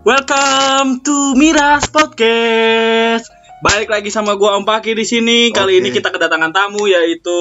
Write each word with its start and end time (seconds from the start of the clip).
Welcome 0.00 1.04
to 1.04 1.36
Miras 1.36 1.86
Podcast. 1.86 3.28
Balik 3.60 3.86
lagi 3.86 4.08
sama 4.08 4.32
gua 4.34 4.56
Om 4.56 4.64
Paki 4.64 4.96
di 4.96 5.04
sini. 5.04 5.52
Kali 5.52 5.76
Oke. 5.76 5.78
ini 5.78 5.88
kita 5.90 6.08
kedatangan 6.08 6.50
tamu 6.50 6.88
yaitu 6.88 7.36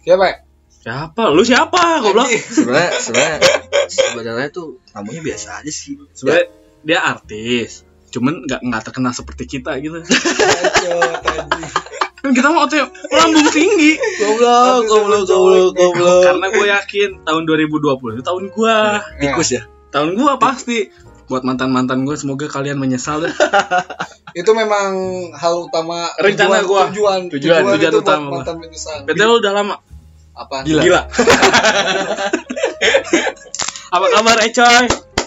Siapa? 0.00 0.48
siapa? 0.70 1.28
Lu 1.28 1.42
siapa? 1.42 2.00
Goblok. 2.00 2.24
sebenarnya 2.30 2.90
sebenarnya 2.96 3.38
sebenarnya 3.86 4.48
tuh 4.48 4.80
tamunya 4.88 5.20
biasa 5.20 5.60
aja 5.60 5.68
sih 5.68 6.00
Sebenarnya 6.10 6.48
dia 6.80 6.98
artis. 7.02 7.84
Cuman 8.08 8.46
nggak 8.46 8.60
nggak 8.62 8.82
terkenal 8.82 9.12
seperti 9.12 9.44
kita 9.46 9.76
gitu. 9.76 10.00
Kan 12.16 12.30
kita 12.32 12.48
mau 12.48 12.64
otot 12.64 12.88
lambung 13.12 13.48
tinggi. 13.52 14.00
goblok 14.16 14.88
goblok 14.88 15.22
goblok 15.28 15.70
goblok 15.74 16.20
Karena 16.24 16.46
gue 16.48 16.66
yakin 16.72 17.10
tahun 17.22 17.42
2020 17.44 18.16
itu 18.16 18.22
tahun 18.24 18.44
gua. 18.50 19.04
tikus 19.20 19.52
ya 19.52 19.62
Tahun 19.92 20.16
gua 20.16 20.40
pasti. 20.40 20.88
Buat 21.26 21.42
mantan-mantan 21.42 22.02
gue 22.02 22.14
semoga 22.14 22.46
kalian 22.46 22.76
menyesal 22.76 23.20
deh. 23.20 23.34
Itu 24.38 24.52
memang 24.52 24.92
hal 25.32 25.64
utama 25.64 26.12
Rencana 26.16 26.60
tujuan, 26.60 26.68
gua. 26.68 26.82
tujuan 26.92 27.20
Tujuan, 27.32 27.62
tujuan 27.72 27.88
itu 27.88 27.98
utama 27.98 28.20
buat 28.20 28.28
gua. 28.28 28.36
mantan 28.44 28.56
menyesal. 28.60 28.96
Betul 29.02 29.40
udah 29.40 29.52
lama. 29.52 29.74
Apa? 30.32 30.56
Gila. 30.62 30.82
Gila. 30.84 31.00
Apa 33.88 34.06
kabar 34.10 34.36
Ecoy? 34.42 34.84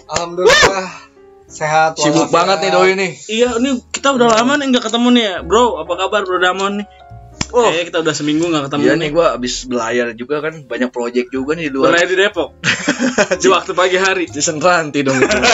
Alhamdulillah 0.09 0.87
sehat. 1.49 1.97
sibuk 1.97 2.29
banget 2.29 2.61
nih 2.61 2.69
doi 2.69 2.93
nih 2.93 3.11
Iya, 3.25 3.57
ini 3.57 3.81
kita 3.89 4.13
udah 4.13 4.29
lama 4.31 4.57
nih 4.57 4.69
nggak 4.69 4.85
ketemu 4.85 5.07
nih 5.11 5.23
ya, 5.25 5.35
bro. 5.41 5.81
Apa 5.81 5.93
kabar 5.97 6.21
bro 6.21 6.37
Damon 6.37 6.81
nih? 6.81 6.87
Oh. 7.49 7.65
Kayaknya 7.65 7.85
kita 7.89 7.99
udah 8.01 8.13
seminggu 8.13 8.45
nggak 8.45 8.63
ketemu 8.69 8.83
iya 8.85 8.93
nih. 8.93 9.09
gua 9.09 9.27
abis 9.33 9.65
belayar 9.65 10.07
juga 10.13 10.35
kan 10.39 10.53
banyak 10.65 10.89
project 10.89 11.29
juga 11.29 11.57
nih 11.57 11.69
di 11.69 11.75
luar 11.75 11.97
Mulai 11.97 12.05
di 12.05 12.15
Depok. 12.15 12.49
di 13.41 13.47
waktu 13.49 13.71
pagi 13.73 13.97
hari. 13.97 14.25
season 14.29 14.61
ranti 14.61 15.01
dong 15.01 15.17
itu 15.17 15.33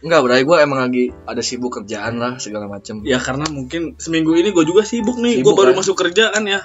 Enggak, 0.00 0.20
berarti 0.24 0.44
gue 0.48 0.56
emang 0.64 0.80
lagi 0.80 1.04
ada 1.28 1.44
sibuk 1.44 1.76
kerjaan 1.76 2.16
lah 2.16 2.40
segala 2.40 2.64
macem 2.64 3.04
Ya 3.04 3.20
karena 3.20 3.44
mungkin 3.52 4.00
seminggu 4.00 4.32
ini 4.32 4.48
gue 4.48 4.64
juga 4.64 4.80
sibuk 4.80 5.20
nih. 5.20 5.44
Gue 5.44 5.52
baru 5.52 5.76
kan? 5.76 5.84
masuk 5.84 5.92
kerja 5.92 6.32
kan 6.32 6.48
ya. 6.48 6.64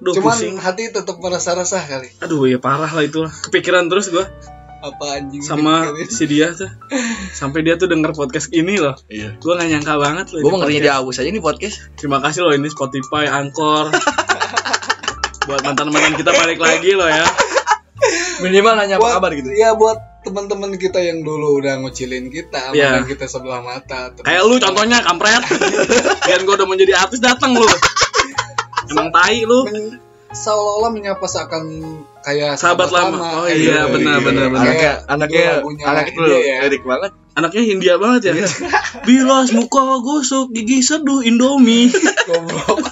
Duh, 0.00 0.16
Cuman 0.16 0.32
pusing. 0.34 0.56
hati 0.56 0.88
tetap 0.88 1.20
merasa 1.20 1.52
resah 1.52 1.84
kali. 1.84 2.08
Aduh 2.24 2.48
ya 2.48 2.56
parah 2.56 2.88
lah 2.88 3.04
itu 3.04 3.20
lah. 3.20 3.32
Kepikiran 3.44 3.92
terus 3.92 4.08
gue 4.08 4.24
Apa 4.80 5.20
anjing 5.20 5.40
sama 5.40 5.92
si 6.16 6.24
dia 6.24 6.52
tuh. 6.52 6.68
Sampai 7.30 7.60
dia 7.60 7.76
tuh 7.76 7.84
denger 7.84 8.12
podcast 8.12 8.48
ini 8.50 8.76
loh. 8.76 8.96
Iya 9.06 9.36
Gue 9.36 9.52
gak 9.54 9.68
nyangka 9.68 9.94
banget 9.96 10.26
loh. 10.32 10.40
Gue 10.40 10.52
ngerinya 10.56 10.66
podcast. 10.66 10.84
di 10.88 10.90
abus 11.04 11.16
aja 11.20 11.30
nih 11.30 11.44
podcast 11.44 11.76
Terima 11.94 12.18
kasih 12.18 12.40
loh 12.42 12.52
ini 12.52 12.68
Spotify, 12.68 13.24
Anchor. 13.28 13.92
Buat 15.46 15.60
mantan-mantan 15.62 16.14
kita 16.14 16.30
balik 16.30 16.58
lagi 16.58 16.94
loh 16.94 17.06
ya. 17.06 17.24
Minimal 18.40 18.72
nanya 18.74 18.96
apa 18.96 19.04
buat, 19.04 19.14
kabar 19.18 19.30
gitu 19.36 19.48
Ya 19.52 19.76
buat 19.76 19.98
teman-teman 20.20 20.76
kita 20.76 21.00
yang 21.00 21.20
dulu 21.20 21.60
udah 21.60 21.80
ngucilin 21.80 22.28
kita, 22.28 22.72
Iya. 22.72 23.00
yeah. 23.00 23.04
kita 23.04 23.24
sebelah 23.24 23.60
mata. 23.60 24.12
terus- 24.12 24.24
Kayak 24.24 24.42
lu 24.44 24.56
contohnya 24.56 25.00
kampret. 25.00 25.44
Biar 26.28 26.40
gue 26.40 26.54
udah 26.56 26.68
menjadi 26.68 26.92
artis 26.96 27.20
datang 27.20 27.52
lu. 27.52 27.64
Emang 28.88 29.08
tai 29.10 29.44
lu. 29.44 29.64
Men- 29.64 29.96
seolah-olah 30.30 30.94
menyapa 30.94 31.24
seakan 31.24 31.64
kayak 32.20 32.54
Sahabat 32.54 32.88
lama. 32.88 33.42
Oh 33.42 33.46
iya, 33.46 33.84
Gitu. 33.84 33.94
benar, 33.94 34.18
benar, 34.20 34.46
benar. 34.48 34.64
Anaknya, 34.66 34.92
anaknya, 35.06 35.44
anaknya 35.82 36.20
dia 36.22 36.38
ya. 36.40 36.56
lirik 36.64 36.84
banget 36.84 37.12
Anaknya 37.30 37.62
Hindia 37.62 37.94
banget 37.96 38.20
ya. 38.26 38.34
Bilas 39.06 39.50
muka 39.50 39.80
gosok 39.98 40.50
gigi 40.50 40.80
seduh 40.80 41.22
Indomie. 41.22 41.88
Goblok. 42.28 42.90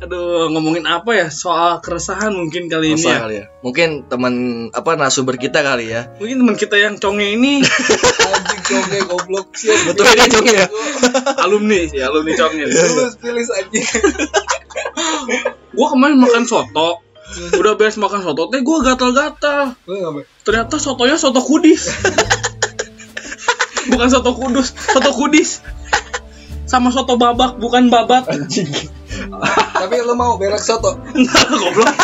Aduh, 0.00 0.50
ngomongin 0.50 0.82
apa 0.84 1.14
ya? 1.14 1.26
Soal 1.30 1.78
keresahan 1.78 2.30
mungkin 2.30 2.66
kali 2.66 2.92
ini 2.92 2.98
Masa 2.98 3.08
ya. 3.08 3.18
kali 3.22 3.34
ya 3.36 3.46
Mungkin 3.60 3.88
teman 4.08 4.34
apa 4.74 4.98
narasumber 4.98 5.38
kita 5.38 5.62
kali 5.62 5.88
ya 5.88 6.10
Mungkin 6.18 6.42
teman 6.42 6.56
kita 6.58 6.74
yang 6.74 6.98
conge 6.98 7.22
ini 7.30 7.62
Anjing 8.34 8.62
conge 8.66 8.98
goblok 9.06 9.54
sih. 9.54 9.70
Betul 9.86 10.10
dia 10.10 10.26
conge 10.26 10.52
ya? 10.56 10.66
alumni 11.38 11.86
sih, 11.86 12.00
alumni 12.00 12.32
conge. 12.34 12.64
Tulus 12.66 13.14
pilih 13.16 13.44
anjing. 13.46 13.86
Gua 15.70 15.86
kemarin 15.88 16.18
makan 16.18 16.44
soto. 16.44 16.98
Udah 17.54 17.78
beres 17.78 17.96
makan 18.00 18.20
soto 18.26 18.50
teh 18.50 18.60
gua 18.62 18.82
gatal-gatal. 18.82 19.78
Ternyata 20.42 20.76
sotonya 20.82 21.16
soto 21.16 21.38
kudis. 21.42 21.90
bukan 23.90 24.08
soto 24.10 24.30
kudus, 24.34 24.74
soto 24.74 25.10
kudis. 25.14 25.62
Sama 26.66 26.94
soto 26.94 27.18
babak, 27.18 27.58
bukan 27.58 27.90
babat. 27.90 28.30
Anjing 28.30 28.70
Tapi 29.74 29.94
lu 30.06 30.14
mau 30.14 30.38
berak 30.38 30.62
soto? 30.62 31.02
Enggak, 31.10 31.50
goblok. 31.50 31.94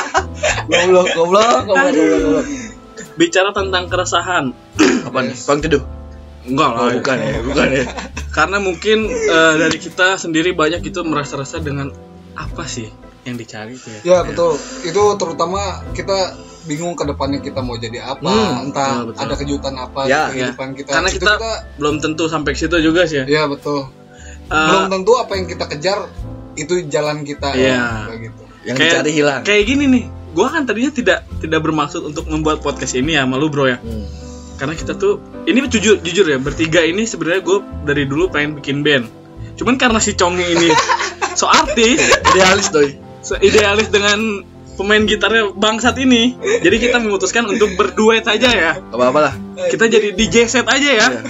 Goblok, 0.67 1.07
goblok, 1.15 1.47
goblok, 1.71 1.91
goblok, 1.95 2.19
goblok. 2.19 2.47
Bicara 3.15 3.51
tentang 3.55 3.87
keresahan. 3.87 4.51
Apa 5.07 5.19
nih? 5.23 5.39
Bang 5.47 5.63
Teduh? 5.63 5.83
Enggak 6.47 6.71
lah. 6.75 6.81
Oh, 6.83 6.91
bukan 6.95 7.17
ya, 7.19 7.39
bukan 7.43 7.69
ya 7.75 7.85
Karena 8.31 8.59
mungkin 8.63 8.99
eh, 9.11 9.55
dari 9.59 9.79
kita 9.83 10.15
sendiri 10.19 10.55
banyak 10.55 10.83
itu 10.83 11.01
merasa-rasa 11.03 11.59
dengan 11.59 11.91
apa 12.37 12.69
sih 12.69 12.87
yang 13.27 13.37
dicari 13.37 13.75
itu 13.75 13.89
ya. 13.91 14.01
Ya 14.03 14.19
betul. 14.23 14.55
Itu 14.81 15.03
terutama 15.17 15.61
kita 15.91 16.39
bingung 16.65 16.95
ke 16.95 17.05
depannya 17.05 17.39
kita 17.39 17.61
mau 17.61 17.75
jadi 17.75 18.03
apa, 18.05 18.27
Hmm, 18.27 18.67
entah 18.67 19.03
betul, 19.03 19.07
betul. 19.11 19.23
ada 19.23 19.35
kejutan 19.37 19.75
apa 19.77 20.01
Ya, 20.05 20.07
di 20.07 20.11
Ya. 20.11 20.51
kehidupan 20.51 20.69
kita. 20.75 20.91
Karena 20.93 21.09
Itu 21.11 21.19
kita, 21.21 21.33
belum 21.77 21.95
tentu 22.01 22.25
sampai 22.27 22.51
ke 22.53 22.59
situ 22.59 22.77
juga 22.81 23.03
sih 23.05 23.23
ya. 23.23 23.25
ya 23.25 23.43
betul. 23.47 23.87
Eh, 24.47 24.55
Belum 24.55 24.87
tentu 24.89 25.13
apa 25.15 25.33
yang 25.35 25.47
kita 25.47 25.65
kejar 25.67 25.99
itu 26.55 26.87
jalan 26.87 27.23
kita 27.23 27.55
Iya. 27.55 28.07
kayak 28.07 28.21
gitu. 28.25 28.43
Yang 28.65 28.77
dicari 28.81 29.11
hilang 29.13 29.41
Kayak 29.43 29.65
gini 29.65 29.85
nih, 29.87 30.05
gua 30.33 30.51
kan 30.51 30.67
tadinya 30.67 30.91
tidak 30.91 31.19
tidak 31.39 31.61
bermaksud 31.61 32.03
untuk 32.03 32.27
membuat 32.27 32.59
podcast 32.61 32.95
ini 32.95 33.15
ya, 33.15 33.23
malu 33.23 33.47
bro 33.47 33.67
ya. 33.67 33.79
Hmm. 33.79 34.07
Karena 34.57 34.75
kita 34.75 34.95
tuh 34.95 35.19
ini 35.45 35.63
jujur 35.67 36.01
jujur 36.01 36.27
ya, 36.27 36.39
bertiga 36.41 36.81
ini 36.81 37.05
sebenarnya 37.05 37.43
gue 37.43 37.59
dari 37.85 38.09
dulu 38.09 38.27
pengen 38.27 38.57
bikin 38.57 38.81
band. 38.81 39.07
Cuman 39.55 39.77
karena 39.77 40.01
si 40.01 40.15
Congi 40.15 40.43
ini 40.43 40.73
so 41.39 41.47
artis, 41.47 42.01
Idealis 42.27 42.69
doi 42.71 42.91
so 43.27 43.35
idealis 43.43 43.91
dengan 43.91 44.47
pemain 44.79 45.03
gitarnya 45.03 45.51
bangsat 45.57 45.99
ini, 45.99 46.37
jadi 46.63 46.77
kita 46.79 46.97
memutuskan 47.03 47.49
untuk 47.49 47.75
berduet 47.75 48.23
aja 48.23 48.49
ya. 48.53 48.73
Apa-apa 48.93 49.19
lah 49.19 49.35
Kita 49.73 49.89
jadi 49.89 50.13
DJ 50.13 50.47
set 50.47 50.69
aja 50.69 50.85
ya. 50.85 51.09
Iya. 51.11 51.21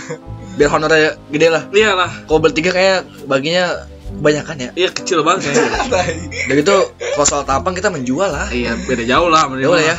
Biar 0.59 0.69
honornya 0.73 1.15
gede 1.31 1.49
lah 1.53 1.63
Iyalah, 1.71 2.27
Kalau 2.27 2.41
bertiga 2.43 2.75
kayak 2.75 3.07
baginya 3.31 3.87
kebanyakan 4.07 4.57
ya 4.57 4.71
iya 4.75 4.89
kecil 4.91 5.23
banget 5.23 5.53
kayaknya. 5.53 6.29
Dan 6.49 6.57
itu 6.59 6.77
kalau 7.15 7.27
soal 7.29 7.45
tampang 7.47 7.77
kita 7.77 7.89
menjual 7.93 8.29
lah 8.29 8.49
Iya, 8.51 8.75
beda 8.83 9.05
jauh 9.07 9.29
lah. 9.31 9.47
Ya 9.57 9.69
udah 9.71 9.85
ya 9.85 9.97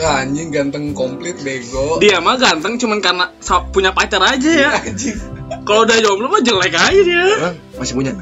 Ah, 0.00 0.24
anjing 0.24 0.48
ganteng 0.48 0.96
komplit 0.96 1.36
bego. 1.44 2.00
Dia 2.00 2.24
mah 2.24 2.40
ganteng 2.40 2.80
cuman 2.80 3.04
karena 3.04 3.28
punya 3.68 3.92
pacar 3.92 4.24
aja 4.24 4.48
ya. 4.48 4.72
Anjing. 4.80 5.20
Kalau 5.68 5.84
udah 5.84 5.96
jomblo 6.00 6.32
mah 6.32 6.40
jelek 6.40 6.72
aja 6.72 7.00
dia. 7.04 7.24
Emang 7.36 7.56
masih 7.76 7.94
punya 7.96 8.12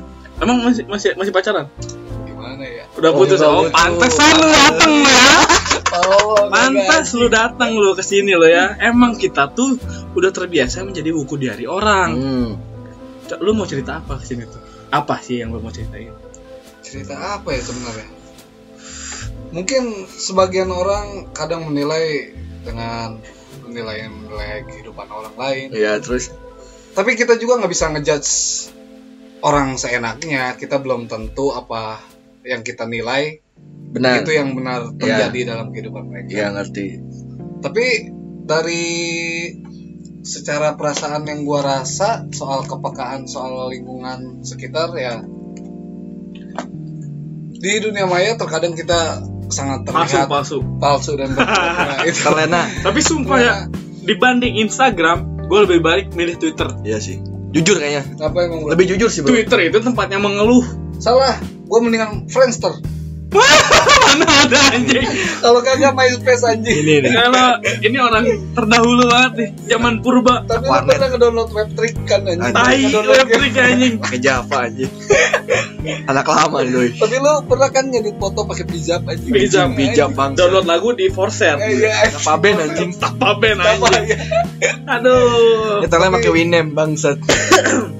Emang 0.43 0.56
masih 0.62 0.82
masih 0.91 1.15
masih 1.15 1.31
pacaran? 1.31 1.70
Udah 2.98 3.10
Oh, 3.10 3.16
putus. 3.16 3.38
udah 3.38 3.48
Oh, 3.48 3.62
putus. 3.62 3.75
pantesan 3.75 4.32
lu 4.34 4.48
dateng 4.50 4.94
ya. 5.00 5.28
Oh, 5.88 6.36
Pantas 6.48 7.09
lu 7.14 7.26
datang 7.28 7.70
lu 7.72 7.94
ke 7.94 8.03
sini 8.03 8.32
lo 8.32 8.44
ya. 8.44 8.76
Emang 8.78 9.14
kita 9.14 9.48
tuh 9.48 9.78
udah 10.12 10.31
terbiasa 10.31 10.82
menjadi 10.82 11.10
buku 11.10 11.34
diari 11.37 11.64
orang. 11.64 12.10
hmm. 12.12 12.50
Cok, 13.26 13.38
Lu 13.38 13.53
mau 13.53 13.64
cerita 13.64 13.97
apa 13.97 14.16
ke 14.16 14.25
sini 14.25 14.44
tuh? 14.44 14.60
Apa 14.88 15.20
sih 15.20 15.38
yang 15.38 15.50
lu 15.50 15.60
mau 15.60 15.70
ceritain? 15.70 16.10
cerita 16.78 17.12
apa 17.37 17.53
ya 17.53 17.60
sebenarnya? 17.60 18.08
Mungkin 19.50 19.82
sebagian 20.08 20.69
orang 20.69 21.28
kadang 21.31 21.69
menilai 21.69 22.32
dengan 22.60 23.20
menilai 23.62 24.08
menilai 24.08 24.64
kehidupan 24.64 25.06
orang 25.06 25.34
lain. 25.37 25.66
Ya 25.70 25.97
terus 25.98 26.32
Tapi 26.92 27.14
kita 27.14 27.37
juga 27.37 27.60
nggak 27.60 27.69
bisa 27.69 27.87
ngejudge 27.88 28.32
orang 29.41 29.76
seenaknya. 29.76 30.56
Kita 30.56 30.81
belum 30.81 31.06
tentu 31.06 31.53
apa 31.53 32.00
yang 32.48 32.64
kita 32.64 32.88
nilai 32.88 33.44
Benar 33.88 34.20
itu 34.25 34.32
yang 34.36 34.53
benar 34.53 34.92
terjadi 35.00 35.56
dalam 35.56 35.72
kehidupan 35.72 36.12
mereka. 36.12 36.28
Ya 36.28 36.53
ngerti 36.53 37.00
Tapi 37.64 37.84
dari 38.44 38.86
secara 40.20 40.76
perasaan 40.76 41.25
yang 41.25 41.49
gua 41.49 41.64
rasa 41.64 42.28
soal 42.32 42.69
kepekaan 42.69 43.25
soal 43.25 43.72
lingkungan 43.72 44.44
sekitar 44.44 44.93
ya 44.93 45.25
di 47.58 47.72
dunia 47.82 48.06
maya 48.06 48.38
terkadang 48.38 48.76
kita 48.78 49.25
sangat 49.50 49.82
Palsu, 49.88 50.14
terlihat 50.14 50.28
palsu. 50.31 50.58
palsu 50.78 51.12
dan 51.19 51.32
berpura-pura 51.37 51.94
itu 52.06 52.20
Terlena 52.22 52.62
Tapi 52.84 53.00
sumpah 53.02 53.38
ya, 53.40 53.55
dibanding 54.06 54.62
Instagram, 54.62 55.49
gue 55.50 55.58
lebih 55.67 55.81
baik 55.82 56.06
milih 56.14 56.38
Twitter. 56.38 56.69
Iya 56.87 57.02
sih 57.02 57.19
Jujur 57.50 57.81
kayaknya 57.81 58.05
apa 58.20 58.46
bro? 58.46 58.69
Lebih 58.70 58.94
jujur 58.94 59.08
sih 59.11 59.25
bro 59.25 59.32
Twitter 59.32 59.72
itu 59.72 59.81
tempatnya 59.81 60.20
mengeluh. 60.20 60.62
salah 60.99 61.34
gua 61.69 61.79
mendingan 61.79 62.26
Friendster 62.26 62.73
Mana 63.29 64.25
ada 64.25 64.73
anjing? 64.73 65.05
kalau 65.38 65.61
kagak 65.61 65.93
MySpace 65.93 66.49
anjing 66.49 66.81
Ini 66.81 67.05
nih 67.05 67.12
Kalau 67.12 67.49
ini 67.79 67.97
orang 68.00 68.25
terdahulu 68.56 69.05
banget 69.05 69.32
nih, 69.37 69.49
zaman 69.69 70.00
purba. 70.00 70.49
tapi 70.49 70.65
lu 70.65 70.81
pernah 70.82 71.09
ngedownload 71.12 71.50
web 71.53 71.69
trick 71.76 71.93
kan 72.03 72.25
anjing 72.25 72.56
Tai 72.56 72.81
elektrik 72.81 73.53
anjing. 73.53 73.93
Pakai 74.00 74.19
Java 74.19 74.59
aja 74.65 74.87
Anak 76.09 76.25
lama 76.25 76.56
nih 76.62 76.73
doi. 76.73 76.88
Tapi 76.97 77.17
lu 77.17 77.32
pernah 77.44 77.69
kan 77.69 77.85
ngedit 77.87 78.17
foto 78.17 78.44
pakai 78.44 78.65
pijab 78.65 79.05
aja. 79.05 79.20
Pijab, 79.20 79.69
pijab, 79.73 80.11
bang. 80.12 80.32
Download 80.32 80.65
lagu 80.65 80.93
di 80.93 81.09
Forset. 81.09 81.56
Eh, 81.59 81.81
Iya. 81.81 82.09
Apa 82.11 82.37
ben 82.38 82.56
anjing? 82.56 82.97
Apa 82.97 83.37
anjing? 83.37 84.09
ya? 84.09 84.17
Aduh. 84.91 85.81
Nyetelnya 85.81 86.11
pakai 86.11 86.31
Winem 86.32 86.73
bangsat. 86.73 87.20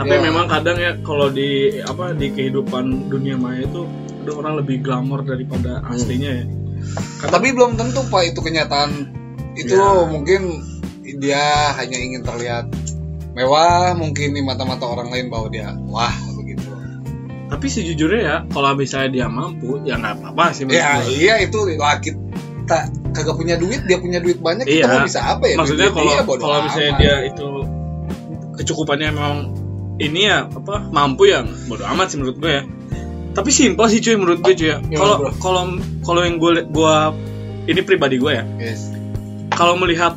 Tapi 0.00 0.14
Ya. 0.16 0.20
memang 0.24 0.48
kadang 0.48 0.80
ya 0.80 0.96
kalau 1.04 1.28
di 1.28 1.76
apa 1.78 2.16
di 2.16 2.32
kehidupan 2.32 3.12
dunia 3.12 3.36
maya 3.36 3.68
itu 3.68 3.84
ada 4.24 4.32
orang 4.32 4.54
lebih 4.64 4.80
glamor 4.80 5.20
daripada 5.22 5.84
aslinya 5.86 6.40
ya. 6.40 6.44
Tapi 7.22 7.52
belum 7.52 7.76
tentu 7.76 8.00
Pak 8.08 8.32
itu 8.32 8.40
kenyataan. 8.40 8.90
Itu 9.52 9.76
Ya. 9.76 10.08
mungkin 10.08 10.64
dia 11.20 11.42
hanya 11.76 11.98
ingin 12.00 12.24
terlihat 12.24 12.72
mewah, 13.30 13.92
mungkin 13.92 14.32
di 14.32 14.40
mata-mata 14.40 14.88
orang 14.88 15.12
lain 15.12 15.28
bahwa 15.28 15.52
dia 15.52 15.68
wah 15.84 16.12
begitu. 16.32 16.64
Tapi 17.50 17.66
sejujurnya 17.68 18.20
ya 18.22 18.36
kalau 18.48 18.72
misalnya 18.72 19.10
dia 19.12 19.26
mampu 19.28 19.84
ya 19.84 20.00
nggak 20.00 20.16
apa-apa 20.16 20.44
sih 20.56 20.64
Ya 20.64 20.96
gue. 21.04 21.12
iya 21.12 21.34
itu 21.44 21.60
lah 21.76 22.00
kita 22.00 22.88
kagak 23.10 23.36
punya 23.36 23.58
duit, 23.58 23.84
dia 23.84 23.98
punya 23.98 24.22
duit 24.22 24.38
banyak, 24.38 24.64
Iya. 24.64 24.86
kita 24.86 24.88
mau 24.88 25.04
bisa 25.04 25.20
apa 25.20 25.44
ya? 25.44 25.56
Maksudnya 25.58 25.90
kalau 25.90 26.12
bodo 26.24 26.40
kalau 26.40 26.58
misalnya 26.64 26.92
dia 26.96 27.14
itu 27.26 27.48
kecukupannya 28.56 29.08
memang 29.12 29.36
ini 30.00 30.26
ya 30.26 30.48
apa 30.48 30.88
mampu 30.88 31.28
ya 31.28 31.44
bodo 31.68 31.84
amat 31.86 32.06
sih 32.08 32.16
menurut 32.16 32.40
gue 32.40 32.50
ya. 32.50 32.62
Tapi 33.30 33.50
simpel 33.52 33.86
sih 33.86 34.00
cuy 34.00 34.16
menurut 34.16 34.40
gue 34.40 34.54
cuy 34.54 34.68
ya. 34.72 34.78
Kalau 34.90 35.28
kalau 35.38 35.62
kalau 36.02 36.20
yang 36.24 36.36
gue 36.36 36.64
gua 36.66 37.12
ini 37.64 37.80
pribadi 37.80 38.16
gue 38.16 38.32
ya. 38.32 38.44
Yes. 38.58 38.90
Kalau 39.52 39.76
melihat 39.76 40.16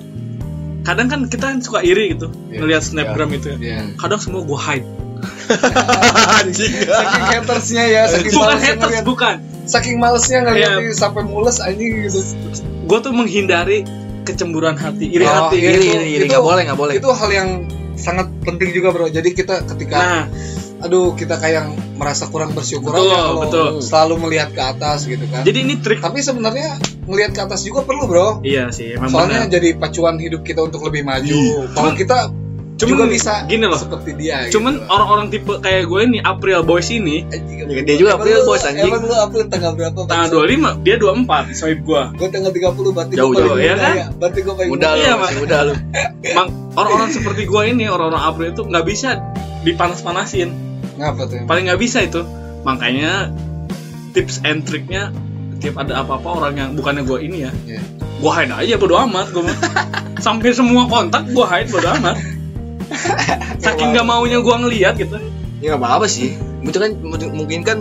kadang 0.83 1.07
kan 1.07 1.27
kita 1.27 1.45
kan 1.45 1.59
suka 1.59 1.80
iri 1.80 2.12
gitu 2.12 2.27
Iya. 2.50 2.59
ngelihat 2.59 2.81
snapgram 2.81 3.30
itu 3.31 3.53
ya. 3.53 3.57
Iya. 3.59 3.80
Kadang 3.95 4.19
semua 4.19 4.41
gue 4.41 4.57
hide. 4.57 4.88
Anjing. 6.39 6.74
Saking 6.83 7.24
hatersnya 7.30 7.83
ya, 7.85 8.01
saking 8.07 8.31
Bukan 8.31 8.44
malesnya 8.44 8.68
haters, 8.68 8.83
ngeliat, 8.83 9.06
bukan. 9.06 9.35
saking 9.63 9.95
malesnya 9.95 10.39
ngeliat 10.44 10.71
Iya. 10.75 10.81
ini 10.81 10.91
sampai 10.91 11.24
mules 11.24 11.57
anjing 11.59 11.91
gitu. 12.03 12.19
Gue 12.83 13.00
tuh 13.00 13.13
menghindari 13.15 13.88
kecemburuan 14.24 14.75
hati, 14.75 15.07
iri 15.09 15.24
Oh, 15.24 15.47
hati. 15.47 15.59
iya, 15.59 15.69
Iri, 15.71 15.80
itu- 15.80 15.88
iri, 15.89 16.07
iri. 16.09 16.25
itu- 16.25 16.31
Nggak 16.31 16.44
boleh, 16.44 16.62
nggak 16.68 16.80
boleh. 16.80 16.94
Itu 17.00 17.09
hal 17.12 17.30
yang 17.31 17.50
sangat 17.95 18.28
penting 18.40 18.69
juga 18.72 18.90
bro. 18.90 19.07
Jadi 19.07 19.30
kita 19.31 19.63
ketika 19.66 19.98
Nah, 19.98 20.25
aduh 20.81 21.13
kita 21.13 21.36
kayak 21.36 21.63
merasa 21.94 22.28
kurang 22.28 22.51
bersyukur 22.51 22.92
Betul, 22.92 23.07
aja 23.07 23.18
kalau 23.24 23.42
betul. 23.42 23.68
selalu 23.80 24.16
melihat 24.22 24.50
ke 24.50 24.62
atas 24.62 25.06
gitu 25.06 25.24
kan. 25.25 25.42
jadi 25.42 25.57
ini 25.60 25.78
trik. 25.78 26.00
Tapi 26.00 26.19
sebenarnya 26.19 26.75
melihat 27.04 27.31
ke 27.31 27.42
atas 27.42 27.62
juga 27.62 27.81
perlu 27.81 28.04
bro. 28.04 28.28
Iya 28.42 28.68
sih, 28.69 28.94
emang 28.94 29.07
Soalnya 29.07 29.44
benar. 29.44 29.54
jadi 29.54 29.69
pacuan 29.74 30.16
hidup 30.18 30.42
kita 30.42 30.60
untuk 30.62 30.84
lebih 30.84 31.01
maju. 31.01 31.24
Iya. 31.30 31.56
Kalau 31.69 31.88
Cuman- 31.88 31.95
kita 31.95 32.18
cuman 32.74 32.90
juga 32.90 33.06
bisa 33.06 33.34
gini 33.45 33.63
loh. 33.63 33.78
seperti 33.78 34.12
dia. 34.13 34.50
Cuman 34.50 34.74
gitu. 34.75 34.90
orang-orang 34.90 35.25
tipe 35.30 35.54
kayak 35.57 35.84
gue 35.86 36.01
nih 36.10 36.22
April 36.22 36.60
Boys 36.63 36.90
ini 36.90 37.22
Anjing, 37.24 37.69
Dia 37.80 37.95
juga 37.95 38.10
emang 38.12 38.19
April 38.19 38.36
lu- 38.36 38.48
Boys, 38.50 38.63
anjing. 38.66 38.84
Emang 38.84 39.01
lu 39.01 39.16
April 39.16 39.44
tanggal 39.48 39.72
berapa? 39.74 40.00
tanggal 40.04 40.28
Bang? 40.28 40.50
25, 40.75 40.84
dia 40.84 40.95
24 40.98 41.54
swipe 41.54 41.81
gue. 41.81 42.04
Gue 42.13 42.28
tanggal 42.30 42.51
30 42.51 42.92
berarti 42.92 43.13
Jauh, 43.13 43.31
jauh, 43.31 43.56
ya 43.56 43.72
muda 43.72 43.75
kan? 43.80 43.94
ya. 43.95 44.07
Berarti 44.12 44.40
gue 44.42 44.54
paling 44.54 44.69
Muda 44.69 44.88
lu, 44.90 45.00
Iya, 45.00 45.12
masih 45.16 45.38
muda 45.40 45.57
lu. 45.62 45.74
Emang 46.34 46.48
orang-orang 46.74 47.10
seperti 47.10 47.46
gue 47.46 47.62
ini, 47.70 47.86
orang-orang 47.88 48.24
April 48.24 48.48
itu 48.52 48.62
nggak 48.64 48.86
bisa 48.86 49.20
dipanas-panasin. 49.64 50.50
Ngapa 50.98 51.25
tuh? 51.25 51.46
Paling 51.46 51.70
nggak 51.70 51.81
bisa 51.81 52.02
itu. 52.02 52.22
Makanya 52.64 53.34
tips 54.14 54.42
and 54.44 54.64
triknya 54.64 55.10
tiap 55.58 55.80
ada 55.80 56.04
apa-apa 56.04 56.30
orang 56.44 56.54
yang 56.54 56.70
bukannya 56.75 57.08
gue 57.08 57.20
ini 57.24 57.38
ya, 57.48 57.52
Iya. 57.66 57.81
gue 58.20 58.31
hide 58.31 58.54
aja 58.54 58.75
bodo 58.75 59.00
amat 59.00 59.31
gue. 59.31 59.44
Sampai 60.20 60.52
semua 60.52 60.86
kontak 60.86 61.28
gue 61.28 61.46
hide 61.46 61.72
bodo 61.72 61.88
amat. 62.00 62.16
Saking 63.60 63.96
nggak 63.96 64.06
maunya 64.06 64.40
gue 64.44 64.56
ngeliat 64.56 64.96
gitu. 65.00 65.18
Ya 65.64 65.74
nggak 65.74 65.81
apa-apa 65.81 66.06
sih. 66.06 66.36
Itu 66.62 66.78
kan 66.80 66.92
mungkin- 67.00 67.34
mungkin 67.34 67.60
kan 67.64 67.78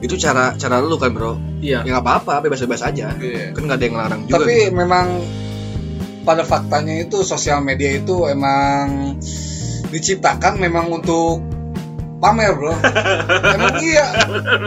itu 0.00 0.16
cara 0.16 0.56
cara 0.56 0.80
lu 0.80 0.96
kan 0.96 1.12
bro. 1.14 1.38
Iya. 1.60 1.86
Ya 1.86 1.90
nggak 1.96 2.04
apa-apa, 2.04 2.42
bebas-bebas 2.42 2.82
aja. 2.82 3.14
Iya. 3.14 3.54
Kan 3.54 3.62
nggak 3.68 3.78
ada 3.78 3.84
yang 3.84 3.94
ngelarang 3.94 4.20
juga. 4.26 4.34
Tapi 4.42 4.54
memang 4.72 5.06
pada 6.20 6.42
faktanya 6.42 6.98
itu 6.98 7.20
sosial 7.20 7.60
media 7.60 7.94
itu 7.94 8.24
emang 8.24 9.16
diciptakan 9.88 10.56
memang 10.56 10.88
untuk 10.90 11.40
pamer 12.16 12.52
bro. 12.52 12.76
emang 13.56 13.80
iya. 13.80 14.06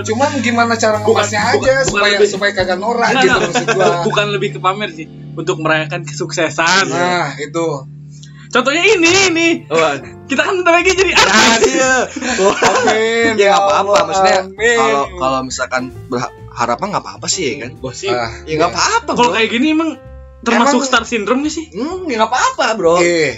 Cuman 0.01 0.29
gimana 0.39 0.73
cara 0.73 0.99
ngemasnya 0.99 1.39
bukan- 1.53 1.53
aja 1.53 1.73
bukan 1.75 1.85
supaya 1.85 2.15
lebih- 2.17 2.31
supaya 2.31 2.51
kagak 2.51 2.77
norak 2.77 3.09
Enggak, 3.09 3.23
gitu 3.23 3.37
maksud 3.47 3.67
gua. 3.71 3.87
Bukan 4.07 4.25
lebih 4.31 4.49
ke 4.51 4.59
pamer 4.59 4.89
sih, 4.91 5.05
untuk 5.31 5.57
merayakan 5.57 6.01
kesuksesan. 6.03 6.89
Nah 6.89 7.37
itu. 7.37 7.85
Contohnya 8.49 8.85
ini, 8.87 9.09
ini. 9.27 9.47
Wah, 9.65 9.97
Kita 10.23 10.41
kan 10.43 10.53
bentar 10.55 10.73
lagi 10.75 10.93
jadi 10.93 11.09
nah 11.09 11.25
artis. 11.25 11.65
dia. 11.67 11.93
Amin. 12.69 13.33
ya 13.35 13.49
nggak 13.49 13.53
apa-apa. 13.55 13.97
Maksudnya 14.03 14.39
kalau 14.77 15.03
kalau 15.15 15.39
misalkan 15.41 15.83
berharap 16.05 16.77
mah 16.77 16.87
nggak 16.91 17.03
apa-apa 17.03 17.27
sih 17.27 17.43
ya 17.47 17.65
kan. 17.65 17.71
Gosip. 17.79 18.09
Ah, 18.09 18.29
Ya 18.45 18.53
nggak 18.55 18.71
apa-apa 18.71 19.09
Kalau 19.11 19.29
kayak 19.31 19.49
gini 19.49 19.73
emang 19.73 19.97
termasuk 20.43 20.83
Emang- 20.83 20.87
star 20.87 21.03
syndrome 21.03 21.41
gak 21.41 21.55
sih? 21.55 21.65
Hmm, 21.71 22.03
ya 22.05 22.23
apa-apa 22.23 22.75
bro. 22.75 22.99
Eh, 22.99 23.33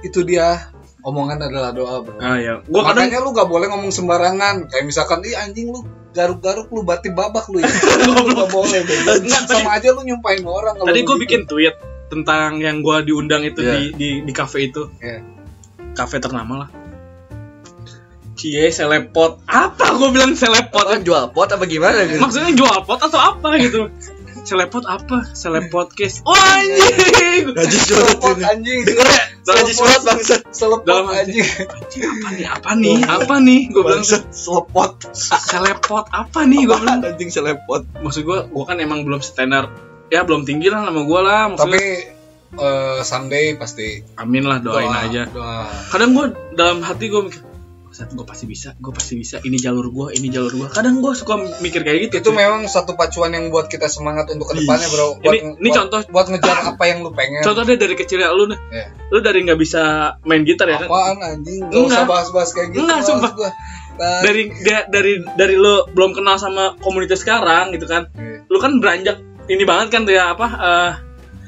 itu 0.00 0.22
dia 0.22 0.70
omongan 1.02 1.42
adalah 1.42 1.70
doa 1.70 2.00
bro. 2.00 2.16
Ah 2.18 2.38
ya. 2.38 2.62
Gua 2.64 2.86
kadang 2.86 3.10
Makanya 3.10 3.18
lu 3.20 3.30
gak 3.34 3.48
boleh 3.50 3.66
ngomong 3.68 3.90
sembarangan. 3.90 4.70
Kayak 4.70 4.84
misalkan, 4.86 5.20
ih 5.22 5.34
anjing 5.34 5.68
lu 5.68 5.82
garuk-garuk 6.14 6.70
lu 6.70 6.80
bati 6.82 7.10
babak 7.10 7.50
lu 7.50 7.58
ya. 7.58 7.68
lu 8.08 8.32
gak 8.32 8.48
boleh. 8.48 8.80
Enggak, 9.20 9.50
Sama 9.50 9.76
aja 9.76 9.90
lu 9.90 10.00
nyumpahin 10.02 10.46
orang 10.46 10.78
kalau 10.78 10.88
tadi 10.88 11.02
gue 11.02 11.10
gitu. 11.10 11.22
bikin 11.22 11.40
tweet 11.44 11.74
tentang 12.06 12.56
yang 12.58 12.78
gue 12.80 12.96
diundang 13.04 13.42
itu 13.42 13.60
Iya. 13.60 13.74
di 13.74 13.82
di 13.92 14.08
di 14.22 14.32
cafe 14.32 14.70
itu. 14.70 14.86
Iya. 15.02 15.20
Cafe 15.92 16.18
ternama 16.18 16.64
lah. 16.64 16.70
Cie 18.34 18.66
selepot. 18.68 19.40
Apa 19.46 19.94
gue 19.94 20.10
bilang 20.10 20.34
selepot? 20.34 20.82
Pot 20.84 21.00
jual 21.02 21.30
pot 21.30 21.46
apa 21.48 21.64
gimana 21.64 22.02
gitu? 22.02 22.18
Maksudnya 22.18 22.50
jual 22.52 22.82
pot 22.82 22.98
atau 22.98 23.18
apa 23.18 23.46
gitu? 23.58 23.88
Selepot 24.44 24.84
apa? 24.84 25.24
Selepot 25.32 25.88
case. 25.98 26.20
Oh 26.28 26.36
anjing. 26.36 27.48
Gaji 27.56 27.78
Selepot 27.80 28.36
surat 28.36 28.52
anjing. 28.52 28.80
Gaji 29.44 29.72
surat 29.72 30.00
bangsat. 30.04 30.40
Selepot 30.52 31.08
anjing. 31.08 31.48
Anjing, 31.48 32.04
apa 32.04 32.28
nih? 32.30 32.46
Apa 32.46 32.70
nih? 32.76 32.96
Apa 33.08 33.34
nih? 33.40 33.60
Gue 33.72 33.82
bilang 33.82 34.04
selepot. 34.04 34.92
selepot 35.16 36.06
apa 36.12 36.40
nih? 36.44 36.68
Gue 36.68 36.76
bilang. 36.76 37.00
Anjing 37.00 37.32
selepot. 37.32 37.82
Maksud 38.04 38.22
gue, 38.22 38.38
gue 38.46 38.64
kan 38.68 38.76
emang 38.78 39.08
belum 39.08 39.24
standar. 39.24 39.72
Ya 40.12 40.22
belum 40.22 40.44
tinggi 40.44 40.68
lah 40.68 40.84
nama 40.84 41.00
gue 41.00 41.20
lah. 41.24 41.42
Maksudnya, 41.48 41.64
Tapi 41.64 41.82
eh, 42.54 42.98
someday 43.02 43.56
pasti 43.56 44.04
amin 44.14 44.44
lah 44.44 44.58
doain 44.60 44.86
doa, 44.86 45.08
aja. 45.08 45.22
doa. 45.26 45.66
kadang 45.90 46.14
gue 46.14 46.26
dalam 46.54 46.78
hati 46.86 47.10
gue 47.10 47.22
mikir 47.26 47.42
saat 47.94 48.10
gue 48.10 48.20
pasti 48.22 48.44
bisa 48.44 48.74
gue 48.74 48.90
pasti 48.90 49.14
bisa 49.14 49.38
ini 49.40 49.54
jalur 49.54 49.86
gue 49.86 50.06
ini 50.12 50.26
jalur 50.26 50.50
gue 50.50 50.66
kadang 50.68 50.98
gue 50.98 51.14
suka 51.14 51.32
mikir 51.56 51.80
kayak 51.80 52.10
gitu 52.10 52.14
Itu 52.18 52.30
memang 52.32 52.66
satu 52.66 52.92
pacuan 52.92 53.30
yang 53.30 53.48
buat 53.48 53.66
kita 53.66 53.86
semangat 53.86 54.26
untuk 54.28 54.50
ke 54.50 54.58
depannya 54.58 54.88
bro. 54.88 55.06
Buat, 55.16 55.30
Ini- 55.30 55.42
ini 55.54 55.62
buat- 55.64 55.78
contoh. 55.78 56.00
buat 56.10 56.26
ngejar 56.26 56.56
apa 56.66 56.82
yang 56.84 56.98
lu 57.00 57.10
pengen. 57.10 57.40
contoh 57.40 57.62
deh 57.62 57.76
dari 57.76 57.94
kecil 57.94 58.18
ya 58.18 58.28
lu 58.28 58.44
nih 58.46 58.58
Iya. 58.68 58.86
lu 59.08 59.18
dari 59.20 59.38
nggak 59.40 59.56
bisa 59.56 59.82
main 60.22 60.42
gitar 60.42 60.66
ya 60.66 60.76
kan 60.76 60.90
Apaan 60.90 61.16
anjing? 61.20 61.62
Gak 61.62 61.70
Enggak. 61.72 61.86
usah 61.88 62.02
bahas-bahas 62.04 62.50
kayak 62.50 62.68
gitu. 62.68 62.82
Enggak, 62.82 62.98
Mas. 62.98 63.06
sumpah. 63.06 63.32
Gua. 63.32 63.50
Nah, 63.94 64.20
dari 64.20 64.42
da- 64.60 64.86
dari 64.88 65.12
dari 65.32 65.54
lu 65.54 65.74
belum 65.88 66.10
kenal 66.12 66.34
sama 66.34 66.74
komunitas 66.76 67.22
sekarang 67.22 67.70
gitu 67.70 67.86
kan 67.86 68.10
Iya. 68.12 68.42
lu 68.44 68.58
kan 68.58 68.74
beranjak 68.76 69.22
ini 69.46 69.62
banget 69.62 69.88
kan 69.88 70.02
tuh 70.02 70.12
ya 70.12 70.34
apa 70.34 70.46
eh, 70.50 70.92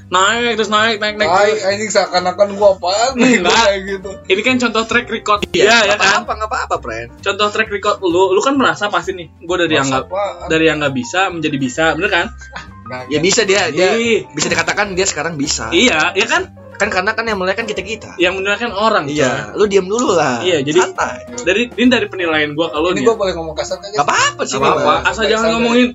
naik 0.06 0.54
terus 0.54 0.68
naik 0.68 0.96
naik 0.96 1.16
naik 1.16 1.26
terus. 1.26 1.62
anjing 1.64 1.90
seakan-akan 1.90 2.48
gua 2.54 2.68
apaan 2.72 3.18
nih 3.18 3.42
gua 3.42 3.50
kayak 3.50 3.80
gitu. 3.84 4.10
ini 4.28 4.40
kan 4.40 4.54
contoh 4.60 4.82
track 4.84 5.06
record 5.08 5.40
ya 5.50 5.82
ya 5.82 5.96
kan 5.96 6.22
Apa 6.22 6.32
nggak 6.32 6.46
apa-apa, 6.46 6.76
friend. 6.78 7.08
contoh 7.18 7.46
track 7.48 7.66
record 7.68 7.98
lu 8.00 8.30
lu 8.30 8.38
kan 8.38 8.54
merasa 8.54 8.86
pasti 8.86 9.12
nih 9.12 9.34
gue 9.36 9.56
dari 9.58 9.74
yang 9.74 9.84
nggak 9.84 10.06
dari 10.46 10.64
yang 10.64 10.78
nggak 10.78 10.94
bisa 10.94 11.26
menjadi 11.28 11.56
bisa 11.56 11.84
bener 11.92 12.10
kan 12.12 12.26
Nah, 12.86 13.02
Ya 13.08 13.18
bisa 13.18 13.42
dia, 13.42 13.66
dia 13.66 13.98
Ih. 13.98 14.30
bisa 14.30 14.46
dikatakan 14.46 14.94
dia 14.94 15.02
sekarang 15.02 15.34
bisa. 15.34 15.74
iya 15.74 16.14
ya 16.14 16.22
kan 16.24 16.54
Kan 16.72 16.86
karena 16.86 17.10
kan 17.10 17.24
yang 17.24 17.34
mulai 17.34 17.50
kan 17.52 17.64
kita 17.64 17.80
kita. 17.80 18.14
yang 18.14 18.36
mendengarkan 18.36 18.70
orang 18.70 19.08
Iya, 19.08 19.50
lu 19.54 19.64
diam 19.64 19.88
dulu 19.88 20.12
lah. 20.12 20.38
Iya, 20.38 20.60
jadi- 20.60 20.86
santai. 20.86 21.24
dari 21.40 21.66
ini 21.72 21.88
dari 21.88 22.04
penilaian 22.04 22.52
gua 22.52 22.68
kalau 22.68 22.92
ini 22.92 23.00
gua 23.00 23.16
boleh 23.16 23.32
ngomong 23.32 23.56
kasar 23.56 23.80
kagak? 23.80 23.96
Gak 23.96 24.04
apa-apa 24.04 24.42
sih, 24.44 24.54
Nggak 24.54 24.70
apa-apa 24.70 24.86
Bang. 24.92 25.02
asal 25.08 25.24
jangan 25.26 25.48
ngomongin 25.50 25.88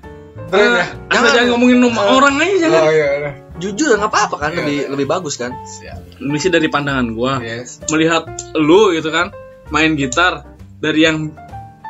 eh, 0.44 0.58
ya? 0.58 0.84
asal 0.84 0.92
Jangan. 1.08 1.30
jangan 1.32 1.48
ngomongin 1.48 1.76
nama 1.80 2.02
orang 2.10 2.34
aja 2.36 2.56
jangan 2.60 2.82
Oh 2.82 2.90
iya, 2.90 3.08
iya. 3.16 3.30
Jujur 3.62 3.94
nggak 3.94 4.10
apa-apa 4.10 4.36
kan, 4.42 4.50
lebih 4.58 4.76
iya. 4.84 4.90
lebih 4.90 5.06
bagus 5.06 5.38
kan. 5.38 5.54
Siap. 5.54 6.18
ini 6.18 6.38
sih 6.42 6.50
dari 6.50 6.66
pandangan 6.66 7.06
gua 7.14 7.38
Yes. 7.38 7.78
melihat 7.86 8.26
lu 8.58 8.90
gitu 8.90 9.14
kan 9.14 9.30
main 9.70 9.94
gitar 9.94 10.42
dari 10.82 11.06
yang 11.06 11.30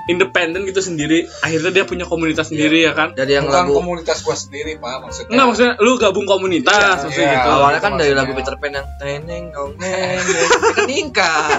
independen 0.05 0.65
gitu 0.65 0.79
sendiri 0.79 1.25
akhirnya 1.39 1.71
dia 1.71 1.85
punya 1.85 2.03
komunitas 2.03 2.49
sendiri 2.49 2.83
ya 2.83 2.91
kan 2.91 3.13
Dari 3.13 3.33
yang 3.33 3.45
Bukan 3.45 3.57
lagu 3.57 3.73
komunitas 3.75 4.19
gua 4.21 4.35
sendiri, 4.35 4.75
Pak, 4.75 4.99
maksudnya. 5.01 5.31
enggak 5.31 5.47
maksudnya 5.47 5.73
lu 5.79 5.93
gabung 5.95 6.27
komunitas 6.27 6.75
Iya, 6.75 7.03
maksudnya 7.03 7.23
iya. 7.25 7.37
gitu 7.37 7.49
awalnya 7.53 7.81
kan 7.81 7.93
dari 7.95 8.13
lagu 8.13 8.33
Peter 8.33 8.55
Pan 8.57 8.73
yang 8.73 8.89
teneng 8.97 9.45
ong 9.53 9.73
neng 9.77 10.19
neng 10.19 10.49
kan 10.73 10.85
ningkat. 10.85 11.57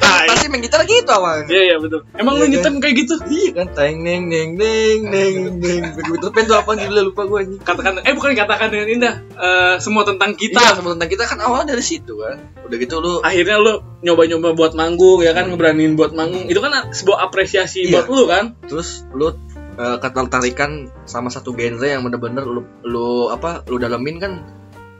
Kan 0.00 0.26
pasti 0.26 0.46
main 0.48 0.62
gitar 0.62 0.80
gitu 0.82 1.10
awalnya. 1.10 1.46
iya 1.46 1.62
iya 1.66 1.76
betul 1.76 2.00
emang 2.12 2.34
lu 2.34 2.44
Iya, 2.44 2.52
nyetem 2.56 2.74
kayak 2.78 2.94
gitu 2.98 3.14
Iya 3.26 3.50
kan 3.54 3.66
teng 3.70 3.96
neng 4.00 4.22
neng 4.26 4.48
neng 4.54 4.98
neng 5.04 5.34
neng. 5.58 5.82
Lagu 5.92 6.10
Peter 6.10 6.30
Pan 6.30 6.44
tuh 6.46 6.56
apa 6.56 6.70
judulnya 6.74 7.04
lupa 7.04 7.22
gue 7.24 7.38
anjing. 7.38 7.60
katakan 7.60 7.92
eh 8.00 8.12
bukan 8.12 8.32
katakan 8.34 8.68
dengan 8.68 8.88
indah 8.90 9.14
Eh, 9.36 9.76
semua 9.78 10.04
tentang 10.04 10.32
Kita 10.32 10.60
sama 10.74 10.92
tentang 10.92 11.08
kita 11.08 11.24
kan 11.24 11.40
awalnya 11.40 11.72
dari 11.72 11.80
situ 11.82 12.12
kan. 12.14 12.36
Udah 12.62 12.76
gitu 12.76 12.96
lu 12.98 13.20
akhirnya 13.20 13.56
lu 13.56 13.72
nyoba-nyoba 14.00 14.52
buat 14.54 14.72
manggung 14.72 15.20
ya 15.20 15.32
kan 15.32 15.48
ngeberaniin 15.48 15.92
buat 15.92 16.12
manggung 16.12 16.44
itu 16.46 16.56
kan 16.56 16.88
sebuah 16.90 17.20
apresiasi 17.22 17.49
Iya. 17.52 18.02
buat 18.02 18.06
lu 18.08 18.24
kan 18.24 18.44
terus 18.64 19.04
lu 19.10 19.34
eh, 19.76 19.98
ketertarikan 19.98 20.88
sama 21.04 21.28
satu 21.28 21.52
genre 21.52 21.84
yang 21.84 22.02
bener-bener 22.02 22.42
lu 22.42 22.62
lu 22.82 23.28
apa 23.28 23.66
lu 23.66 23.76
dalemin 23.76 24.16
kan 24.16 24.32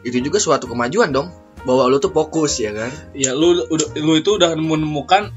itu 0.02 0.18
juga 0.18 0.40
suatu 0.40 0.66
kemajuan 0.66 1.12
dong 1.12 1.28
bahwa 1.62 1.86
lu 1.86 2.00
tuh 2.00 2.08
fokus 2.10 2.58
ya 2.58 2.72
kan 2.72 2.88
ya 3.12 3.36
lu 3.36 3.62
lu 3.96 4.12
itu 4.16 4.30
udah 4.34 4.56
menemukan 4.56 5.28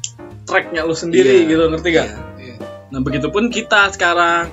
tracknya 0.43 0.83
lu 0.83 0.95
sendiri 0.95 1.43
Iya. 1.43 1.49
gitu 1.51 1.63
ngerti 1.67 1.89
gak 1.91 2.07
Iya. 2.07 2.17
Iya. 2.39 2.55
nah 2.89 2.99
begitupun 2.99 3.47
kita 3.47 3.91
sekarang 3.91 4.47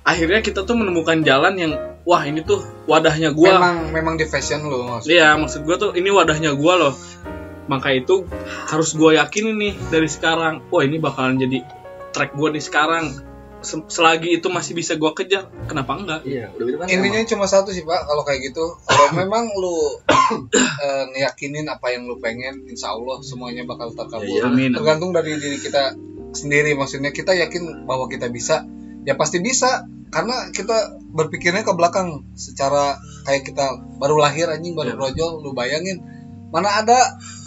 akhirnya 0.00 0.40
kita 0.40 0.64
tuh 0.64 0.74
menemukan 0.74 1.20
jalan 1.20 1.54
yang 1.54 1.72
wah 2.02 2.24
ini 2.24 2.40
tuh 2.40 2.64
wadahnya 2.88 3.36
gua 3.36 3.60
memang 3.60 3.76
memang 3.92 4.14
di 4.16 4.24
fashion 4.24 4.64
lo 4.64 4.88
maksudnya 4.88 5.12
Iya, 5.12 5.28
maksud 5.36 5.60
gue 5.62 5.76
tuh 5.76 5.90
ini 5.92 6.08
wadahnya 6.08 6.56
gue 6.56 6.74
loh. 6.74 6.96
Maka 7.68 7.92
itu 7.94 8.24
harus 8.66 8.96
gue 8.96 9.14
yakinin 9.14 9.54
nih 9.54 9.74
dari 9.92 10.08
sekarang. 10.08 10.64
Wah 10.72 10.82
ini 10.82 10.96
bakalan 10.96 11.36
jadi 11.38 11.60
track 12.10 12.32
gue 12.32 12.48
nih 12.50 12.62
sekarang. 12.62 13.06
Se- 13.60 13.84
Selagi 13.86 14.32
itu 14.32 14.48
masih 14.48 14.72
bisa 14.72 14.96
gue 14.96 15.12
kejar, 15.12 15.52
kenapa 15.66 15.92
enggak? 15.92 16.20
iya 16.24 16.48
udah 16.50 16.64
gitu 16.64 16.76
kan 16.78 16.86
intinya 16.88 17.20
cuma 17.26 17.44
satu 17.44 17.68
sih 17.68 17.84
pak 17.84 18.08
kalau 18.08 18.24
kayak 18.24 18.40
gitu 18.42 18.64
kalau 18.80 19.12
memang 19.20 19.52
lu 19.52 20.00
eh, 20.80 21.04
ngeyakinin 21.10 21.68
apa 21.68 21.92
yang 21.92 22.04
lu 22.04 22.16
pengen 22.18 22.64
insya 22.64 22.88
Allah 22.90 23.20
semuanya 23.20 23.64
bakal 23.64 23.92
terkabul 23.92 24.24
Iya, 24.24 24.48
amin. 24.48 24.72
tergantung 24.72 25.12
dari 25.12 25.36
diri 25.36 25.58
kita 25.58 25.92
sendiri 26.32 26.72
maksudnya 26.72 27.10
kita 27.10 27.36
yakin 27.36 27.84
bahwa 27.84 28.06
kita 28.06 28.28
bisa 28.28 28.64
ya 29.02 29.12
pasti 29.14 29.38
bisa 29.38 29.84
karena 30.08 30.48
kita 30.50 30.74
berpikirnya 31.06 31.60
ke 31.60 31.72
belakang 31.72 32.24
secara 32.32 32.96
kayak 33.22 33.44
kita 33.44 33.66
baru 33.96 34.16
lahir 34.16 34.48
anjing 34.48 34.72
baru 34.72 34.94
Iya. 34.94 34.98
brojol 34.98 35.32
lu 35.38 35.52
bayangin 35.52 36.00
mana 36.48 36.80
ada 36.80 36.96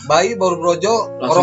bayi 0.03 0.35
baru 0.35 0.59
orok 0.59 0.79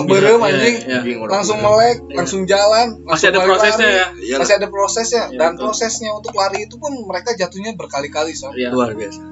bisa, 0.05 0.11
berem 0.11 0.37
iya, 0.37 0.47
anjing 0.47 0.77
iya. 0.79 0.99
Anjing, 1.01 1.19
orang 1.19 1.33
langsung 1.35 1.59
melek 1.59 1.97
Iya. 2.03 2.17
langsung 2.17 2.41
jalan 2.45 2.87
Masih 3.01 3.07
langsung 3.07 3.29
ada 3.31 3.39
prosesnya 3.43 3.89
ya. 3.89 4.07
Iya, 4.15 4.37
masih 4.37 4.55
ada 4.55 4.69
prosesnya 4.69 5.23
Iya, 5.27 5.39
dan 5.39 5.51
betul. 5.51 5.63
prosesnya 5.65 6.11
untuk 6.13 6.33
lari 6.33 6.59
itu 6.63 6.75
pun 6.77 6.93
mereka 7.03 7.31
jatuhnya 7.33 7.73
berkali-kali 7.73 8.33
so 8.33 8.53
Iya. 8.53 8.69
luar 8.71 8.93
biasa 8.93 9.23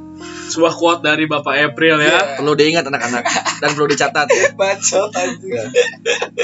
Sebuah 0.49 0.75
quote 0.75 1.05
dari 1.05 1.25
Bapak 1.25 1.55
April 1.55 1.95
ya. 1.97 2.09
Iya. 2.09 2.21
perlu 2.35 2.53
diingat 2.53 2.83
anak-anak 2.83 3.23
dan 3.59 3.69
perlu 3.71 3.87
dicatat 3.87 4.27
ya 4.27 4.45
bacot 4.59 5.11
anjing 5.13 5.53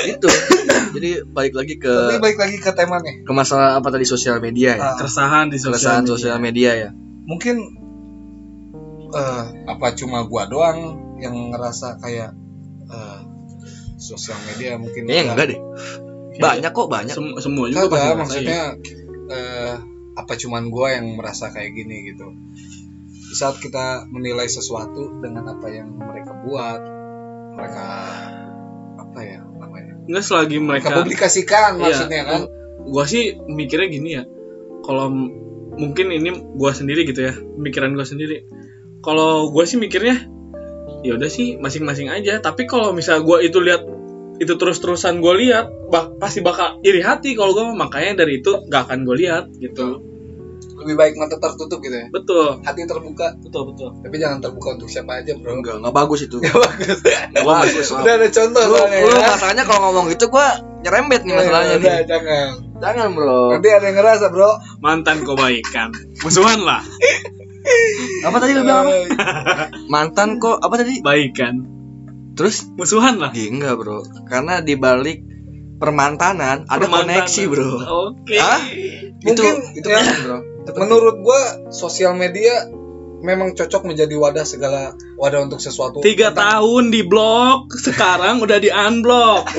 itu 0.06 0.28
jadi 0.92 1.10
balik 1.26 1.54
lagi 1.54 1.74
ke 1.76 1.88
tapi 1.90 2.20
balik 2.20 2.38
lagi 2.38 2.56
ke 2.56 2.70
tema 2.70 3.00
nih 3.00 3.24
ke 3.24 3.32
masalah 3.32 3.74
apa 3.74 3.88
tadi 3.88 4.04
sosial 4.04 4.38
media 4.38 4.76
ya 4.76 4.82
Ah. 4.84 4.94
Keresahan 4.94 5.48
di 5.48 5.56
sosial 5.56 5.72
keresahan 5.74 6.02
media. 6.02 6.12
sosial 6.12 6.36
media 6.38 6.70
ya 6.76 6.90
mungkin 7.24 7.56
eh 9.10 9.42
apa 9.64 9.86
cuma 9.94 10.22
gua 10.22 10.44
doang 10.44 10.78
yang 11.16 11.34
ngerasa 11.48 11.96
kayak 11.96 12.34
eh, 12.94 13.18
sosial 13.96 14.38
media 14.46 14.78
mungkin 14.78 15.02
udah- 15.04 15.34
enggak 15.34 15.48
deh. 15.50 15.60
Banyak 16.34 16.70
kok 16.70 16.88
banyak. 16.88 17.14
Sem- 17.14 17.38
semua 17.38 17.66
juga 17.66 17.86
pasti 17.88 18.08
maksudnya 18.14 18.60
eh, 19.24 19.74
apa 20.14 20.32
cuman 20.34 20.68
gua 20.68 20.94
yang 20.94 21.14
merasa 21.14 21.50
kayak 21.50 21.70
gini 21.72 22.12
gitu. 22.12 22.26
Di 23.24 23.34
saat 23.34 23.58
kita 23.58 24.06
menilai 24.08 24.46
sesuatu 24.46 25.18
dengan 25.18 25.50
apa 25.50 25.66
yang 25.66 25.90
mereka 25.90 26.34
buat 26.40 26.80
mereka 27.54 27.86
apa 28.96 29.18
ya 29.20 29.38
namanya? 29.56 29.94
Enggak 30.06 30.24
selagi 30.24 30.58
mereka 30.58 30.90
mereka 30.90 30.98
publikasikan 31.00 31.70
Iya. 31.78 31.82
maksudnya 31.82 32.22
kan? 32.24 32.40
gua 32.84 33.04
sih 33.06 33.32
mikirnya 33.48 33.88
gini 33.88 34.10
ya. 34.12 34.22
Kalau 34.84 35.08
mungkin 35.74 36.12
ini 36.12 36.30
gua 36.52 36.70
sendiri 36.70 37.08
gitu 37.08 37.24
ya 37.24 37.32
pemikiran 37.32 37.96
gua 37.96 38.04
sendiri. 38.04 38.44
Kalau 39.00 39.48
gua 39.48 39.64
sih 39.64 39.78
mikirnya 39.78 40.28
ya 41.04 41.14
udah 41.14 41.28
sih 41.28 41.54
masing-masing 41.56 42.08
aja. 42.08 42.40
Tapi 42.40 42.64
kalau 42.64 42.90
misal 42.90 43.20
gua 43.20 43.38
itu 43.38 43.60
lihat 43.60 43.84
itu 44.34 44.50
terus-terusan 44.50 45.20
gua 45.20 45.36
lihat 45.36 45.70
bak- 45.86 46.16
pasti 46.16 46.40
bakal 46.40 46.80
iri 46.80 46.98
hati 46.98 47.32
kalau 47.32 47.52
gua 47.52 47.70
makanya 47.70 48.18
dari 48.18 48.40
itu 48.40 48.64
gak 48.66 48.88
akan 48.88 49.04
gua 49.04 49.14
lihat 49.14 49.44
gitu. 49.54 50.00
Lebih 50.74 50.96
baik 50.96 51.14
mata 51.14 51.38
tertutup 51.38 51.78
gitu 51.78 51.94
ya? 51.94 52.06
Betul. 52.10 52.60
Hati 52.60 52.82
terbuka. 52.82 53.36
Betul 53.38 53.62
betul. 53.70 53.88
Tapi 54.00 54.16
jangan 54.18 54.42
terbuka 54.42 54.74
untuk 54.74 54.88
siapa 54.88 55.22
aja 55.22 55.32
bro. 55.34 55.54
Enggak 55.54 55.78
enggak 55.78 55.94
bagus 55.94 56.20
itu. 56.24 56.42
Bagus. 56.42 56.98
Nggak 57.30 57.44
bagus. 57.46 57.86
Udah 57.90 58.12
ada 58.16 58.28
contoh 58.28 58.62
lu, 58.64 58.74
soalnya 58.74 58.98
lu 59.00 59.14
ya. 59.14 59.28
masalahnya 59.30 59.64
kalau 59.64 59.80
ngomong 59.86 60.06
gitu 60.10 60.26
gua 60.26 60.48
nyerembet 60.82 61.22
nih 61.22 61.32
masalahnya 61.32 61.70
Eh, 61.70 61.78
udah, 61.78 61.94
nih. 61.94 62.04
jangan. 62.04 62.48
Jangan 62.74 63.08
bro. 63.14 63.40
Nanti 63.54 63.68
ada 63.70 63.84
yang 63.86 63.96
ngerasa 63.96 64.26
bro. 64.28 64.50
Mantan 64.78 65.18
kebaikan. 65.22 65.88
Musuhan 66.20 66.60
lah 66.60 66.82
apa 68.22 68.36
tadi 68.38 68.50
lu 68.52 68.60
bilang 68.62 68.82
apa? 68.82 68.92
Mantan 69.86 70.36
kok 70.36 70.58
apa 70.58 70.74
tadi? 70.76 71.00
Baikan 71.00 71.64
terus? 72.34 72.66
Musuhan 72.74 73.16
lah. 73.16 73.30
Iya, 73.30 73.46
enggak 73.50 73.72
bro. 73.76 74.00
Karena 74.26 74.58
di 74.58 74.74
balik 74.74 75.20
permantanan 75.76 76.64
ada 76.64 76.80
Permantanan. 76.80 77.24
koneksi 77.24 77.42
bro. 77.46 77.68
Oke. 78.10 78.36
Hah? 78.36 78.60
itu 79.16 79.24
Mungkin, 79.24 79.52
itu 79.74 79.86
ya. 79.86 79.98
penting, 79.98 80.20
bro? 80.22 80.38
Itu 80.64 80.70
menurut 80.76 81.14
gua 81.20 81.40
sosial 81.70 82.12
media 82.12 82.68
memang 83.20 83.52
cocok 83.52 83.84
menjadi 83.84 84.14
wadah 84.14 84.42
segala 84.42 84.92
wadah 85.16 85.38
untuk 85.42 85.56
sesuatu. 85.56 86.00
Tiga 86.00 86.28
Tentang- 86.28 86.60
tahun 86.60 86.82
di 86.90 87.00
blok 87.02 87.72
sekarang 87.74 88.38
udah 88.38 88.58
di 88.58 88.68
unblock. 88.68 89.48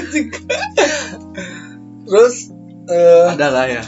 Terus 2.05 2.33
eh 2.85 3.25
ada 3.27 3.47
lah 3.50 3.65
ya 3.65 3.83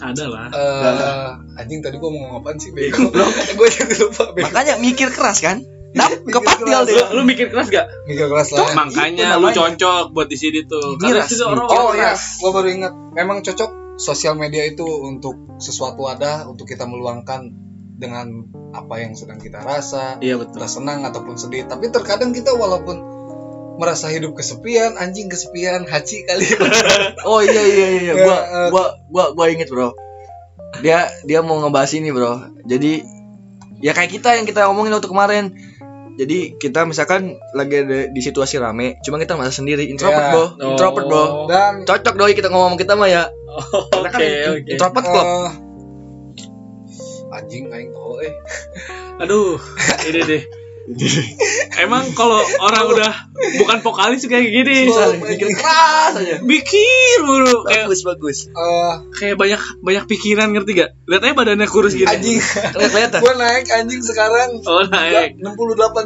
ada 0.00 0.24
lah. 0.26 0.46
Eh, 0.50 1.60
anjing 1.60 1.80
tadi 1.84 1.96
gua 2.00 2.10
mau 2.10 2.20
ngomong 2.26 2.40
apaan 2.42 2.56
sih 2.56 2.72
bego 2.72 3.12
gue 3.58 3.68
jadi 3.68 3.94
lupa 4.00 4.32
bego 4.32 4.48
makanya 4.48 4.74
mikir 4.80 5.08
keras 5.12 5.44
kan? 5.44 5.62
Dap, 5.90 6.22
kepatil 6.22 6.86
deh 6.86 6.94
lu, 6.94 7.04
lu 7.18 7.22
mikir 7.26 7.50
keras 7.50 7.66
gak? 7.66 7.90
mikir 8.06 8.30
keras 8.30 8.54
lah. 8.54 8.70
Makanya 8.78 9.42
lu 9.42 9.50
cocok 9.50 10.14
buat 10.14 10.30
di 10.30 10.38
sini 10.38 10.62
tuh. 10.62 10.94
Karena 11.02 11.26
itu 11.26 11.42
orang 11.42 11.66
oh 11.66 11.90
iya. 11.98 12.14
Gua 12.14 12.50
baru 12.54 12.68
ingat. 12.70 12.92
Memang 13.18 13.42
cocok 13.42 13.98
sosial 13.98 14.38
media 14.38 14.64
itu 14.64 14.86
untuk 14.86 15.58
sesuatu 15.58 16.06
wadah 16.06 16.46
untuk 16.46 16.70
kita 16.70 16.86
meluangkan 16.86 17.52
dengan 18.00 18.48
apa 18.72 19.02
yang 19.02 19.12
sedang 19.12 19.36
kita 19.36 19.60
rasa 19.60 20.16
Iya 20.24 20.40
betul. 20.40 20.62
kita 20.62 20.68
senang 20.70 21.04
ataupun 21.04 21.34
sedih. 21.36 21.66
Tapi 21.66 21.90
terkadang 21.90 22.30
kita 22.32 22.54
walaupun 22.54 23.19
merasa 23.80 24.12
hidup 24.12 24.36
kesepian 24.36 24.94
anjing 24.94 25.26
kesepian 25.26 25.88
haji 25.88 26.18
kali. 26.22 26.46
Oh 27.28 27.40
iya 27.40 27.62
iya 27.62 27.86
iya 27.90 28.12
Ya, 28.12 28.14
gua 28.20 28.36
eh. 28.38 28.68
gua 28.68 28.84
gua 29.08 29.24
gua 29.32 29.46
inget 29.48 29.68
bro. 29.68 29.96
Dia 30.78 31.08
dia 31.24 31.40
mau 31.40 31.56
ngebahas 31.58 31.90
ini 31.92 32.12
bro. 32.12 32.36
Jadi 32.62 33.00
ya 33.80 33.90
kayak 33.90 34.12
kita 34.12 34.36
yang 34.36 34.44
kita 34.44 34.68
ngomongin 34.68 34.92
waktu 34.92 35.08
kemarin. 35.08 35.44
Jadi 36.12 36.52
kita 36.54 36.84
misalkan 36.84 37.40
lagi 37.50 37.80
ada 37.80 37.98
di 38.06 38.20
situasi 38.20 38.60
rame 38.60 39.00
cuma 39.00 39.16
kita 39.16 39.34
merasa 39.34 39.58
sendiri. 39.58 39.88
Introvert 39.88 40.20
Ya. 40.20 40.30
bro. 40.30 40.44
Introvert 40.68 41.06
bro. 41.06 41.16
Oh. 41.16 41.28
dan 41.48 41.82
cocok 41.82 42.14
doi 42.14 42.32
kita 42.32 42.48
ngomong 42.48 42.76
kita 42.76 42.92
mah 42.94 43.08
ya. 43.08 43.24
Oke 43.56 43.88
Karena 43.90 44.08
kan 44.08 44.20
oke. 44.20 44.68
introvert 44.68 45.06
club. 45.06 45.26
Eh, 45.26 45.50
anjing 47.30 47.64
aing 47.68 47.90
tau 47.90 48.18
eh. 48.20 48.34
Aduh, 49.18 49.56
ini 50.04 50.20
deh. 50.20 50.42
Emang 51.80 52.12
kalau 52.12 52.36
orang 52.58 52.84
udah 52.88 53.12
bukan 53.56 53.78
vokalis 53.80 54.24
kayak 54.24 54.46
gini, 54.46 54.90
Oh, 54.90 55.16
mikir 55.16 55.48
keras 55.50 56.12
aja. 56.14 56.36
mikir 56.40 57.16
mulu. 57.22 57.64
Kayak 57.64 57.86
bagus 57.86 58.02
bagus. 58.02 58.38
Eh, 58.46 58.92
kayak 59.14 59.36
banyak 59.36 59.60
banyak 59.80 60.04
pikiran 60.06 60.50
ngerti 60.50 60.72
gak? 60.76 60.90
Lihat 61.04 61.22
aja 61.22 61.34
badannya 61.34 61.66
kurus 61.66 61.94
gini. 61.94 62.04
anjing. 62.06 62.36
Kelihatan 62.36 62.90
kelihatan. 62.90 63.20
Gue 63.20 63.34
naik 63.34 63.66
anjing 63.66 64.02
sekarang 64.02 64.50
Oh 64.62 64.82
naik. 64.84 65.38
68 65.38 65.48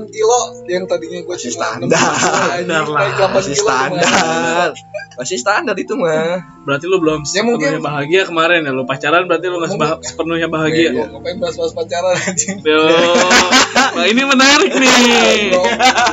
kilo. 0.08 0.38
Yang 0.64 0.84
tadinya 0.86 1.18
gue 1.22 1.36
cuma 1.38 1.50
standar. 1.50 1.88
60 1.88 1.90
anjing, 1.90 2.64
Standar 2.64 2.84
lah. 2.84 2.98
naik 3.00 3.14
8 3.16 3.34
masih 3.34 3.54
standar. 3.56 4.70
masih 5.14 5.38
standar 5.38 5.76
itu 5.76 5.94
mah. 5.94 6.42
Berarti 6.64 6.84
lu 6.84 6.98
belum 6.98 7.22
Ya, 7.26 7.42
mungkin- 7.42 7.70
sepenuhnya 7.70 7.82
bahagia 7.82 8.22
kemarin 8.24 8.60
ya. 8.62 8.70
Lu 8.70 8.84
pacaran 8.84 9.24
berarti 9.24 9.46
lu 9.46 9.58
nggak 9.58 9.70
Mungkin- 9.70 9.90
sebah- 9.90 10.02
sepenuhnya 10.02 10.46
Bego, 10.46 10.56
bahagia. 10.56 10.88
ngapain 10.90 11.36
bahas-bahas 11.38 11.72
pacaran 11.72 12.14
anjing? 12.16 12.56
Yo, 12.60 12.80
nah, 13.94 14.04
ini 14.04 14.22
menarik 14.24 14.72
nih. 14.74 14.90
Ini 15.54 15.58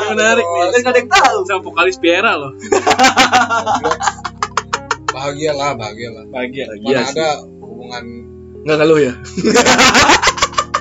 menarik 0.09 0.45
nih. 0.45 0.69
kan 0.75 0.89
ada 0.89 0.99
yang 0.99 1.09
tahu 1.09 1.37
Sama 1.43 1.61
vokalis 1.61 1.97
Piera 1.97 2.33
loh. 2.35 2.51
bahagia 5.11 5.51
lah 5.51 5.75
bahagia 5.75 6.09
lah 6.11 6.23
Bahagia. 6.27 6.65
Bahagia 6.67 6.87
mana 6.87 7.03
sih. 7.05 7.13
ada 7.15 7.29
hubungan 7.59 8.03
nggak 8.61 8.77
ngeluh 8.77 8.99
ya 9.01 9.13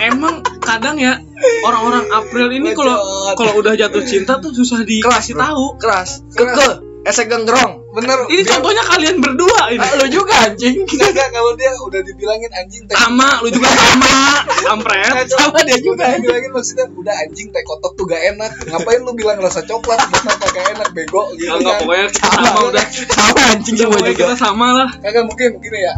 Emang 0.01 0.41
kadang 0.61 0.97
ya 0.97 1.21
orang-orang 1.63 2.09
April 2.11 2.49
ini 2.51 2.73
kalau 2.73 2.97
kalau 3.37 3.53
udah 3.55 3.77
jatuh 3.77 4.01
cinta 4.01 4.41
tuh 4.41 4.49
susah 4.51 4.81
dikasih 4.81 5.37
tahu. 5.37 5.77
keras 5.77 6.25
Keras. 6.33 6.57
keke 6.57 6.69
esek 7.01 7.27
genggerong 7.27 7.81
bener. 7.91 8.23
Ini 8.31 8.47
dia, 8.47 8.55
contohnya 8.55 8.87
kalian 8.87 9.17
berdua 9.19 9.61
ini. 9.75 9.83
ah, 9.83 9.99
lu 9.99 10.07
juga 10.07 10.31
anjing. 10.47 10.87
Enggak 11.11 11.29
kalau 11.35 11.59
dia 11.59 11.75
udah 11.75 12.01
dibilangin 12.07 12.51
anjing 12.55 12.87
teh 12.87 12.95
Sama, 12.95 13.43
lu 13.43 13.51
juga 13.51 13.67
sama. 13.67 14.15
Kampret. 14.71 15.27
sama 15.27 15.59
dia 15.67 15.75
juga. 15.83 16.07
udah 16.07 16.09
dibilangin 16.23 16.51
maksudnya 16.55 16.87
udah 16.87 17.15
anjing 17.27 17.51
teh 17.51 17.63
kotok 17.67 17.93
tuh 17.99 18.05
gak 18.07 18.23
enak. 18.31 18.51
Ngapain 18.63 19.01
lu 19.03 19.13
bilang 19.19 19.43
rasa 19.43 19.67
coklat? 19.67 19.99
Bukan 20.07 20.35
kagak 20.39 20.65
enak? 20.71 20.89
Bego 20.95 21.35
gitu 21.35 21.51
Enggak, 21.51 21.79
kan. 21.79 21.83
pokoknya 21.83 22.07
kita 22.15 22.29
sama 22.31 22.61
udah. 22.71 22.85
sama 23.11 23.41
anjing 23.51 23.75
semua 23.75 23.99
juga. 23.99 24.11
kita 24.15 24.35
sama 24.39 24.67
lah. 24.71 24.89
kagak 25.03 25.25
mungkin 25.27 25.49
begini 25.59 25.79
ya. 25.83 25.95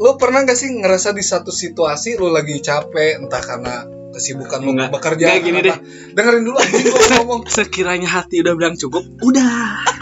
Lu 0.00 0.16
pernah 0.16 0.40
gak 0.42 0.56
sih 0.56 0.68
ngerasa 0.72 1.12
di 1.12 1.20
satu 1.20 1.52
situasi 1.52 2.16
lu 2.16 2.32
lagi 2.32 2.56
capek 2.58 3.20
entah 3.20 3.42
karena 3.44 3.84
kesibukan 4.12 4.60
lu 4.60 4.72
bekerja 4.88 5.24
Enggak, 5.28 5.44
gini 5.44 5.58
apa. 5.62 5.76
dengerin 6.16 6.42
dulu 6.42 6.56
anjing 6.56 6.84
gua 6.88 7.04
ngomong. 7.20 7.40
Sekiranya 7.52 8.08
hati 8.08 8.40
udah 8.40 8.56
bilang 8.56 8.76
cukup, 8.76 9.04
udah. 9.20 10.00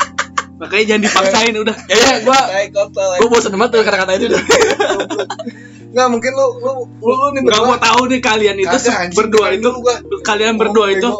Makanya 0.60 0.84
jangan 0.94 1.02
dipaksain 1.08 1.54
udah 1.56 1.76
Kayaknya 1.88 2.16
gua 2.28 2.40
gua 3.16 3.28
bosan 3.32 3.56
banget 3.56 3.70
tuh 3.72 3.80
kata-kata 3.80 4.12
itu 4.20 4.24
udah. 4.28 4.42
Nggak 5.90 6.06
mungkin 6.12 6.32
lu 6.36 6.46
lu 6.60 6.72
lu, 7.02 7.10
lu 7.10 7.26
nih 7.34 7.40
nggak 7.42 7.56
berdua. 7.58 7.70
mau 7.74 7.78
tahu 7.80 8.02
nih 8.12 8.20
kalian 8.20 8.56
itu 8.60 8.70
Kagak, 8.70 8.94
anjing, 9.00 9.16
berdua 9.18 9.46
itu 9.56 9.68
gua. 9.74 9.94
kalian 10.22 10.54
berdua 10.60 10.86
Oh, 10.86 10.94
itu 10.94 11.10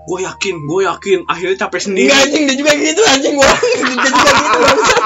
gue 0.00 0.20
yakin 0.26 0.56
gue 0.66 0.80
yakin 0.90 1.18
akhirnya 1.28 1.56
capek 1.60 1.80
sendiri 1.86 2.10
Enggak 2.10 2.20
anjing 2.26 2.42
dia 2.46 2.56
juga 2.58 2.72
gitu 2.76 3.02
anjing 3.04 3.34
bohong. 3.36 3.58
Dia 3.60 3.84
juga 3.86 4.08
gitu. 4.10 4.58
bangsat. 4.58 5.02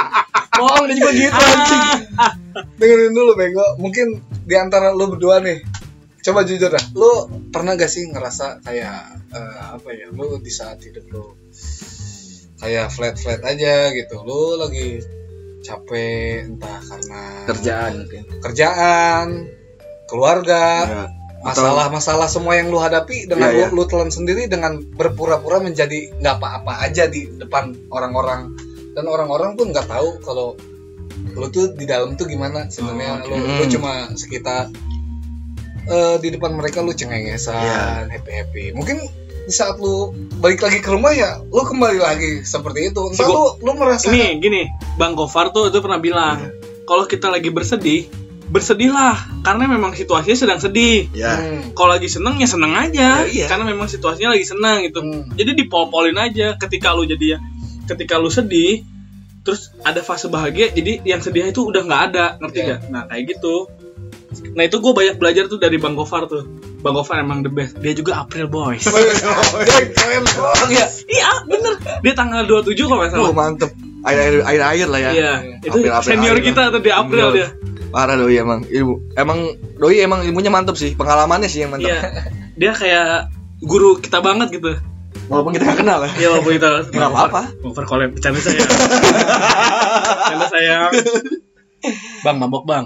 Bohong 0.54 0.84
dia 0.88 0.96
juga 0.96 1.10
gitu 1.12 1.40
anjing. 1.44 1.82
Ah, 2.14 2.32
dengerin 2.78 3.12
dulu 3.12 3.32
bego 3.36 3.66
mungkin 3.78 4.06
di 4.44 4.54
antara 4.56 4.92
lu 4.92 5.06
berdua 5.12 5.38
nih 5.44 5.60
coba 6.24 6.40
jujur 6.48 6.72
dah 6.72 6.84
lu 6.96 7.28
pernah 7.52 7.76
gak 7.76 7.90
sih 7.90 8.08
ngerasa 8.08 8.64
kayak 8.64 8.96
eh, 9.28 9.56
apa 9.76 9.88
ya 9.92 10.08
lu 10.08 10.40
di 10.40 10.48
saat 10.48 10.80
hidup 10.80 11.04
lu 11.12 11.36
kayak 12.64 12.88
flat 12.88 13.14
flat 13.14 13.40
aja 13.42 13.92
gitu 13.92 14.16
lu 14.18 14.56
lagi 14.56 15.04
capek 15.60 16.48
entah 16.50 16.80
karena 16.82 17.20
Kerjaan 17.46 17.92
mungkin. 17.98 18.22
kerjaan 18.40 19.26
keluarga 20.04 20.62
Ya. 20.84 21.04
masalah-masalah 21.42 22.24
semua 22.26 22.56
yang 22.56 22.68
lu 22.68 22.76
hadapi 22.78 23.24
dengan 23.24 23.48
Iya, 23.48 23.68
lu, 23.68 23.80
lu 23.80 23.84
telan 23.84 24.08
sendiri 24.08 24.44
dengan 24.46 24.80
berpura-pura 24.80 25.60
menjadi 25.60 26.08
nggak 26.14 26.34
apa-apa 26.34 26.80
aja 26.82 27.04
di 27.04 27.28
depan 27.30 27.72
orang-orang 27.88 28.52
dan 28.92 29.04
orang-orang 29.04 29.52
pun 29.52 29.68
nggak 29.68 29.84
tahu 29.84 30.20
kalau 30.20 30.56
lu 31.30 31.46
tuh 31.48 31.72
di 31.72 31.84
dalam 31.84 32.14
tuh 32.14 32.24
gimana 32.24 32.64
sebenarnya 32.66 33.24
Oh, 33.24 33.28
lu, 33.30 33.60
lu 33.60 33.64
cuma 33.66 34.08
sekitar 34.14 34.72
eh, 35.84 36.16
di 36.18 36.28
depan 36.30 36.52
mereka 36.52 36.80
lu 36.80 36.92
cengengesan 36.92 37.56
Iya. 37.56 38.08
happy 38.10 38.32
happy 38.32 38.64
mungkin 38.72 39.04
di 39.44 39.52
saat 39.52 39.76
lu 39.76 40.10
balik 40.38 40.60
lagi 40.60 40.78
ke 40.78 40.88
rumah 40.88 41.12
ya 41.12 41.40
lu 41.42 41.62
kembali 41.62 41.98
lagi 41.98 42.32
seperti 42.42 42.88
itu 42.88 43.00
entah 43.06 43.24
lu 43.24 43.60
lu 43.60 43.70
merasa 43.74 44.08
ini 44.08 44.38
gini 44.38 44.62
bang 44.94 45.12
Gofar 45.12 45.50
tuh 45.50 45.68
itu 45.68 45.78
pernah 45.78 45.98
bilang 45.98 46.48
kalau 46.84 47.04
kita 47.04 47.28
lagi 47.28 47.48
bersedih 47.48 48.08
bersedihlah 48.46 49.16
karena 49.40 49.64
memang 49.66 49.92
situasinya 49.92 50.36
sedang 50.38 50.60
sedih 50.60 51.08
Ya. 51.12 51.32
Hmm. 51.34 51.72
kalau 51.72 51.92
lagi 51.92 52.06
seneng 52.06 52.36
ya 52.36 52.46
seneng 52.46 52.72
aja 52.72 53.24
Ya, 53.24 53.26
iya. 53.26 53.46
karena 53.46 53.64
memang 53.64 53.86
situasinya 53.86 54.32
lagi 54.32 54.44
seneng 54.44 54.84
gitu 54.84 55.00
Hmm. 55.00 55.28
jadi 55.32 55.52
dipol-polin 55.54 56.14
aja 56.14 56.56
ketika 56.56 56.92
lu 56.92 57.04
jadi 57.04 57.36
ya 57.36 57.38
ketika 57.84 58.16
lu 58.16 58.28
sedih 58.28 58.84
terus 59.44 59.72
ada 59.80 60.00
fase 60.00 60.28
bahagia 60.28 60.68
jadi 60.70 61.04
yang 61.04 61.20
sedih 61.20 61.44
itu 61.46 61.60
udah 61.62 61.84
nggak 61.84 62.02
ada 62.10 62.24
ngerti 62.38 62.58
Iya. 62.58 62.68
gak 62.70 62.80
nah 62.88 63.02
kayak 63.04 63.24
gitu 63.28 63.68
nah 64.52 64.62
itu 64.62 64.76
gue 64.76 64.92
banyak 64.92 65.16
belajar 65.16 65.44
tuh 65.46 65.56
dari 65.56 65.76
bang 65.76 65.92
Gofar 65.92 66.26
tuh 66.26 66.42
bang 66.80 66.94
Gofar 66.94 67.20
emang 67.20 67.40
the 67.40 67.48
best 67.48 67.78
dia 67.78 67.92
juga 67.92 68.20
April 68.20 68.46
Boys 68.46 68.84
Anjing, 68.84 69.90
keren 69.96 70.24
banget. 70.24 70.68
Iya. 70.70 70.86
iya 71.06 71.30
bener 71.44 71.74
dia 72.00 72.12
tanggal 72.12 72.42
27 72.42 72.74
kalau 72.80 72.98
nggak 73.00 73.10
salah 73.10 73.24
Oh, 73.24 73.32
mantep. 73.32 73.70
Air 74.04 74.44
air 74.44 74.60
air 74.60 74.86
lah 74.86 75.00
ya. 75.00 75.10
iya 75.10 75.32
itu 75.60 75.80
April, 75.80 75.92
April, 75.92 76.04
senior 76.04 76.36
April. 76.36 76.46
kita 76.46 76.62
tuh 76.68 76.80
di 76.80 76.92
April 76.92 77.26
dia 77.32 77.48
Parah 77.88 78.18
doi 78.18 78.34
emang. 78.34 78.66
Ilmu 78.66 79.14
emang 79.14 79.38
doi 79.78 80.02
emang 80.02 80.26
ilmunya 80.26 80.50
mantep 80.50 80.74
sih. 80.74 80.98
Pengalamannya 80.98 81.46
sih 81.46 81.62
yang 81.62 81.70
mantep. 81.70 81.94
iya 81.94 82.26
dia 82.52 82.74
kayak 82.74 83.30
guru 83.62 83.96
kita 83.96 84.18
banget 84.18 84.50
gitu 84.52 84.74
Walaupun 85.24 85.54
kita 85.54 85.64
gak 85.64 85.78
kenal 85.80 86.02
ya. 86.02 86.10
Iya 86.20 86.28
walaupun 86.28 86.52
kita 86.52 86.70
Nggak 86.90 87.06
apa-apa. 87.08 87.42
Over 87.62 87.84
collab 87.86 88.12
bercanda 88.12 88.42
saya. 88.42 88.60
bercanda 90.20 90.46
sayang. 90.50 90.90
Bang 92.20 92.36
mabok 92.36 92.66
bang. 92.66 92.84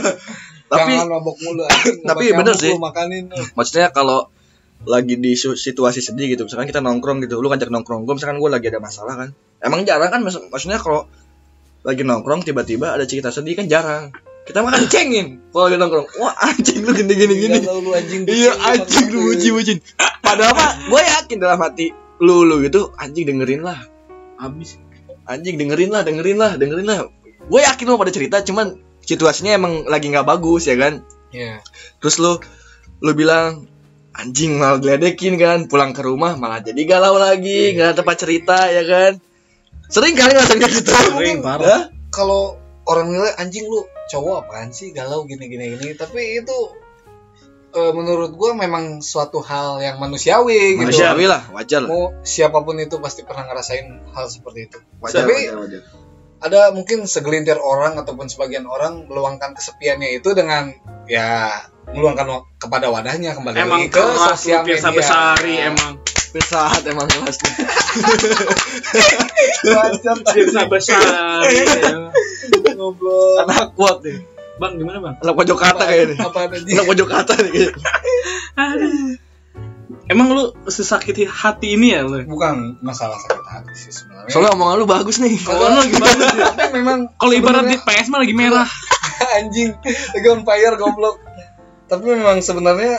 Tapi 0.66 0.92
Jangan 0.92 1.08
mabok 1.08 1.36
mulu 1.38 1.62
anjing. 1.62 1.96
Tapi 2.10 2.24
bener 2.34 2.54
sih. 2.54 2.74
makanin 2.74 3.30
lu. 3.30 3.38
maksudnya 3.54 3.90
kalau 3.90 4.26
lagi 4.82 5.16
di 5.16 5.32
situasi 5.34 5.98
sedih 6.00 6.26
gitu 6.28 6.44
misalkan 6.44 6.68
kita 6.68 6.78
nongkrong 6.78 7.24
gitu 7.24 7.38
lu 7.38 7.48
ngajak 7.48 7.70
nongkrong 7.70 8.04
gue 8.04 8.12
misalkan 8.12 8.36
gue 8.36 8.50
lagi 8.50 8.66
ada 8.68 8.76
masalah 8.76 9.14
kan 9.16 9.28
emang 9.58 9.82
jarang 9.82 10.10
kan 10.10 10.20
maksud- 10.20 10.46
maksudnya 10.46 10.76
kalau 10.76 11.08
lagi 11.80 12.02
nongkrong 12.02 12.42
tiba-tiba 12.42 12.92
ada 12.92 13.02
cerita 13.02 13.30
sedih 13.30 13.56
kan 13.56 13.66
jarang 13.66 14.12
kita 14.44 14.60
makan 14.60 14.84
cengin 14.92 15.40
kalau 15.48 15.66
lagi 15.66 15.78
nongkrong 15.78 16.06
wah 16.18 16.34
anjing 16.44 16.82
lu 16.82 16.92
gini 16.92 17.14
gini 17.14 17.34
gini 17.40 17.58
Galau 17.62 17.80
lu 17.80 17.90
anjing 17.94 18.26
iya 18.26 18.52
anjing 18.68 19.06
lu 19.08 19.18
bucin 19.26 19.50
bucin 19.54 19.78
padahal 20.20 20.52
mah 20.52 20.70
gue 20.86 21.00
yakin 21.00 21.36
dalam 21.38 21.58
hati 21.58 21.86
lu 22.20 22.42
lu 22.42 22.60
gitu 22.60 22.92
anjing 22.94 23.24
dengerin 23.24 23.62
lah 23.62 23.80
Habis. 24.36 24.76
anjing 25.24 25.56
dengerin 25.56 25.88
lah 25.88 26.04
dengerin 26.04 26.36
lah 26.36 26.52
dengerin 26.54 26.84
lah 26.84 26.98
gue 27.42 27.60
yakin 27.64 27.84
lu 27.86 27.96
pada 27.96 28.12
cerita 28.12 28.36
cuman 28.42 28.76
situasinya 29.06 29.54
emang 29.54 29.86
lagi 29.86 30.10
nggak 30.10 30.26
bagus 30.26 30.66
ya 30.66 30.76
kan 30.76 31.00
Iya. 31.30 31.60
terus 31.98 32.18
lu 32.18 32.38
lu 33.00 33.12
bilang 33.12 33.66
anjing 34.12 34.56
malah 34.56 34.80
diledekin 34.80 35.36
kan 35.36 35.68
pulang 35.68 35.92
ke 35.92 36.00
rumah 36.00 36.34
malah 36.34 36.58
jadi 36.58 36.80
galau 36.82 37.16
lagi 37.16 37.72
nggak 37.72 37.92
ada 37.92 37.96
tempat 37.96 38.16
cerita 38.16 38.56
ya 38.66 38.82
kan 38.82 39.12
sering 39.86 40.16
kali 40.16 40.32
ngerasain 40.32 40.58
kayak 40.58 40.72
gitu 40.74 40.90
Sering, 40.90 41.38
parah. 41.40 41.62
Hah? 41.62 41.82
Kalau 42.10 42.56
orang 42.88 43.12
nilai 43.12 43.36
anjing 43.36 43.68
lu 43.68 43.84
cowok 44.08 44.46
apaan 44.46 44.70
sih 44.70 44.90
galau 44.90 45.22
gini 45.22 45.46
gini 45.46 45.76
gini 45.76 45.92
tapi 45.92 46.40
itu 46.40 46.58
eh, 47.70 47.92
menurut 47.92 48.32
gua 48.32 48.54
memang 48.54 48.98
suatu 48.98 49.42
hal 49.42 49.78
yang 49.78 49.98
manusiawi 49.98 50.78
gitu. 50.78 50.88
manusiawi 50.88 51.26
lah 51.28 51.42
wajar 51.52 51.84
lah 51.84 51.90
Mau 51.90 52.04
siapa 52.22 52.62
pun 52.62 52.78
itu 52.78 52.96
pasti 52.96 53.22
pernah 53.22 53.44
ngerasain 53.44 53.84
hal 54.10 54.26
seperti 54.26 54.70
itu. 54.70 54.78
wajar, 54.98 55.22
Tapi 55.22 55.34
wajar, 55.44 55.56
wajar. 55.60 55.82
Ada 56.40 56.70
mungkin 56.72 57.08
segelintir 57.08 57.56
orang 57.56 57.96
ataupun 57.96 58.28
sebagian 58.28 58.68
orang 58.68 59.08
meluangkan 59.08 59.56
kesepiannya 59.56 60.20
itu 60.20 60.36
dengan 60.36 60.68
ya 61.08 61.48
meluangkan 61.92 62.44
kepada 62.60 62.90
wadahnya 62.92 63.32
kembali 63.32 63.56
Emang 63.56 63.86
lagi 63.86 63.94
ke 63.94 64.04
sosial 64.34 64.66
media. 64.66 64.90
Besari 64.90 65.54
emang. 65.62 65.92
Pesat 66.34 66.82
emang 66.84 67.08
kelas 67.08 67.36
nih. 67.40 67.54
Bacot, 69.72 70.18
Pirsa 70.36 70.62
Besari. 70.68 71.64
ya. 71.64 72.12
ngobrol. 72.76 73.40
anak 73.42 73.72
kuat 73.72 74.04
nih 74.04 74.20
Bang 74.56 74.76
gimana 74.80 74.98
bang? 75.00 75.14
anak 75.20 75.34
pojok 75.36 75.58
kata 75.58 75.84
kayaknya 75.84 76.12
nih 76.12 76.18
Apa 76.20 76.38
ada 76.48 76.56
anak 76.60 76.86
pojok 76.88 77.08
kata 77.08 77.32
nih 77.40 77.50
kayaknya 77.52 77.82
Aduh. 78.56 79.25
Emang 80.06 80.30
lu 80.30 80.50
sesakit 80.64 81.14
hati 81.24 81.74
ini 81.74 81.90
ya 81.90 82.02
lu? 82.02 82.18
bukan 82.24 82.78
masalah 82.80 83.14
sakit 83.16 83.44
hati 83.44 83.72
sih 83.72 83.92
sebenarnya. 83.92 84.28
soalnya 84.28 84.50
omongan 84.52 84.76
lu 84.76 84.86
bagus 84.86 85.16
nih 85.16 85.38
Kalau 85.38 85.62
lu 85.64 85.78
lagi 85.80 85.94
bagus 85.96 86.26
ya. 86.32 86.46
tapi 86.50 86.70
memang 86.74 86.98
Kalau 87.12 87.32
ibarat 87.32 87.64
di 87.64 87.76
PS 87.76 88.06
mah 88.08 88.18
lagi 88.18 88.34
merah. 88.34 88.66
anjing 89.38 89.70
lagi 90.12 90.26
on 90.26 90.42
fire 90.42 90.74
goblok 90.74 91.22
tapi 91.86 92.02
memang 92.08 92.38
sebenarnya 92.38 92.98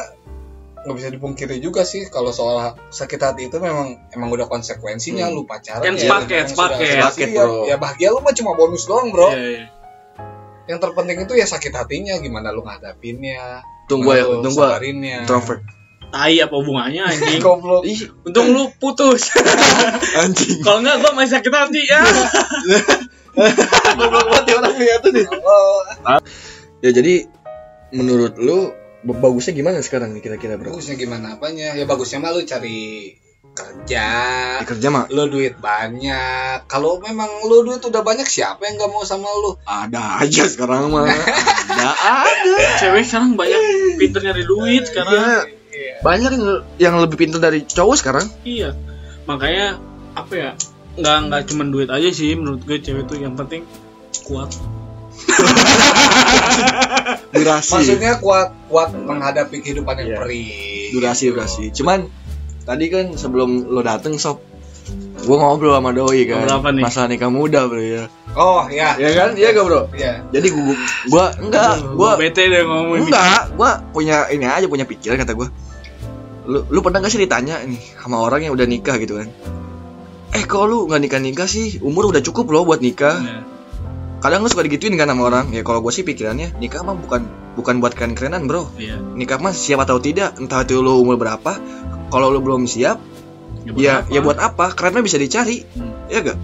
nggak 0.79 0.95
bisa 0.95 1.09
dipungkiri 1.09 1.59
juga 1.59 1.83
sih 1.83 2.07
kalau 2.07 2.31
soal 2.31 2.55
sakit 2.87 3.19
hati 3.19 3.41
itu 3.45 3.57
memang 3.57 4.07
emang 4.09 4.29
udah 4.29 4.45
konsekuensinya 4.45 5.27
Hmm. 5.27 5.35
lu 5.35 5.43
pacaran 5.43 5.83
Kan 5.83 5.93
ya, 5.93 6.01
sepaket, 6.01 6.45
sepaket. 6.49 7.27
ya, 7.29 7.43
bro. 7.43 7.67
ya 7.67 7.75
bahagia 7.75 8.09
lu 8.09 8.19
mah 8.19 8.31
cuma 8.31 8.51
bonus 8.53 8.83
doang 8.83 9.11
bro 9.11 9.27
Iya, 9.27 9.35
iya. 9.37 9.65
yang 10.65 10.79
terpenting 10.79 11.19
itu 11.19 11.33
ya 11.33 11.43
sakit 11.43 11.71
hatinya 11.71 12.15
gimana 12.17 12.49
lu 12.49 12.63
ngadapinnya 12.63 13.59
tunggu 13.85 14.09
ya 14.09 14.23
tunggu 14.23 14.55
sabarinnya 14.57 15.23
introvert 15.23 15.63
Tai 16.07 16.35
apa 16.39 16.55
hubungannya 16.55 17.03
anjing? 17.03 17.43
goblok. 17.43 17.83
Ih 17.83 18.07
Untung 18.23 18.55
lu 18.55 18.71
putus. 18.79 19.31
anjing. 20.23 20.63
Kalau 20.63 20.79
enggak 20.79 21.03
gua 21.03 21.11
masih 21.15 21.39
sakit 21.39 21.51
hati 21.51 21.81
ya. 21.83 22.01
goblok 23.99 24.25
banget 24.31 24.45
ya 24.49 24.55
orang 24.57 24.75
lihat 24.81 24.99
tuh 25.03 25.11
nih 25.13 25.25
Oh, 25.29 25.77
ya 26.81 26.89
jadi 26.89 27.29
menurut 27.93 28.33
lu 28.41 28.73
bagusnya 29.05 29.53
gimana 29.53 29.79
sekarang 29.85 30.11
nih 30.17 30.21
kira-kira 30.25 30.57
bro? 30.57 30.73
Bagusnya 30.73 30.97
gimana 30.97 31.37
apanya? 31.37 31.77
Ya 31.77 31.85
bagusnya 31.85 32.19
mah 32.19 32.33
lu 32.33 32.43
cari 32.43 33.13
kerja. 33.57 34.07
Di 34.61 34.65
kerja 34.67 34.87
mah? 34.93 35.05
Lu 35.09 35.29
duit 35.29 35.57
banyak. 35.57 36.69
Kalau 36.69 37.01
memang 37.01 37.45
lu 37.45 37.65
duit 37.65 37.81
udah 37.81 38.01
banyak 38.05 38.27
siapa 38.27 38.67
yang 38.67 38.77
nggak 38.77 38.91
mau 38.91 39.03
sama 39.05 39.29
lu? 39.41 39.57
Ada 39.65 40.21
aja 40.25 40.43
sekarang 40.45 40.93
mah. 40.93 41.07
Ada 41.77 41.91
ada 41.93 42.53
Cewek 42.79 43.05
sekarang 43.05 43.37
banyak 43.37 43.59
pinter 44.01 44.23
nyari 44.23 44.43
duit 44.47 44.87
sekarang. 44.87 45.56
Iya. 45.77 45.93
banyak 46.01 46.31
yang, 46.31 46.45
yang 46.77 46.95
lebih 46.97 47.17
pintar 47.17 47.37
dari 47.39 47.61
cowok 47.63 47.95
sekarang 47.95 48.25
Iya. 48.41 48.73
Makanya 49.23 49.77
apa 50.13 50.33
ya? 50.33 50.51
Nggak 50.95 51.17
nggak 51.23 51.41
cuma 51.47 51.63
duit 51.65 51.87
aja 51.87 52.09
sih 52.09 52.33
menurut 52.33 52.63
gue 52.63 52.79
cewek 52.79 53.05
tuh 53.05 53.17
yang 53.17 53.33
penting 53.33 53.61
kuat. 54.23 54.49
durasi 57.29 57.71
maksudnya 57.73 58.17
kuat 58.17 58.53
kuat 58.67 58.89
menghadapi 58.93 59.59
kehidupan 59.59 59.95
yang 59.97 60.09
Iya. 60.09 60.17
perih 60.19 60.49
durasi 60.91 61.23
gitu. 61.23 61.33
durasi 61.33 61.63
cuman 61.73 61.99
tadi 62.63 62.85
kan 62.87 63.05
sebelum 63.13 63.67
lo 63.67 63.81
dateng 63.81 64.15
sob 64.15 64.39
gua 65.19 65.37
ngobrol 65.39 65.73
sama 65.73 65.91
doi 65.91 66.23
kan 66.23 66.39
Ngobrol 66.41 66.55
apa 66.55 66.69
nih? 66.71 66.83
masalah 66.83 67.07
nikah 67.07 67.27
muda 67.27 67.65
bro 67.65 67.81
ya 67.81 68.03
oh 68.33 68.69
ya 68.69 68.95
ya 68.95 69.09
kan 69.13 69.29
iya 69.33 69.49
gak 69.51 69.65
bro 69.65 69.81
ya 69.91 70.21
jadi 70.29 70.47
gua 70.49 70.75
gua 71.07 71.25
enggak 71.37 71.71
Gua 71.89 71.95
gua 71.95 72.11
bete 72.15 72.41
deh 72.45 72.61
ngomongin. 72.63 73.01
enggak 73.05 73.41
gua 73.53 73.71
punya 73.91 74.29
ini 74.29 74.45
aja 74.45 74.65
punya 74.65 74.85
pikiran 74.85 75.17
kata 75.17 75.33
gua 75.33 75.47
lu 76.47 76.63
lu 76.65 76.79
pernah 76.79 76.99
gak 76.99 77.11
sih 77.11 77.19
ditanya 77.19 77.59
nih 77.61 77.79
sama 77.99 78.17
orang 78.17 78.39
yang 78.41 78.55
udah 78.55 78.63
nikah 78.63 78.95
gitu 78.97 79.19
kan 79.19 79.27
eh 80.29 80.43
kok 80.43 80.63
lu 80.63 80.87
nggak 80.87 81.01
nikah 81.01 81.19
nikah 81.19 81.45
sih 81.45 81.79
umur 81.79 82.07
udah 82.07 82.19
cukup 82.21 82.47
loh 82.49 82.63
buat 82.63 82.79
nikah 82.79 83.15
Nah, 83.17 83.43
kadang 84.17 84.41
lu 84.41 84.49
suka 84.49 84.63
digituin 84.63 84.95
kan 84.95 85.05
sama 85.05 85.23
orang 85.25 85.51
ya 85.51 85.61
kalau 85.61 85.77
gue 85.79 85.91
sih 85.91 86.01
pikirannya 86.01 86.55
nikah 86.57 86.81
mah 86.81 86.95
bukan 86.95 87.21
bukan 87.53 87.77
buat 87.77 87.93
keren 87.93 88.11
kerenan 88.11 88.47
bro 88.47 88.65
Iya. 88.75 88.97
nikah 89.13 89.37
mah 89.37 89.51
siap 89.51 89.77
atau 89.79 89.99
tidak 89.99 90.33
entah 90.37 90.61
itu 90.61 90.79
lu 90.79 90.97
umur 90.97 91.15
berapa 91.15 91.59
kalau 92.07 92.27
lu 92.27 92.39
belum 92.39 92.65
siap 92.65 92.97
ya 93.69 94.01
apa? 94.01 94.09
ya 94.09 94.19
buat 94.19 94.37
apa 94.37 94.71
kerennya 94.71 95.01
bisa 95.01 95.17
dicari 95.17 95.67
Hmm. 95.69 96.07
ya 96.07 96.23
gak 96.23 96.39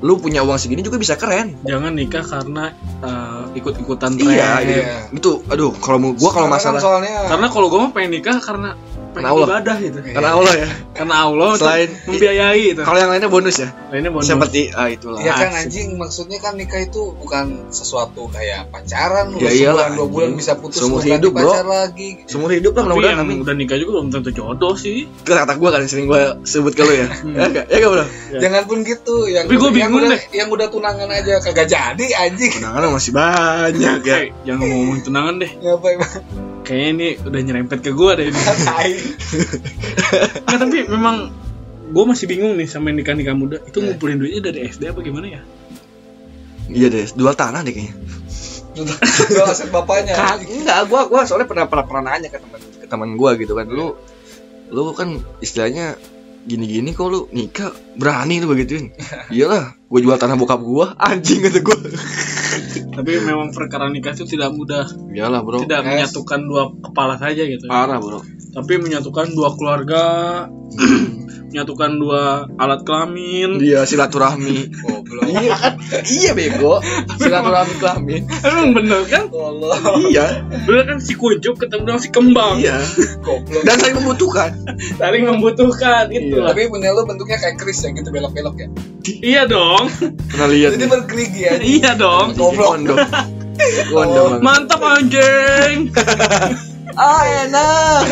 lu 0.00 0.16
punya 0.16 0.40
uang 0.40 0.56
segini 0.56 0.80
juga 0.80 0.96
bisa 0.96 1.16
keren 1.16 1.56
jangan 1.62 1.92
nikah 1.92 2.22
karena 2.22 2.72
eh, 3.00 3.42
ikut-ikutan 3.54 4.14
tren 4.14 4.30
iya 4.30 4.50
gitu. 4.60 4.72
Iya. 4.74 4.96
itu 5.10 5.30
aduh 5.46 5.72
kalau 5.74 5.98
mau 5.98 6.12
gua 6.12 6.30
kalau 6.30 6.46
masalah 6.46 6.78
soalnya 6.78 7.24
karena 7.26 7.46
kalau 7.48 7.66
gue 7.68 7.80
mah 7.80 7.90
pengen 7.90 8.10
nikah 8.14 8.36
karena 8.38 8.76
pengen 9.14 9.22
Karena 9.22 9.30
Allah. 9.30 9.46
ibadah 9.48 9.76
gitu 9.78 9.98
karena 10.04 10.30
Allah 10.34 10.54
ya. 10.54 10.68
Karena 10.92 11.14
Allah 11.22 11.50
Selain- 11.54 11.94
membiayai 12.04 12.62
itu. 12.68 12.82
kalau 12.82 12.98
yang 12.98 13.10
lainnya 13.10 13.30
bonus 13.30 13.56
ya? 13.56 13.68
Lainnya 13.88 14.10
bonus. 14.10 14.26
Seperti 14.26 14.60
ah 14.70 14.88
itulah. 14.88 15.18
Ya 15.18 15.32
kan 15.32 15.50
anjing 15.54 15.94
maksudnya 15.94 16.38
kan 16.38 16.54
nikah 16.54 16.80
itu 16.80 17.14
bukan 17.14 17.70
sesuatu 17.70 18.26
kayak 18.28 18.68
pacaran 18.68 19.30
lu 19.30 19.38
Ya 19.38 19.50
iyalah, 19.50 19.88
sebulan 19.88 19.90
dua 19.94 20.06
bulan 20.08 20.30
bisa 20.34 20.52
putus 20.54 20.82
Seumur 20.82 21.00
hidup, 21.00 21.30
bro. 21.30 21.46
pacar 21.46 21.64
lagi. 21.64 22.26
Seumur 22.26 22.50
hidup 22.50 22.72
lah 22.72 22.82
tapi 22.82 22.90
mudah-mudahan 22.92 23.14
yang 23.14 23.24
amin 23.24 23.38
udah 23.40 23.54
nikah 23.54 23.76
juga 23.76 23.90
belum 23.94 24.08
tentu 24.10 24.30
jodoh 24.30 24.74
sih. 24.74 25.06
Itu 25.06 25.30
kata 25.30 25.54
gua 25.54 25.70
kan 25.70 25.84
sering 25.84 26.04
gua 26.04 26.36
sebut 26.42 26.72
ke 26.72 26.82
lu 26.82 26.92
ya. 26.92 27.06
Ya 27.24 27.42
enggak 27.46 27.64
ya 27.66 27.76
enggak 27.78 27.90
bro? 27.90 28.04
Ya. 28.28 28.38
jangan 28.40 28.62
pun 28.64 28.78
gitu 28.82 29.16
yang 29.26 29.46
Tapi 29.46 29.54
gua 29.54 29.68
yang 29.68 29.76
bingung 29.86 30.02
udah, 30.02 30.10
deh. 30.10 30.22
yang 30.32 30.48
udah 30.48 30.66
tunangan 30.68 31.08
aja 31.08 31.32
kagak 31.40 31.66
jadi 31.66 32.06
anjing. 32.20 32.52
Undangan 32.56 32.90
masih 32.90 33.12
banyak 33.12 33.98
ya. 34.02 34.16
Eh, 34.16 34.28
jangan 34.42 34.64
ngomongin 34.64 35.02
tunangan 35.02 35.34
deh. 35.38 35.50
Ngapa 35.54 35.86
emang 35.90 36.12
kayaknya 36.64 36.88
ini 36.90 37.08
udah 37.20 37.40
nyerempet 37.40 37.78
ke 37.78 37.92
gue 37.92 38.10
deh. 38.16 38.26
Nggak, 40.44 40.58
tapi 40.58 40.78
memang 40.88 41.16
gue 41.84 42.04
masih 42.04 42.26
bingung 42.26 42.56
nih 42.56 42.66
sama 42.66 42.90
nikah 42.90 43.12
nikah 43.12 43.32
muda. 43.32 43.60
Itu 43.62 43.78
Ya. 43.78 43.92
ngumpulin 43.92 44.18
duitnya 44.18 44.50
dari 44.50 44.66
SD 44.66 44.88
apa 44.88 45.00
gimana 45.00 45.26
ya? 45.30 45.40
Iya 46.64 46.88
deh 46.88 47.04
jual 47.06 47.34
tanah 47.34 47.60
deh 47.60 47.70
kayaknya. 47.70 47.94
Jual 48.74 49.46
aset 49.46 49.68
bapaknya. 49.68 50.16
Kag- 50.16 50.42
enggak 50.42 50.88
gua 50.88 51.06
gua 51.06 51.22
soalnya 51.22 51.44
pernah 51.44 51.68
pernah, 51.68 51.84
pernah 51.84 52.02
nanya 52.10 52.26
ke 52.26 52.40
teman 52.40 52.58
ke 52.58 52.86
teman 52.88 53.10
gua 53.14 53.36
gitu 53.36 53.52
kan. 53.52 53.68
Lu 53.68 53.94
lu 54.68 54.90
kan 54.90 55.12
istilahnya 55.38 55.94
gini-gini 56.44 56.90
kok 56.90 57.06
lu 57.06 57.28
nikah 57.30 57.68
berani 57.94 58.40
lu 58.40 58.48
begituin. 58.48 58.90
Iyalah 59.34 59.76
gua 59.86 60.00
jual 60.00 60.16
tanah 60.16 60.34
bokap 60.34 60.58
gua. 60.58 60.96
Anjing 60.96 61.44
kata 61.44 61.60
gua 61.60 61.76
tapi 62.82 63.10
memang 63.20 63.50
perkara 63.50 63.86
nikah 63.86 64.12
itu 64.12 64.26
tidak 64.26 64.50
mudah. 64.50 64.84
Iyalah 65.10 65.40
bro. 65.42 65.62
Tidak 65.62 65.80
Yes. 65.80 65.88
menyatukan 65.88 66.40
dua 66.42 66.62
kepala 66.80 67.14
saja 67.16 67.42
gitu 67.44 67.64
parah 67.66 67.98
bro. 67.98 68.20
Tapi 68.54 68.72
menyatukan 68.78 69.34
dua 69.34 69.54
keluarga 69.54 70.02
menyatukan 71.54 71.90
dua 71.96 72.22
alat 72.58 72.82
kelamin. 72.82 73.62
Dia 73.62 73.86
silaturahmi. 73.86 74.74
Goblok. 74.74 75.22
Iya 75.24 75.54
kan? 75.54 75.72
Iya 76.02 76.30
bego. 76.34 76.82
Silaturahmi 77.14 77.74
kelamin. 77.78 78.26
Emang 78.42 78.74
bener 78.74 79.06
kan? 79.06 79.30
Allah 79.30 79.78
iya. 80.04 80.42
Bener 80.66 80.82
kan 80.84 80.98
si 80.98 81.14
kuncup 81.14 81.54
ketemu 81.56 81.86
dengan 81.86 82.00
si 82.02 82.10
kembang? 82.10 82.58
Iya. 82.58 82.82
Goblok. 83.22 83.62
Dan 83.62 83.74
saling 83.78 83.96
membutuhkan. 83.96 84.50
Saling 84.98 85.22
membutuhkan 85.24 86.10
itu 86.10 86.34
Iya. 86.34 86.50
tapi 86.50 86.66
punya 86.66 86.90
lu 86.90 87.06
bentuknya 87.06 87.38
kayak 87.38 87.54
kris 87.56 87.78
ya 87.80 87.94
gitu 87.94 88.10
belok-belok 88.10 88.54
ya? 88.58 88.68
Iya 89.22 89.42
dong. 89.46 89.86
Pernah 90.26 90.48
lihat 90.50 90.70
jadi 90.74 90.86
bergerigi 90.90 91.40
ya 91.40 91.52
iya 91.62 91.92
dong. 91.94 92.34
goblok. 92.34 92.74
Kondom 92.74 92.98
kondom 93.86 94.26
banget. 94.34 94.40
mantap 94.42 94.82
anjing 94.82 95.78
ah 96.94 97.22
enak 97.46 98.04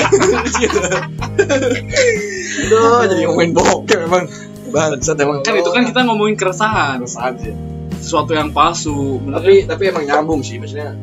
Aduh, 2.63 3.03
jadi 3.09 3.21
ngomongin 3.27 3.53
bokep 3.57 3.99
memang 4.05 4.25
bangsat 4.73 5.17
emang. 5.21 5.45
Kan 5.45 5.55
itu 5.57 5.71
kan 5.71 5.83
kita 5.85 6.01
ngomongin 6.05 6.37
keresahan. 6.37 7.01
Keresahan 7.05 7.35
sih. 7.39 7.55
sesuatu 8.03 8.35
yang 8.35 8.51
palsu 8.51 9.23
bener 9.23 9.39
tapi 9.39 9.63
tapi 9.63 9.83
emang 9.95 10.03
nyambung 10.03 10.43
sih 10.43 10.59
maksudnya. 10.59 10.99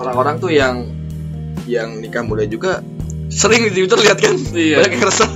Orang-orang 0.00 0.40
tuh 0.40 0.48
yang 0.48 0.88
yang 1.68 2.00
nikah 2.00 2.24
muda 2.24 2.48
juga 2.48 2.80
sering 3.28 3.68
di 3.68 3.76
Twitter 3.76 4.00
lihat 4.00 4.18
kan? 4.18 4.34
Iya. 4.56 4.80
banyak 4.80 4.92
yang 4.96 5.04
resah 5.04 5.30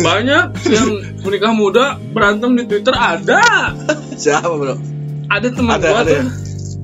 banyak 0.00 0.46
yang 0.72 0.88
menikah 1.20 1.52
muda 1.52 2.00
berantem 2.00 2.56
di 2.56 2.64
Twitter 2.64 2.96
ada. 2.96 3.76
Siapa 4.22 4.48
bro? 4.48 4.80
Ada 5.28 5.48
teman 5.52 5.76
Ada, 5.76 5.84
gua 5.84 6.00
ada 6.00 6.08
tuh. 6.08 6.16
ya? 6.16 6.24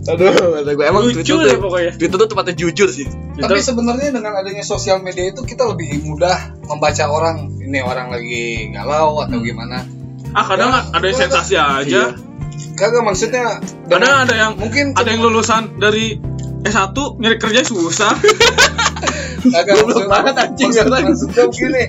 Aduh 0.00 0.32
kata 0.32 0.70
gue 0.72 0.84
emang 0.84 1.02
lucu 1.04 1.20
Twitter 1.20 1.36
deh 1.44 1.52
tuh 1.52 1.60
pokoknya. 1.60 1.92
Twitter 1.94 2.16
tuh 2.16 2.28
tempatnya 2.28 2.54
jujur 2.56 2.88
sih. 2.88 3.04
Tapi 3.04 3.36
Twitter 3.36 3.60
sebenarnya 3.62 4.08
dengan 4.10 4.32
adanya 4.34 4.64
sosial 4.64 4.98
media 4.98 5.28
itu 5.28 5.42
kita 5.42 5.68
lebih 5.68 6.00
mudah 6.02 6.56
membaca 6.64 7.04
orang. 7.04 7.52
Ini 7.56 7.78
orang 7.80 8.08
lagi 8.08 8.70
galau 8.70 9.20
atau 9.20 9.38
gimana. 9.38 9.84
ah 10.30 10.44
kadang 10.46 10.70
Ya, 10.70 10.80
ada 10.90 11.06
sensasi 11.10 11.54
aja. 11.54 11.84
Iya. 11.84 12.04
Kagak 12.74 13.02
maksudnya 13.02 13.60
kadang 13.86 14.14
ada 14.24 14.34
yang 14.34 14.52
mungkin 14.56 14.94
ada 14.94 15.08
yang 15.08 15.20
lulusan 15.20 15.76
dari 15.76 16.16
S1 16.62 16.92
nyari 17.18 17.36
kerja 17.36 17.60
susah. 17.60 18.12
Kagak 19.40 19.74
banget, 20.12 20.34
anjing, 20.36 20.70
maksud- 20.70 20.86
katanya. 20.86 21.04
maksudnya 21.12 21.44
begini. 21.48 21.82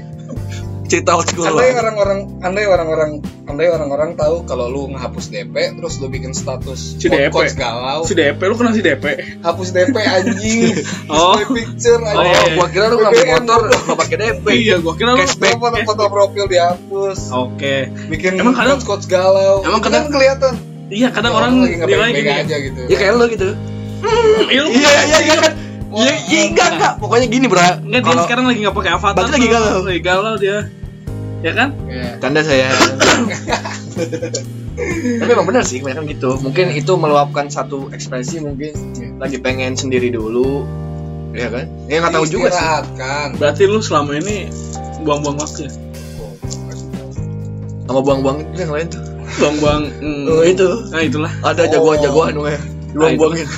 Cerita 0.92 1.12
old 1.14 1.24
school 1.24 1.48
Andai 1.48 1.72
orang-orang 1.74 2.20
andai 2.42 2.66
orang-orang 2.66 3.12
andai 3.46 3.68
orang-orang 3.68 4.10
tahu 4.14 4.44
kalau 4.44 4.68
lu 4.68 4.92
ngehapus 4.92 5.30
DP 5.30 5.56
terus 5.74 5.98
lu 5.98 6.08
bikin 6.08 6.32
status 6.32 7.00
Si 7.00 7.08
DP. 7.08 7.32
quotes 7.32 7.56
galau, 7.56 8.04
si 8.04 8.12
DP 8.12 8.36
lu 8.42 8.54
kenal 8.54 8.72
si 8.72 8.82
DP 8.82 9.06
hapus 9.40 9.72
DP 9.72 9.96
anjing. 9.96 10.76
Oh. 11.10 11.36
Picture 11.38 11.96
oh 11.98 12.12
iya, 12.12 12.12
anjing. 12.12 12.44
iya. 12.44 12.54
gua 12.54 12.68
kira 12.68 12.86
lu 12.86 12.98
ngambil 12.98 13.16
BBM, 13.18 13.32
motor 13.38 13.60
nggak 13.66 13.98
pakai 13.98 14.18
DP 14.18 14.46
iya 14.58 14.76
gua 14.78 14.94
kira 14.94 15.10
lu 15.10 15.20
Cashback. 15.22 15.56
foto-foto 15.58 16.04
profil 16.10 16.46
dihapus. 16.46 17.20
oke 17.30 17.76
Bikin 18.10 18.32
Emang 18.36 18.52
kadang- 18.54 18.82
quotes 18.82 19.06
galau. 19.06 19.64
Emang 19.64 19.80
Itu 19.80 19.88
kadang- 19.88 20.06
kan 20.06 20.12
kelihatan. 20.12 20.54
iya 20.90 21.08
kadang 21.08 21.32
orang 21.32 21.52
lagi 21.58 21.76
nggak 21.78 21.88
nilai 21.88 22.04
baik-baik 22.04 22.20
gini 22.22 22.42
aja 22.44 22.56
gitu. 22.60 22.82
ya 22.84 22.98
kayak 22.98 23.14
lo 23.16 23.26
gitu 23.26 23.50
iya 24.46 24.60
lu- 24.60 24.74
iya 24.74 24.90
iya 25.02 25.18
iya 25.22 25.36
kan 25.38 25.52
iya 25.94 26.14
iya 26.26 26.42
enggak 26.48 26.68
enggak 26.74 26.94
pokoknya 26.98 27.28
gini 27.28 27.46
bro 27.46 27.60
Enggak 27.60 27.80
dia 27.80 28.02
Kalau- 28.04 28.26
sekarang 28.26 28.46
lagi 28.46 28.60
nggak 28.60 28.76
pakai 28.76 28.92
avatar 28.92 29.16
Berarti 29.18 29.32
lagi 29.34 29.46
tuh. 29.46 29.54
galau. 29.54 29.80
lagi 29.82 30.02
galau 30.02 30.34
dia 30.36 30.58
ya 31.42 31.52
kan 31.52 31.70
Iya. 31.84 32.18
Tanda 32.18 32.42
saya. 32.42 32.70
Tapi 34.72 35.30
emang 35.30 35.46
benar 35.46 35.62
sih, 35.62 35.78
kebanyakan 35.78 36.06
gitu. 36.08 36.30
Mungkin 36.40 36.72
itu 36.72 36.94
meluapkan 36.96 37.46
satu 37.48 37.92
ekspresi 37.92 38.40
mungkin 38.40 38.72
lagi 39.18 39.38
pengen 39.38 39.74
sendiri 39.74 40.10
dulu. 40.10 40.66
Ya 41.32 41.48
kan? 41.48 41.66
Ya 41.86 42.00
nggak 42.00 42.14
tahu 42.14 42.26
juga 42.26 42.50
sih. 42.50 42.66
Berarti 43.36 43.64
lu 43.64 43.80
selama 43.80 44.16
ini 44.16 44.48
buang-buang 45.02 45.38
waktu 45.38 45.66
ya 45.66 45.72
Sama 47.84 48.00
buang-buang 48.00 48.38
itu 48.44 48.58
yang 48.60 48.72
lain 48.72 48.88
tuh. 48.88 49.04
buang-buang 49.34 49.82
mm, 49.98 50.24
Oh, 50.28 50.44
itu. 50.44 50.68
nah 50.92 51.02
itulah 51.02 51.32
Ada 51.42 51.64
jagoan-jagoan 51.68 52.34
gue. 52.36 52.54
Buang-buangin. 52.92 53.48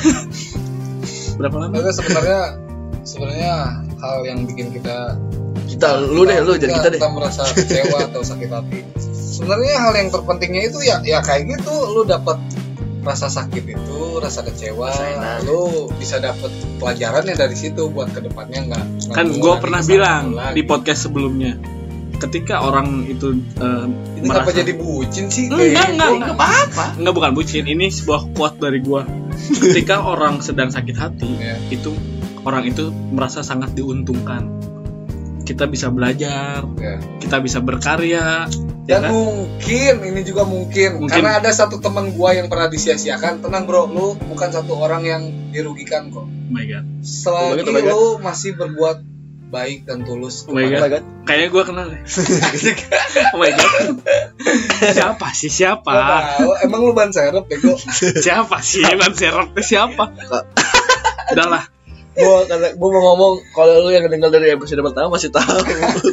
berapa 1.34 1.58
lama 1.58 1.74
sebenarnya 1.90 2.40
sebenarnya 3.10 3.54
hal 3.98 4.18
yang 4.22 4.46
bikin 4.46 4.70
kita 4.70 5.18
Kita 5.64 6.00
lu 6.00 6.24
deh, 6.24 6.40
lu 6.40 6.54
jadi 6.56 6.74
kita 6.74 6.90
deh. 6.90 7.00
kita 7.00 7.10
merasa 7.10 7.44
kecewa 7.48 7.98
atau 8.08 8.22
sakit 8.22 8.50
hati. 8.50 8.80
Sebenarnya 9.34 9.76
hal 9.82 9.94
yang 9.96 10.10
terpentingnya 10.10 10.62
itu 10.68 10.80
ya 10.82 11.02
ya 11.02 11.20
kayak 11.20 11.50
gitu 11.50 11.74
lu 11.90 12.04
dapat 12.04 12.38
rasa 13.04 13.28
sakit 13.28 13.64
itu, 13.68 14.00
rasa 14.18 14.42
kecewa, 14.42 14.88
lu 15.44 15.92
bisa 15.94 16.24
dapat 16.24 16.48
pelajaran 16.80 17.28
yang 17.28 17.36
dari 17.36 17.52
situ 17.52 17.92
buat 17.92 18.08
ke 18.10 18.24
depannya 18.24 18.64
nggak 18.64 18.84
nggak 19.12 19.16
kan 19.16 19.28
gue 19.28 19.54
pernah 19.60 19.82
bilang 19.84 20.24
lagi. 20.32 20.56
di 20.56 20.64
podcast 20.64 21.12
sebelumnya 21.12 21.60
ketika 22.16 22.64
orang 22.64 23.04
itu 23.04 23.36
eh, 23.60 23.86
ini 24.24 24.28
kenapa 24.32 24.56
jadi 24.56 24.72
bucin 24.80 25.28
sih? 25.28 25.52
Enggak, 25.52 25.60
Kayak 25.60 25.88
enggak, 25.92 25.92
gitu. 25.92 26.16
enggak. 26.16 26.36
apa-apa. 26.40 26.86
Enggak 26.96 27.14
bukan 27.20 27.32
bucin, 27.36 27.64
ini 27.68 27.86
sebuah 27.92 28.22
quote 28.32 28.58
dari 28.64 28.80
gua. 28.80 29.04
Ketika 29.36 30.00
orang 30.00 30.40
sedang 30.40 30.72
sakit 30.72 30.96
hati, 30.96 31.28
Iya. 31.36 31.60
itu 31.68 31.92
orang 32.48 32.64
itu 32.64 32.88
merasa 33.12 33.44
sangat 33.44 33.76
diuntungkan. 33.76 34.48
Kita 35.44 35.66
bisa 35.66 35.88
belajar, 35.88 36.64
Ya. 36.76 36.96
kita 37.20 37.38
bisa 37.38 37.60
berkarya, 37.60 38.48
ya 38.82 38.98
Dan 38.98 39.02
kan? 39.02 39.12
mungkin 39.12 39.94
ini 40.02 40.22
juga 40.22 40.44
mungkin, 40.44 40.98
Mungkin. 40.98 41.12
karena 41.14 41.38
ada 41.38 41.52
satu 41.52 41.78
teman 41.78 42.12
gua 42.12 42.32
yang 42.32 42.48
pernah 42.48 42.66
disia-siakan. 42.66 43.40
Tenang 43.40 43.64
bro, 43.64 43.86
lu 43.86 44.16
bukan 44.18 44.50
satu 44.50 44.76
orang 44.78 45.04
yang 45.04 45.22
dirugikan 45.50 46.08
kok. 46.10 46.24
Oh 46.24 46.50
my 46.50 46.64
god. 46.64 46.88
Selagi 47.02 47.60
Oh 47.62 47.70
my 47.70 47.82
God. 47.82 47.92
lu 47.92 48.02
masih 48.20 48.56
berbuat 48.56 48.98
baik 49.46 49.86
dan 49.86 50.02
tulus 50.02 50.48
Oh 50.48 50.56
my 50.56 50.66
Oh 50.66 50.74
my 50.74 50.90
God. 50.90 51.04
Kayaknya 51.24 51.48
gua 51.50 51.64
kenal 51.64 51.88
oh 53.34 53.38
my 53.38 53.52
god. 53.52 53.72
siapa 54.90 55.28
sih 55.32 55.48
siapa? 55.48 55.92
Tahu, 56.40 56.52
emang 56.64 56.82
lu 56.82 56.92
ban 56.92 57.10
serep 57.10 57.46
bego. 57.46 57.76
siapa 58.18 58.60
sih 58.60 58.82
Nan 58.82 59.12
Serapnya 59.12 59.60
siapa? 59.60 60.10
Udah 61.30 61.46
Gua 62.14 62.46
kata 62.46 62.78
gua 62.78 62.90
mau 62.94 63.02
ngomong 63.14 63.34
kalau 63.58 63.74
lu 63.86 63.90
yang 63.90 64.06
denger 64.06 64.30
dari 64.30 64.54
episode 64.54 64.86
pertama 64.86 65.18
masih 65.18 65.34
tahu. 65.34 65.58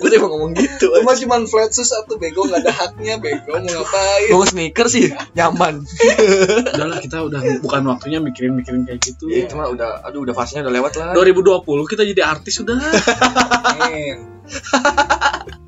gua 0.00 0.08
tuh 0.08 0.20
mau 0.24 0.32
ngomong 0.32 0.56
gitu. 0.56 0.88
Cuma 0.88 1.12
cuman 1.12 1.44
flat 1.44 1.76
shoes 1.76 1.92
atau 1.92 2.16
bego 2.16 2.48
nggak 2.48 2.64
ada 2.64 2.72
haknya 2.72 3.20
bego 3.20 3.52
mau 3.52 3.60
ngapain? 3.60 4.32
Gua 4.32 4.40
mau 4.40 4.48
sneaker 4.48 4.88
sih 4.88 5.12
nyaman. 5.36 5.84
Udah 6.76 6.86
lah 6.88 6.98
kita 7.04 7.20
udah 7.20 7.40
bukan 7.60 7.82
waktunya 7.92 8.24
mikirin-mikirin 8.24 8.88
kayak 8.88 9.04
gitu. 9.04 9.28
Iya, 9.28 9.52
cuma 9.52 9.68
udah 9.68 10.00
aduh 10.06 10.24
udah 10.24 10.32
fasenya 10.32 10.64
udah 10.64 10.72
lewat 10.72 10.96
lah. 10.96 11.12
2020 11.12 11.92
kita 11.92 12.08
jadi 12.08 12.22
artis 12.24 12.64
sudah. 12.64 12.80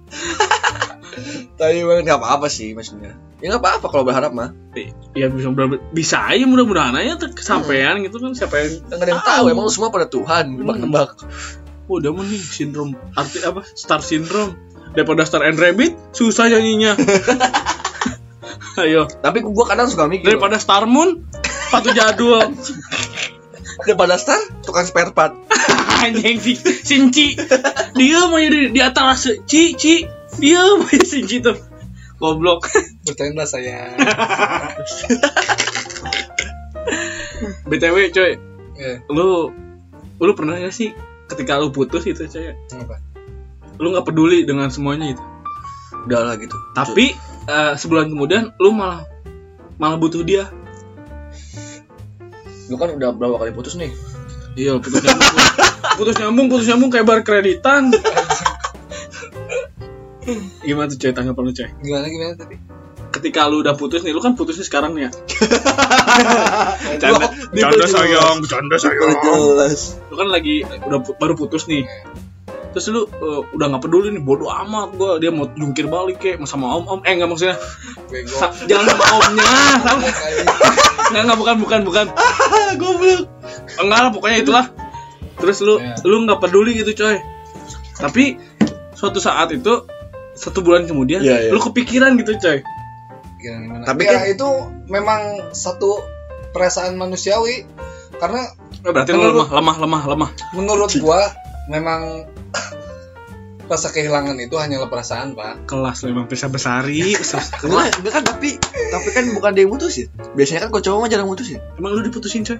Tapi 1.61 1.85
banget 1.85 2.03
nggak 2.09 2.20
apa-apa 2.20 2.46
sih 2.48 2.72
maksudnya. 2.72 3.14
Ya 3.42 3.53
nggak 3.53 3.62
apa-apa 3.62 3.87
kalau 3.92 4.05
berharap 4.07 4.33
mah. 4.33 4.55
ya 5.12 5.29
bisa 5.29 5.53
bisa 5.92 6.16
aja 6.25 6.44
mudah-mudahan 6.48 6.96
aja 6.96 7.20
tuh 7.20 7.37
kesampaian 7.37 8.01
gitu 8.01 8.16
kan 8.16 8.33
siapa 8.33 8.55
yang 8.61 8.70
nggak 8.88 8.98
ada 9.03 9.12
yang 9.12 9.25
tahu. 9.25 9.44
Emang 9.53 9.68
semua 9.68 9.92
pada 9.92 10.09
Tuhan. 10.09 10.57
Nebak-nebak. 10.57 11.20
Oh, 11.90 11.98
udah 12.01 12.14
mending 12.14 12.40
sindrom 12.40 12.94
arti 13.18 13.42
apa 13.42 13.66
star 13.77 14.01
syndrome 14.01 14.57
daripada 14.96 15.27
star 15.27 15.44
and 15.44 15.59
rabbit 15.59 15.98
susah 16.14 16.48
nyanyinya 16.48 16.94
Ayo. 18.81 19.05
Tapi 19.05 19.44
gua 19.44 19.68
kadang 19.68 19.88
suka 19.92 20.09
mikir 20.09 20.33
Daripada 20.33 20.57
Star 20.57 20.88
Moon, 20.88 21.29
sepatu 21.68 21.92
jadul. 21.92 22.40
daripada 23.87 24.16
star 24.16 24.40
tukang 24.64 24.87
spare 24.88 25.12
part. 25.12 25.37
Anjing 26.03 26.38
si 26.43 26.53
Sinci. 26.59 27.38
Dia 27.95 28.27
mau 28.27 28.43
di, 28.43 28.75
di 28.75 28.81
atas 28.83 29.31
Ci, 29.47 29.79
Ci. 29.79 30.03
Dia 30.43 30.62
mau 30.75 30.91
Sinci 30.91 31.38
tuh. 31.38 31.55
Goblok. 32.19 32.67
Bercanda 33.07 33.47
saya. 33.47 33.95
BTW 37.67 38.15
coy, 38.15 38.38
ya, 38.79 39.03
lu 39.11 39.51
lu 40.23 40.33
pernah 40.38 40.61
gak 40.62 40.71
sih 40.71 40.95
ketika 41.27 41.59
lu 41.59 41.75
putus 41.75 42.07
itu 42.07 42.29
coy, 42.29 42.55
lu 43.81 43.87
nggak 43.91 44.07
peduli 44.07 44.47
dengan 44.47 44.71
semuanya 44.71 45.17
itu. 45.17 45.25
Udah 46.07 46.21
lah 46.23 46.35
gitu. 46.38 46.55
Tapi 46.77 47.17
eh, 47.49 47.73
sebulan 47.75 48.12
kemudian 48.12 48.55
lu 48.62 48.71
malah 48.75 49.03
malah 49.81 49.99
butuh 49.99 50.23
dia. 50.23 50.47
lu 52.71 52.79
kan 52.79 52.95
udah 52.95 53.12
berapa 53.12 53.37
kali 53.43 53.53
putus 53.53 53.77
nih? 53.77 53.93
Iya, 54.57 54.79
putus. 54.81 55.03
putus 55.99 56.14
nyambung, 56.18 56.47
putus 56.49 56.66
nyambung 56.68 56.90
kayak 56.90 57.07
bar 57.07 57.21
kreditan. 57.23 57.90
Gimana 60.62 60.87
tuh 60.87 60.99
coy 61.03 61.12
tanggapan 61.12 61.42
lu 61.42 61.53
coy? 61.53 61.68
Gimana 61.83 62.07
gimana 62.07 62.33
tadi? 62.38 62.57
Ketika 63.12 63.45
lu 63.51 63.61
udah 63.61 63.77
putus 63.77 64.01
nih, 64.07 64.14
lu 64.16 64.23
kan 64.25 64.33
putusnya 64.33 64.64
sekarang 64.64 64.97
nih 64.97 65.09
ya. 65.09 65.11
Canda- 67.03 67.33
canda 67.53 67.87
sayang, 67.87 68.38
canda 68.49 68.77
Jelas. 68.81 70.01
Lu 70.09 70.14
kan 70.16 70.29
lagi 70.33 70.64
udah 70.64 70.99
baru 71.21 71.35
putus 71.37 71.68
nih. 71.68 71.85
Terus 72.73 72.88
lu 72.88 73.05
eh, 73.05 73.40
udah 73.53 73.66
nggak 73.68 73.85
peduli 73.85 74.09
nih, 74.16 74.23
bodoh 74.25 74.49
amat 74.49 74.97
gua 74.97 75.21
dia 75.21 75.29
mau 75.29 75.45
jungkir 75.45 75.92
balik 75.92 76.25
kayak 76.25 76.40
sama 76.49 76.73
om 76.73 76.88
om 76.88 77.01
eh 77.05 77.12
nggak 77.21 77.29
maksudnya 77.29 77.61
sa- 78.33 78.49
jangan 78.64 78.97
sama 78.97 79.05
omnya 79.21 79.53
sama 79.85 80.09
nggak 81.12 81.23
nggak 81.29 81.38
bukan 81.45 81.57
bukan 81.61 81.81
bukan 81.85 82.07
goblok 82.81 83.29
enggak 83.77 84.01
lah 84.01 84.11
pokoknya 84.16 84.38
itulah 84.40 84.64
terus 85.42 85.59
lu 85.59 85.76
Ya. 85.76 85.98
lu 86.00 86.22
nggak 86.22 86.38
peduli 86.38 86.72
gitu 86.76 86.94
coy 86.96 87.18
tapi 87.94 88.38
suatu 88.92 89.18
saat 89.18 89.50
itu 89.50 89.83
satu 90.33 90.62
bulan 90.62 90.87
kemudian 90.87 91.20
Iya, 91.20 91.37
iya. 91.40 91.50
lu 91.50 91.59
kepikiran 91.61 92.14
gitu 92.16 92.38
coy 92.38 92.62
Gimana, 93.37 93.59
gimana? 93.61 93.85
Tapi 93.85 94.02
ya, 94.02 94.14
kan- 94.14 94.26
itu 94.28 94.48
memang 94.87 95.20
satu 95.50 95.98
perasaan 96.48 96.94
manusiawi 96.94 97.66
karena 98.14 98.46
Eh, 98.81 98.90
berarti 98.90 99.11
Menurut- 99.12 99.46
lemah 99.46 99.50
lemah 99.52 99.76
lemah 99.78 100.02
lemah 100.09 100.31
menurut 100.52 100.90
gua 100.96 101.22
memang 101.66 102.26
rasa 103.68 103.88
kehilangan 103.88 104.35
itu 104.37 104.55
hanyalah 104.55 104.87
perasaan 104.87 105.33
pak 105.33 105.64
kelas 105.64 106.02
lu 106.02 106.12
emang 106.12 106.26
bisa 106.26 106.46
besari 106.46 107.14
besar- 107.18 107.46
Enggak, 107.61 107.94
enggak 107.96 108.12
kan 108.12 108.24
tapi 108.28 108.50
tapi 108.90 109.09
kan 109.11 109.24
bukan 109.33 109.50
dia 109.52 109.62
yang 109.62 109.70
mutusin. 109.70 110.07
Biasanya 110.33 110.61
kan 110.62 110.70
kok 110.70 110.83
cowok 110.83 110.98
mah 110.98 111.09
jarang 111.09 111.26
mutusin. 111.26 111.59
emang 111.74 111.90
lu 111.92 112.02
diputusin 112.02 112.42
coy 112.42 112.59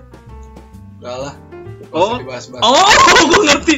udah 0.99 1.17
lah 1.21 1.35
Oh. 1.93 2.17
dibahas-bahas 2.17 2.63
oh 2.63 2.89
gua 3.31 3.43
ngerti 3.47 3.75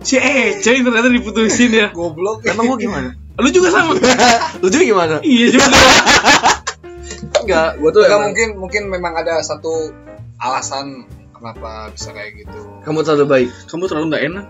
si 0.00 0.16
Ece 0.16 0.72
ternyata 0.76 1.08
diputusin 1.08 1.70
ya 1.70 1.86
goblok 1.90 2.40
Emang 2.42 2.66
gua 2.66 2.76
gimana? 2.76 3.12
lu 3.36 3.48
juga 3.48 3.68
sama 3.68 3.96
Lu 4.60 4.68
juga 4.68 4.82
gimana? 4.82 5.14
iya 5.22 5.46
juga 5.48 5.68
Enggak, 7.40 7.68
gua 7.76 7.90
tuh 7.90 8.02
Enggak, 8.02 8.20
mungkin 8.22 8.48
mungkin 8.58 8.82
memang 8.88 9.12
ada 9.14 9.40
satu 9.40 9.92
alasan 10.36 11.04
kenapa 11.30 11.88
bisa 11.90 12.10
kayak 12.10 12.32
gitu 12.38 12.60
kamu 12.80 13.00
terlalu 13.00 13.26
baik. 13.26 13.48
kamu 13.66 13.82
terlalu 13.86 14.06
nggak 14.08 14.24
enak 14.26 14.46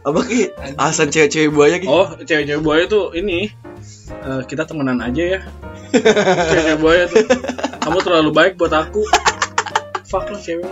Apa 0.00 0.20
ki? 0.24 0.40
Alasan 0.74 1.08
cewek-cewek 1.08 1.50
buaya 1.50 1.76
ki? 1.76 1.84
Oh, 1.84 2.08
cewek-cewek 2.16 2.62
buaya 2.62 2.84
tuh 2.84 3.12
ini 3.12 3.52
eh, 4.08 4.40
kita 4.42 4.64
temenan 4.64 5.00
aja 5.00 5.20
ya. 5.36 5.40
cewek-cewek 5.90 6.78
buaya 6.78 7.02
tuh. 7.06 7.26
Kamu 7.78 7.98
terlalu 8.00 8.30
baik 8.30 8.56
buat 8.56 8.72
aku. 8.72 9.04
Fuck 10.08 10.24
lah 10.26 10.40
cewek. 10.40 10.64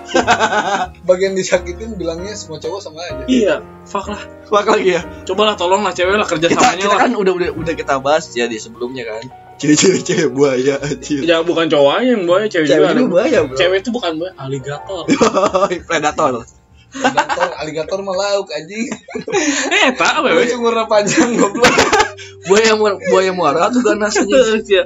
bagian 1.09 1.33
disakitin 1.33 1.93
bilangnya 1.93 2.33
semua 2.33 2.57
cowok 2.57 2.81
sama 2.81 3.05
aja 3.05 3.25
Iya, 3.27 3.55
fuck 3.85 4.09
lah. 4.09 4.23
Fuck 4.43 4.65
lagi 4.67 4.97
ya. 4.97 5.05
Cobalah 5.23 5.53
tolong 5.55 5.81
lah 5.81 5.93
cewek 5.93 6.17
lah 6.17 6.25
kerja 6.25 6.49
Kita, 6.49 6.57
samanya 6.59 6.81
kita 6.81 6.89
lah. 6.91 6.99
kan 6.99 7.11
udah 7.13 7.33
udah 7.35 7.49
udah 7.53 7.75
kita 7.75 7.95
bahas 7.99 8.33
ya 8.33 8.45
di 8.45 8.57
sebelumnya 8.57 9.05
kan. 9.05 9.29
Cewek-cewek 9.57 10.01
cewek 10.03 10.29
buaya 10.31 10.77
anjir. 10.79 11.21
Ya 11.23 11.41
bukan 11.41 11.65
cowok 11.67 11.93
aja 11.95 12.09
yang 12.11 12.25
buaya, 12.25 12.45
cewek, 12.47 12.65
Cewek 12.67 12.81
juga. 12.83 12.93
ada. 12.95 13.05
buaya, 13.07 13.39
bro. 13.43 13.57
Cewek 13.57 13.79
itu 13.79 13.91
bukan 13.91 14.13
buaya, 14.17 14.33
aligator. 14.39 15.05
Predator. 15.89 16.33
aligator 16.97 17.51
aligator 17.59 17.99
mah 18.01 18.15
lauk 18.15 18.49
anjing 18.49 18.89
eh, 19.69 19.89
tak 19.93 20.17
Lu 20.17 20.33
wewe. 20.33 20.49
cungurnya 20.49 20.87
panjang 20.87 21.37
goblok 21.37 21.69
Buaya 22.49 22.73
mu- 22.73 23.01
buaya 23.03 23.33
muara 23.33 23.69
tuh 23.69 23.85
ganas 23.85 24.17
anjing. 24.17 24.65
Iya. 24.65 24.85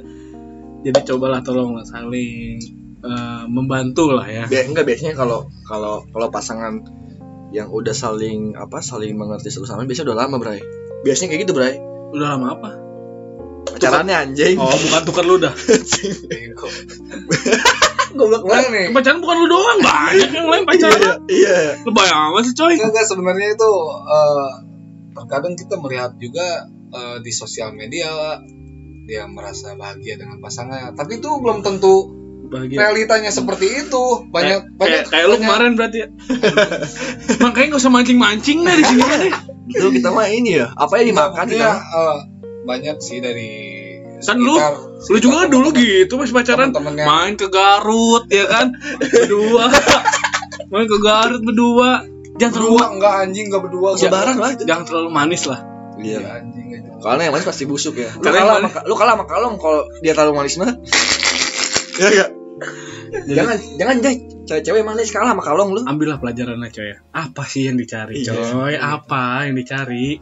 Jadi 0.82 1.00
cobalah 1.06 1.38
tolong 1.38 1.76
lah 1.76 1.84
saling 1.84 2.58
eh, 3.00 3.42
membantu 3.46 4.10
lah 4.10 4.24
ya. 4.24 4.44
Bi- 4.44 4.64
enggak 4.64 4.84
biasanya 4.84 5.14
kalau 5.14 5.48
kalau 5.62 6.04
kalau 6.06 6.28
pasangan 6.28 6.80
yang 7.50 7.66
udah 7.68 7.90
saling 7.90 8.54
apa 8.54 8.78
saling 8.78 9.12
mengerti 9.12 9.48
satu 9.48 9.64
sama 9.64 9.82
lain 9.82 9.88
biasanya 9.88 10.06
udah 10.08 10.18
lama 10.20 10.36
bray 10.36 10.62
biasanya 11.00 11.28
kayak 11.30 11.42
gitu 11.42 11.52
bray 11.52 11.74
Udah 12.10 12.34
lama 12.34 12.46
apa? 12.54 12.70
pacarannya 13.70 14.14
anjing 14.16 14.54
Oh, 14.54 14.70
bukan 14.70 15.02
tukar 15.04 15.22
lu 15.22 15.36
dah. 15.36 15.50
Goblok 18.10 18.42
Nah 18.42 18.66
nih 18.66 18.90
Pacaran 18.90 19.18
bukan 19.18 19.36
lu 19.36 19.46
doang, 19.48 19.78
banyak 19.80 20.30
yang 20.30 20.46
lain 20.46 20.64
pacaran. 20.64 21.22
iya 21.26 21.78
Lebay 21.80 22.08
amat 22.10 22.42
sih, 22.42 22.54
coy. 22.54 22.74
Enggak, 22.74 22.90
enggak 22.90 23.06
sebenarnya 23.06 23.48
itu 23.54 23.70
eh, 24.08 24.50
terkadang 25.12 25.54
kita 25.54 25.74
melihat 25.76 26.10
juga 26.16 26.46
eh, 26.90 27.16
di 27.20 27.30
sosial 27.30 27.70
media 27.70 28.38
dia 29.06 29.26
merasa 29.26 29.74
bahagia 29.74 30.14
dengan 30.14 30.38
pasangannya 30.38 30.94
tapi 30.94 31.18
itu 31.18 31.30
belum 31.32 31.62
tentu 31.62 32.14
Bahagia. 32.50 32.76
realitanya 32.82 33.30
seperti 33.30 33.86
itu. 33.86 34.04
Banyak 34.28 34.58
kayak, 34.66 34.76
banyak 34.76 35.02
kayak, 35.06 35.14
kayak 35.14 35.26
lu 35.30 35.36
kemarin 35.38 35.72
berarti 35.78 35.98
ya. 36.02 36.08
Makanya 37.46 37.66
gak 37.74 37.82
usah 37.86 37.92
mancing-mancing 37.94 38.58
deh 38.66 38.74
di 38.74 38.84
sini 38.84 39.02
deh 39.06 39.34
itu 39.70 39.88
kita 39.94 40.08
mah 40.10 40.26
ini 40.26 40.58
ya 40.58 40.66
apa 40.74 40.98
yang 41.00 41.14
dimakan 41.14 41.46
Iya, 41.46 41.54
kita 41.54 41.70
eh, 41.78 42.18
banyak 42.66 42.96
sih 42.98 43.18
dari 43.22 43.50
kan 44.20 44.36
lu 44.36 44.52
lu 45.08 45.16
juga 45.16 45.48
dulu 45.48 45.72
gitu 45.72 46.20
pas 46.20 46.28
pacaran. 46.28 46.76
Temen-temennya. 46.76 47.08
main 47.08 47.32
ke 47.40 47.48
Garut 47.48 48.28
ya 48.28 48.44
kan? 48.52 48.76
Berdua. 49.00 49.72
Main 50.68 50.84
ke 50.84 50.98
Garut 51.00 51.40
berdua. 51.40 52.04
Jangan 52.36 52.52
terlalu 52.52 52.68
berdua 52.76 52.86
enggak 52.92 53.12
anjing 53.24 53.44
enggak 53.48 53.62
berdua. 53.64 53.88
Lebaran 53.96 54.36
lah 54.36 54.50
itu. 54.52 54.64
jangan 54.68 54.84
terlalu 54.84 55.08
manis 55.08 55.48
lah. 55.48 55.64
Iya. 55.96 56.20
Iya 56.20 56.30
anjing 56.36 56.66
karena 57.00 57.20
yang 57.24 57.32
manis 57.32 57.48
pasti 57.48 57.64
busuk 57.64 57.96
ya. 57.96 58.12
Lu 58.12 58.20
Karena 58.20 58.60
kalah 58.60 58.84
lu 58.84 58.92
kalah 58.92 59.16
sama 59.16 59.24
kalong 59.24 59.56
kalau 59.56 59.88
dia 60.04 60.12
terlalu 60.12 60.36
manis 60.36 60.60
mah. 60.60 60.76
Ya 61.96 62.08
enggak 62.12 62.28
jangan 63.27 63.57
jangan 63.77 63.96
deh 64.01 64.14
cewek-cewek 64.46 64.83
manis 64.83 65.11
kalah 65.11 65.33
sama 65.35 65.42
kalong 65.42 65.70
lu. 65.75 65.81
Ambillah 65.87 66.18
pelajaran 66.18 66.59
lah 66.59 66.70
coy. 66.70 66.94
Ya 66.94 66.99
apa 67.12 67.42
sih 67.46 67.66
yang 67.66 67.77
dicari 67.79 68.20
Iya. 68.23 68.35
coy? 68.35 68.75
Apa 68.77 69.46
yang 69.49 69.57
dicari? 69.57 70.18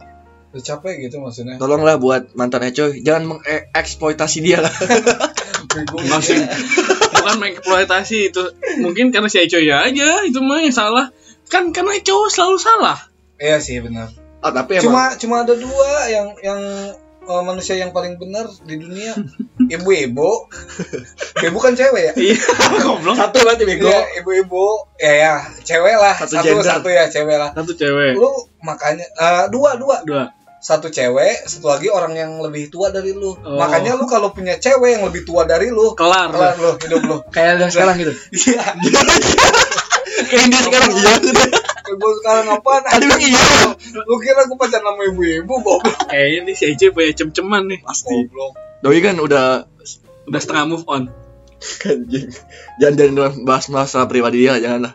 Udah 0.49 0.63
capek 0.65 0.95
gitu 1.05 1.21
maksudnya. 1.21 1.61
Tolonglah 1.61 2.01
buat 2.01 2.33
mantannya 2.33 2.73
coy. 2.73 3.01
Jangan 3.05 3.37
mengeksploitasi 3.37 4.37
dia 4.41 4.63
lah. 4.65 4.73
Enggak 5.77 6.21
sih 6.25 6.39
bukan 7.13 7.35
mengeksploitasi 7.37 8.17
itu. 8.33 8.43
Mungkin 8.81 9.11
karena 9.13 9.29
si 9.29 9.43
coy 9.45 9.69
aja 9.69 10.23
itu 10.25 10.39
mah 10.41 10.59
yang 10.63 10.73
salah. 10.73 11.13
Kan 11.49 11.73
karena 11.73 11.97
cowok 12.01 12.29
selalu 12.29 12.57
salah. 12.57 12.97
Iya 13.37 13.57
sih 13.61 13.81
benar. 13.81 14.09
Ah 14.39 14.55
tapi 14.55 14.79
emang 14.79 14.87
cuma 14.87 15.03
cuma 15.19 15.35
ada 15.43 15.51
dua 15.51 16.07
yang 16.07 16.31
yang 16.39 16.61
eh, 17.27 17.43
manusia 17.43 17.75
yang 17.75 17.91
paling 17.91 18.15
benar 18.15 18.47
di 18.63 18.79
dunia 18.79 19.11
ibu-ibu. 19.69 20.29
Ibu 21.47 21.57
kan 21.61 21.73
cewek 21.77 22.11
ya? 22.11 22.13
Iya 22.17 22.39
goblok. 22.83 23.15
Satu 23.15 23.37
berarti 23.47 23.63
bego. 23.63 23.87
Iya, 23.87 24.19
ibu-ibu. 24.19 24.65
Ya 24.99 25.13
ya. 25.15 25.33
Cewek 25.63 25.95
lah. 25.95 26.15
Satu 26.19 26.35
satu 26.39 26.45
gender. 26.59 26.65
satu, 26.67 26.87
ya 26.91 27.03
cewek 27.07 27.37
lah. 27.39 27.49
Satu 27.55 27.71
cewek. 27.77 28.19
Lu 28.19 28.31
makanya 28.59 29.05
eh, 29.07 29.45
dua 29.47 29.79
dua. 29.79 30.03
Dua. 30.03 30.23
Satu 30.59 30.91
cewek 30.91 31.47
satu 31.47 31.71
lagi 31.71 31.87
orang 31.87 32.19
yang 32.19 32.31
lebih 32.43 32.67
tua 32.67 32.91
dari 32.91 33.15
lu. 33.15 33.31
Oh. 33.31 33.55
makanya 33.55 33.95
lu 33.95 34.03
kalau 34.03 34.35
punya 34.35 34.59
cewek 34.59 34.99
yang 34.99 35.07
lebih 35.07 35.23
tua 35.23 35.47
dari 35.47 35.71
lu 35.71 35.95
kelar. 35.95 36.27
kelar 36.35 36.59
lu 36.59 36.75
hidup 36.75 37.01
lu. 37.07 37.17
Kayak 37.35 37.63
yang 37.63 37.71
sekarang 37.71 37.95
gitu? 38.03 38.13
Iya. 38.35 38.63
Kayak 40.27 40.45
dia 40.51 40.61
sekarang 40.67 40.91
iya. 40.99 41.13
Gue 41.89 42.11
sekarang 42.21 42.45
apaan? 42.53 42.83
Tadi 42.85 43.05
bilang 43.07 43.23
iya. 43.23 43.43
lu 44.03 44.15
kira 44.19 44.45
gue 44.45 44.57
pacaran 44.59 44.83
sama 44.83 45.01
ibu-ibu 45.07 45.53
goblok. 45.63 45.87
Kayaknya 46.11 46.39
nih 46.51 46.53
si 46.59 46.63
Ece 46.75 46.91
punya 46.91 47.15
cem-ceman 47.15 47.71
nih 47.71 47.79
pasti. 47.79 48.27
Goblok 48.27 48.68
doi 48.79 48.99
kan 49.03 49.15
udah 49.19 49.67
udah 50.29 50.39
setengah 50.39 50.65
move 50.69 50.85
on. 50.87 51.11
Anjing. 51.83 52.31
Jangan 52.79 52.95
jangan 52.95 53.13
bahas 53.43 53.65
masalah 53.67 54.07
pribadi 54.07 54.47
dia 54.47 54.55
jangan 54.59 54.91
lah. 54.91 54.93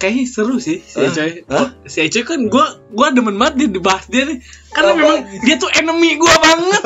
Kayaknya 0.00 0.24
seru 0.32 0.56
sih 0.56 0.80
si? 0.80 0.96
Ece 0.96 1.44
si 1.84 1.98
Ece 2.00 2.24
kan 2.24 2.40
gua 2.48 2.80
gua 2.88 3.12
demen 3.12 3.36
banget 3.36 3.54
dia 3.60 3.68
dibahas 3.68 4.08
dia 4.08 4.24
nih. 4.26 4.40
Karena 4.72 4.96
Apa? 4.96 4.98
memang 4.98 5.18
dia 5.44 5.54
tuh 5.60 5.70
enemy 5.70 6.16
gua 6.16 6.34
banget. 6.40 6.82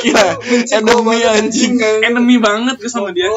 Gila, 0.00 0.26
enemy 0.80 1.18
anjing. 1.28 1.76
enemy 1.78 2.36
banget 2.40 2.80
gua 2.80 2.90
sama 2.90 3.12
dia. 3.12 3.28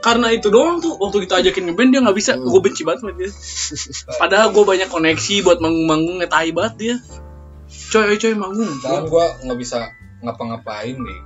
Karena 0.00 0.32
itu 0.32 0.48
doang 0.48 0.80
tuh 0.80 0.96
waktu 0.96 1.28
kita 1.28 1.44
ajakin 1.44 1.74
ngeband 1.74 1.90
dia 1.92 2.00
nggak 2.00 2.16
bisa. 2.16 2.32
Hmm. 2.32 2.48
gue 2.48 2.60
benci 2.64 2.88
banget 2.88 3.04
sama 3.04 3.12
dia. 3.20 3.28
Padahal 4.16 4.48
gue 4.56 4.64
banyak 4.64 4.88
koneksi 4.88 5.34
buat 5.44 5.60
manggung-manggung 5.60 6.24
ngetai 6.24 6.56
banget 6.56 6.74
dia. 6.80 6.96
Coy 7.92 8.16
coy 8.16 8.32
manggung. 8.32 8.70
Jangan 8.80 9.04
gue 9.12 9.24
nggak 9.44 9.58
bisa 9.60 9.92
ngapa-ngapain 10.20 10.96
nih 10.96 11.20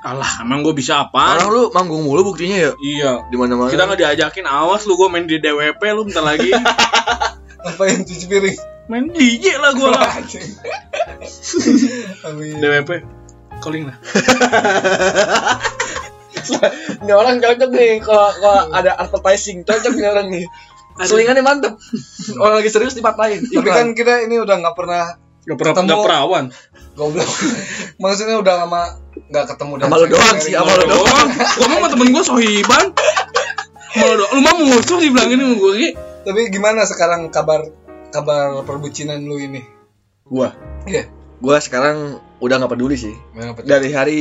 Alah, 0.00 0.40
emang 0.40 0.64
gue 0.64 0.72
bisa 0.72 1.04
Orang 1.12 1.44
apa? 1.44 1.52
lu 1.52 1.62
manggung 1.76 2.00
mulu 2.08 2.32
buktinya 2.32 2.56
ya 2.56 2.72
Iya. 2.80 3.12
di 3.28 3.36
mana-mana. 3.36 3.68
Kita 3.68 3.84
nggak 3.84 4.00
diajakin, 4.00 4.48
awas 4.48 4.88
lu 4.88 4.96
gue 4.96 5.12
main 5.12 5.28
di 5.28 5.36
DWP 5.36 5.82
lu 5.92 6.08
bentar 6.08 6.24
lagi. 6.24 6.48
Apa 7.68 7.82
yang 7.84 8.08
cuci 8.08 8.24
piring? 8.24 8.56
main 8.88 9.12
DJ 9.12 9.60
lah 9.60 9.76
gue 9.76 9.86
lah. 9.92 10.08
DWP. 12.64 12.90
Calling 13.60 13.92
lah. 13.92 13.96
Ini 17.04 17.12
orang 17.12 17.36
cocok 17.44 17.70
nih 17.70 18.00
kalau 18.00 18.32
kalau 18.40 18.72
ada 18.72 18.96
advertising 18.96 19.68
cocok 19.68 19.92
nih 19.94 20.08
orang 20.08 20.26
nih. 20.32 20.44
Selingannya 21.00 21.44
mantep. 21.44 21.76
Orang 22.40 22.56
lagi 22.64 22.72
serius 22.72 22.96
dipatahin. 22.96 23.44
Tapi 23.52 23.68
kan 23.68 23.92
kita 23.92 24.24
ini 24.24 24.40
udah 24.40 24.64
nggak 24.64 24.76
pernah 24.80 25.20
Gak 25.40 25.56
pernah 25.56 25.72
gak 25.72 26.04
perawan. 26.04 26.44
Goblok. 26.92 27.28
Maksudnya 28.02 28.36
udah 28.38 28.54
lama 28.64 28.82
nggak 29.30 29.44
ketemu 29.46 29.72
dan 29.76 29.84
Sama 29.86 29.96
lu 29.96 30.06
doang 30.08 30.36
sih, 30.38 30.52
sama 30.58 30.72
lu 30.74 30.86
doang. 30.86 31.28
Gue 31.30 31.66
mau 31.66 31.78
sama 31.78 31.88
temen 31.88 32.08
gue 32.10 32.24
sohiban. 32.24 32.86
Mau 33.90 34.12
do- 34.14 34.30
lu 34.30 34.40
mah 34.40 34.54
musuh 34.56 34.98
dibilangin 34.98 35.38
sama 35.38 35.54
gue 35.56 35.72
Ki. 35.76 35.88
Tapi 36.20 36.40
gimana 36.48 36.84
sekarang 36.84 37.28
kabar 37.28 37.64
kabar 38.10 38.62
perbucinan 38.62 39.18
lu 39.20 39.38
ini? 39.38 39.62
gua. 40.22 40.54
Iya. 40.86 41.10
Gua 41.40 41.58
sekarang 41.58 42.20
udah 42.38 42.56
nggak 42.56 42.70
peduli 42.70 42.94
sih. 42.94 43.10
Dari 43.34 43.66
Dari 43.66 43.90
hari 43.90 44.20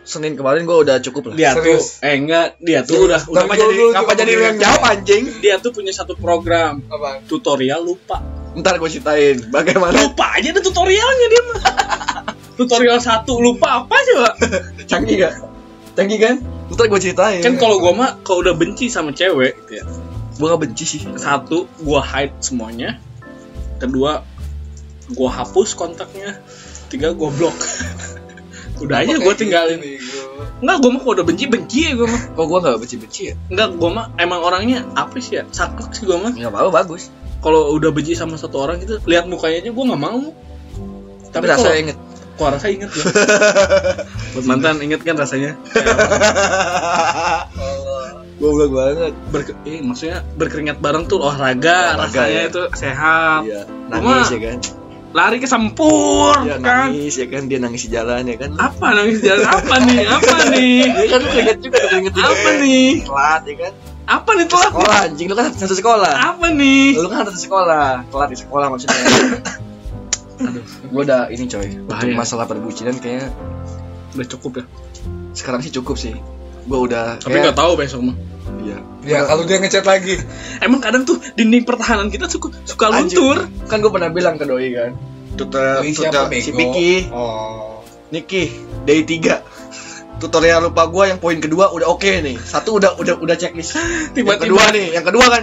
Senin 0.00 0.32
kemarin 0.32 0.64
gua 0.64 0.80
udah 0.80 0.96
cukup 1.00 1.28
lah. 1.28 1.34
Dia 1.36 1.52
Serius? 1.52 2.00
tuh, 2.00 2.08
eh 2.08 2.14
enggak, 2.16 2.56
dia 2.58 2.80
tuh 2.80 2.96
Serius? 2.96 3.04
udah, 3.04 3.20
udah 3.28 3.42
gua 3.44 3.56
jadi 3.58 3.68
dulu 3.68 3.88
ngapa 3.92 4.00
juga 4.06 4.22
jadi 4.22 4.32
yang 4.32 4.56
jawab 4.56 4.82
anjing? 4.86 5.24
dia 5.44 5.54
tuh 5.58 5.70
punya 5.70 5.92
satu 5.92 6.16
program 6.16 6.80
apa? 6.88 7.20
tutorial 7.26 7.84
lupa. 7.84 8.24
Ntar 8.56 8.80
gua 8.80 8.88
ceritain 8.88 9.36
bagaimana 9.46 9.92
Lupa 9.92 10.26
aja 10.32 10.48
ada 10.48 10.62
tutorialnya 10.62 11.26
dia 11.28 11.42
mah. 11.44 11.60
tutorial 12.60 13.00
satu 13.00 13.40
lupa 13.40 13.80
apa 13.84 13.96
sih, 14.04 14.14
Pak? 14.20 14.34
canggih 14.90 15.16
gak? 15.24 15.34
Canggih 15.96 16.18
kan? 16.20 16.36
Ntar 16.68 16.86
gua 16.92 17.00
ceritain. 17.00 17.40
Kan 17.40 17.56
kalau 17.56 17.80
gue 17.80 17.92
mah 17.96 18.20
kalau 18.20 18.44
udah 18.44 18.52
benci 18.52 18.92
sama 18.92 19.16
cewek 19.16 19.56
gitu 19.64 19.80
ya. 19.80 19.84
gua 20.36 20.56
gak 20.56 20.68
benci 20.68 20.84
sih. 20.84 21.02
Satu, 21.16 21.64
gua 21.80 22.04
hide 22.04 22.36
semuanya. 22.44 23.00
Kedua, 23.80 24.20
gua 25.16 25.30
hapus 25.32 25.72
kontaknya. 25.72 26.36
Tiga, 26.92 27.16
gua 27.16 27.32
blok. 27.32 27.56
udah 28.84 28.96
aja 29.04 29.20
gue 29.20 29.34
tinggalin. 29.36 29.80
Enggak, 30.60 30.76
gue 30.80 30.90
mah 30.92 31.00
kalau 31.04 31.14
udah 31.20 31.26
benci 31.28 31.44
benci 31.48 31.80
ya 31.88 31.92
gue 31.96 32.08
mah. 32.08 32.22
Kok 32.36 32.44
gua 32.48 32.58
gak 32.64 32.80
benci-benci 32.80 33.20
ya? 33.32 33.34
Enggak, 33.52 33.68
gue 33.76 33.90
mah 33.92 34.06
emang 34.16 34.40
orangnya 34.40 34.84
apa 34.96 35.16
sih 35.20 35.40
ya? 35.40 35.44
Saklek 35.48 35.92
sih 35.92 36.04
gue 36.08 36.16
mah. 36.16 36.32
Gak 36.32 36.48
apa-apa 36.52 36.84
bagus. 36.84 37.12
Kalau 37.40 37.72
udah 37.72 37.88
benci 37.92 38.12
sama 38.12 38.36
satu 38.36 38.60
orang 38.60 38.80
gitu, 38.84 39.00
lihat 39.08 39.24
mukanya 39.24 39.64
aja 39.64 39.70
gue 39.72 39.84
nggak 39.84 40.00
mau. 40.00 40.20
Tapi 41.32 41.44
rasa 41.48 41.72
kalau- 41.72 41.80
inget. 41.80 41.98
Kok 42.40 42.56
rasa 42.56 42.72
inget 42.72 42.88
ya? 42.88 43.04
Buat 44.32 44.44
mantan 44.48 44.80
inget 44.80 45.04
kan 45.04 45.12
rasanya? 45.14 45.60
Goblok 48.40 48.72
banget. 48.72 49.12
Ber 49.28 49.40
eh, 49.68 49.84
maksudnya 49.84 50.24
berkeringat 50.34 50.80
bareng 50.80 51.04
tuh 51.04 51.20
olahraga, 51.20 51.92
Olahraga, 51.92 52.08
rasanya 52.08 52.40
ya. 52.40 52.48
itu 52.48 52.62
sehat. 52.72 53.40
Iya, 53.44 53.60
Cuma- 53.92 54.16
nangis 54.16 54.32
ya 54.32 54.40
kan. 54.40 54.58
Lari 55.10 55.36
ke 55.36 55.44
sempur 55.44 56.32
Dia 56.46 56.56
kan? 56.56 56.94
nangis 56.94 57.18
ya 57.18 57.26
kan, 57.26 57.50
dia 57.50 57.58
nangis 57.58 57.82
di 57.84 57.90
jalan 57.90 58.22
ya 58.24 58.36
kan. 58.38 58.54
Apa 58.56 58.94
nangis 58.94 59.18
jalan 59.20 59.42
apa 59.42 59.74
nih? 59.82 60.06
Apa 60.06 60.36
nih? 60.54 60.78
Dia 60.86 61.06
kan 61.10 61.18
lu 61.20 61.28
keringet 61.28 61.58
juga 61.60 61.76
tuh 61.76 61.88
keringet 61.90 62.12
juga. 62.14 62.30
Apa 62.30 62.48
nih? 62.56 62.90
Telat 63.04 63.42
ya 63.44 63.54
kan. 63.58 63.72
Apa 64.06 64.30
nih 64.32 64.46
telat? 64.46 64.70
Sekolah 64.70 64.96
anjing 65.04 65.26
lu 65.26 65.34
kan 65.34 65.50
satu 65.52 65.74
sekolah. 65.74 66.14
Apa 66.14 66.46
nih? 66.54 66.94
Lu 66.96 67.10
kan 67.10 67.26
satu 67.26 67.36
sekolah, 67.36 68.06
telat 68.08 68.28
di 68.30 68.38
sekolah 68.38 68.66
maksudnya. 68.70 68.96
Aduh, 70.40 70.64
gua 70.88 71.02
udah 71.04 71.20
ini 71.28 71.44
coy. 71.44 71.68
Untuk 71.76 71.86
Bahaya. 71.86 72.14
masalah 72.14 72.44
perbucinan 72.44 72.96
kayaknya 72.96 73.28
Udah 74.12 74.26
cukup 74.26 74.52
ya. 74.56 74.64
sekarang 75.30 75.60
sih 75.60 75.70
cukup 75.70 75.94
sih. 75.94 76.16
Gua 76.64 76.82
udah 76.82 77.04
Tapi 77.16 77.36
nggak 77.38 77.54
tahu 77.54 77.72
besok 77.74 78.00
mah. 78.02 78.16
Iya. 78.60 78.78
Ya 79.02 79.18
kalau 79.24 79.44
dia 79.44 79.56
ngechat 79.56 79.82
lagi. 79.82 80.18
Emang 80.58 80.80
kadang 80.80 81.04
tuh 81.04 81.20
dinding 81.32 81.62
pertahanan 81.62 82.08
kita 82.08 82.26
suka 82.26 82.50
suka 82.64 82.90
Anjir. 82.90 83.16
luntur. 83.16 83.36
Kan 83.66 83.80
gua 83.80 83.90
pernah 83.90 84.08
bilang 84.08 84.34
ke 84.34 84.44
doi 84.44 84.68
kan. 84.70 84.92
Tutorial, 85.30 85.80
Doi 85.80 85.92
tutorial 85.94 86.26
siapa 86.26 86.36
si? 86.36 86.50
Piki, 86.50 86.90
Oh. 87.08 87.80
Niki, 88.10 88.50
day 88.82 89.06
3 89.06 89.38
Tutorial 90.18 90.60
lupa 90.62 90.84
gua 90.84 91.06
yang 91.06 91.16
poin 91.16 91.38
kedua 91.38 91.70
udah 91.70 91.88
oke 91.88 92.10
nih. 92.20 92.36
Satu 92.36 92.76
udah 92.76 92.98
udah 92.98 93.16
udah 93.16 93.36
checklist. 93.36 93.72
Yang 93.72 94.12
Tiba-tiba 94.12 94.36
kedua 94.36 94.64
nih, 94.68 94.86
yang 94.92 95.04
kedua 95.06 95.26
kan 95.30 95.42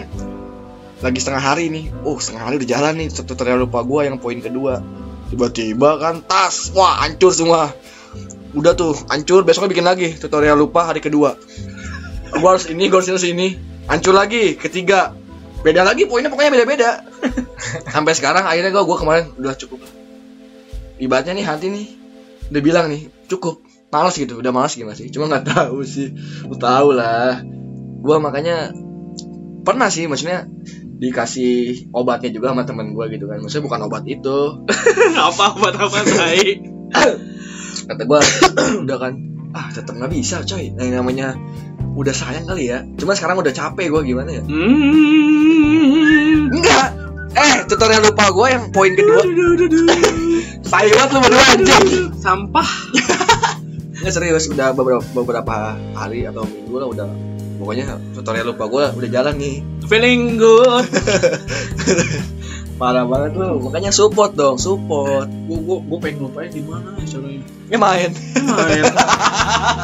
lagi 1.01 1.19
setengah 1.21 1.43
hari 1.43 1.69
nih. 1.69 1.93
Oh, 2.01 2.17
setengah 2.17 2.49
hari 2.49 2.55
udah 2.61 2.69
jalan 2.69 2.93
nih 2.97 3.07
tutorial 3.13 3.61
lupa 3.61 3.85
gua 3.85 4.05
yang 4.05 4.17
poin 4.17 4.39
kedua. 4.41 4.81
Tiba-tiba 5.27 5.99
kan 5.99 6.23
tas, 6.23 6.71
wah 6.73 7.03
hancur 7.03 7.35
semua. 7.35 7.75
Udah 8.55 8.73
tuh, 8.73 8.95
hancur. 9.11 9.43
Besoknya 9.43 9.69
bikin 9.71 9.85
lagi 9.85 10.07
tutorial 10.17 10.57
lupa 10.57 10.87
hari 10.89 11.03
kedua. 11.03 11.37
Gua 12.37 12.49
harus 12.55 12.65
ini, 12.71 12.87
gua 12.89 13.03
harus 13.03 13.27
ini. 13.27 13.59
Hancur 13.85 14.15
lagi, 14.15 14.57
ketiga. 14.57 15.13
Beda 15.61 15.83
lagi 15.83 16.07
poinnya 16.07 16.31
pokoknya 16.31 16.53
beda-beda. 16.53 17.03
Sampai 17.93 18.15
sekarang 18.17 18.47
akhirnya 18.47 18.73
gua 18.73 18.83
gua 18.87 18.97
kemarin 18.97 19.25
udah 19.37 19.53
cukup. 19.53 19.83
Ibaratnya 20.97 21.37
nih 21.37 21.45
hati 21.45 21.67
nih 21.69 21.87
udah 22.47 22.61
bilang 22.63 22.85
nih 22.87 23.11
cukup 23.27 23.59
malas 23.91 24.15
gitu 24.15 24.39
udah 24.39 24.51
malas 24.51 24.75
gimana 24.75 24.95
sih 24.95 25.11
cuma 25.11 25.27
nggak 25.31 25.45
tahu 25.53 25.83
sih 25.83 26.15
lu 26.47 26.55
tahu 26.55 26.95
lah 26.95 27.43
gua 28.03 28.23
makanya 28.23 28.71
pernah 29.67 29.91
sih 29.91 30.07
maksudnya 30.07 30.47
dikasih 30.97 31.87
obatnya 31.93 32.33
juga 32.33 32.49
sama 32.51 32.65
temen 32.65 32.97
gua 32.97 33.05
gitu 33.07 33.29
kan. 33.29 33.37
Maksudnya 33.41 33.65
bukan 33.69 33.79
obat 33.85 34.03
itu. 34.09 34.65
Apa 35.17 35.53
apa 35.53 35.67
apa 35.73 35.99
baik. 36.03 36.57
kata 37.87 38.03
gua 38.09 38.19
udah 38.83 38.97
kan. 38.97 39.13
Ah 39.53 39.69
tetap 39.71 39.95
nggak 39.95 40.11
bisa 40.11 40.43
coy. 40.43 40.73
Nah, 40.73 40.83
yang 40.83 41.01
namanya 41.05 41.37
udah 41.97 42.13
sayang 42.13 42.45
kali 42.49 42.69
ya. 42.69 42.83
Cuma 42.97 43.13
sekarang 43.13 43.37
udah 43.41 43.53
capek 43.53 43.89
gua 43.93 44.01
gimana 44.01 44.41
ya? 44.41 44.43
Hmm. 44.43 44.81
enggak. 46.53 46.89
Eh 47.37 47.65
tutorial 47.69 48.01
lupa 48.01 48.33
gua 48.33 48.47
yang 48.53 48.73
poin 48.73 48.97
kedua. 48.97 49.21
Tai 50.71 50.87
banget 50.89 51.09
lu 51.13 51.19
berdua 51.21 51.45
anjing. 51.53 52.11
Sampah. 52.17 52.69
Nggak 54.01 54.13
serius. 54.13 54.49
Udah 54.49 54.73
beberapa 54.73 55.01
beberapa 55.13 55.77
hari 55.93 56.25
atau 56.25 56.43
minggu 56.45 56.75
lah 56.77 56.87
udah 56.89 57.36
pokoknya 57.57 57.85
tutorial 58.11 58.45
lupa 58.47 58.65
gue 58.65 58.83
udah 58.95 59.09
jalan 59.11 59.35
nih 59.35 59.57
Feeling 59.83 60.35
good. 60.35 60.83
parah 62.77 63.03
banget 63.03 63.33
lu 63.33 63.57
makanya 63.59 63.89
support 63.89 64.31
dong 64.31 64.55
support 64.55 65.25
Gue 65.25 65.57
gue 65.57 65.77
gue 65.81 65.97
pengen 65.97 66.17
lupain 66.23 66.45
di 66.47 66.61
mana 66.61 66.93
caranya. 66.95 67.41
ya 67.67 67.77
main 67.79 68.11
Main. 68.37 68.83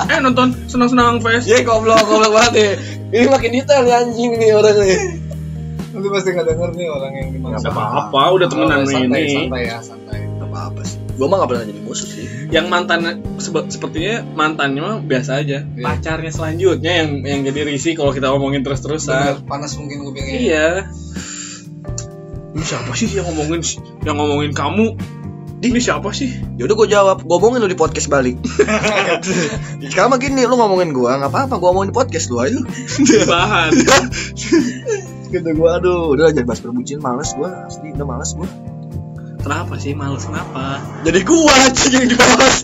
eh 0.05 0.19
nonton 0.19 0.53
senang-senang 0.67 1.17
fest. 1.17 1.47
ya 1.47 1.63
goblok 1.63 1.97
goblok 2.03 2.29
banget 2.31 2.51
nih 2.53 2.71
ini 3.15 3.27
makin 3.27 3.49
detail 3.51 3.81
nih 3.81 3.95
anjing 3.95 4.31
nih 4.35 4.51
orang 4.51 4.77
nih 4.77 4.97
Nanti 5.89 6.07
pasti 6.07 6.29
nggak 6.31 6.47
denger 6.47 6.69
nih 6.73 6.87
orang 6.89 7.11
yang 7.13 7.27
dimaksud. 7.29 7.63
Gak 7.63 7.69
apa-apa, 7.71 8.21
udah 8.33 8.47
temenan 8.49 8.81
Oh, 8.81 8.85
santai, 8.87 9.05
ini. 9.05 9.33
Santai 9.37 9.61
ya, 9.63 9.77
santai. 9.77 10.19
apa 10.41 10.57
apa 10.67 10.81
sih 10.81 10.97
gue 11.13 11.25
mah 11.25 11.37
gak 11.39 11.49
pernah 11.49 11.65
jadi 11.65 11.81
musuh 11.81 12.09
sih 12.09 12.25
Yang 12.49 12.65
mantan 12.69 12.99
sebe- 13.37 13.69
sepertinya 13.69 14.25
mantannya 14.33 14.81
mah 14.81 14.95
biasa 14.99 15.41
aja. 15.41 15.61
Iya. 15.61 15.81
Pacarnya 15.81 16.29
selanjutnya 16.29 16.91
yang 17.01 17.09
yang 17.21 17.39
jadi 17.45 17.65
risih 17.65 17.93
kalau 17.93 18.13
kita 18.13 18.29
ngomongin 18.29 18.61
terus-terusan. 18.61 19.13
Bener, 19.13 19.37
panas 19.45 19.73
mungkin 19.77 20.01
gue 20.01 20.13
bilangnya. 20.13 20.37
Iya. 20.37 20.69
Ini 22.53 22.61
siapa 22.61 22.93
sih 22.93 23.09
yang 23.09 23.25
ngomongin 23.25 23.61
yang 24.01 24.15
ngomongin 24.17 24.53
kamu? 24.53 24.97
Ini 25.63 25.79
siapa 25.79 26.11
sih? 26.11 26.29
yaudah 26.53 26.75
gue 26.75 26.87
jawab 26.87 27.17
gue 27.23 27.31
ngomongin 27.31 27.63
lu 27.63 27.71
di 27.71 27.79
podcast 27.79 28.05
balik 28.05 28.35
sekarang 29.89 30.11
mah 30.11 30.19
gini 30.19 30.43
lu 30.43 30.53
ngomongin 30.53 30.91
gue 30.91 31.07
nggak 31.07 31.31
apa-apa 31.31 31.55
gue 31.55 31.65
ngomongin 31.65 31.89
di 31.89 31.97
podcast 31.97 32.27
lu 32.29 32.37
ayo 32.37 32.61
Bahan. 33.25 33.71
gitu 35.33 35.49
gue 35.49 35.69
aduh 35.71 36.13
udah 36.13 36.29
jangan 36.29 36.45
bahas 36.45 36.61
perbucin 36.61 36.99
males 36.99 37.33
gue 37.33 37.47
asli 37.47 37.89
udah 37.89 38.05
males 38.05 38.37
gue 38.37 38.47
Kenapa 39.43 39.75
sih 39.75 39.91
males 39.91 40.23
kenapa? 40.23 40.79
jadi 41.03 41.19
gue 41.19 41.51
aja 41.51 41.85
yang 41.91 42.07
dibahas 42.07 42.57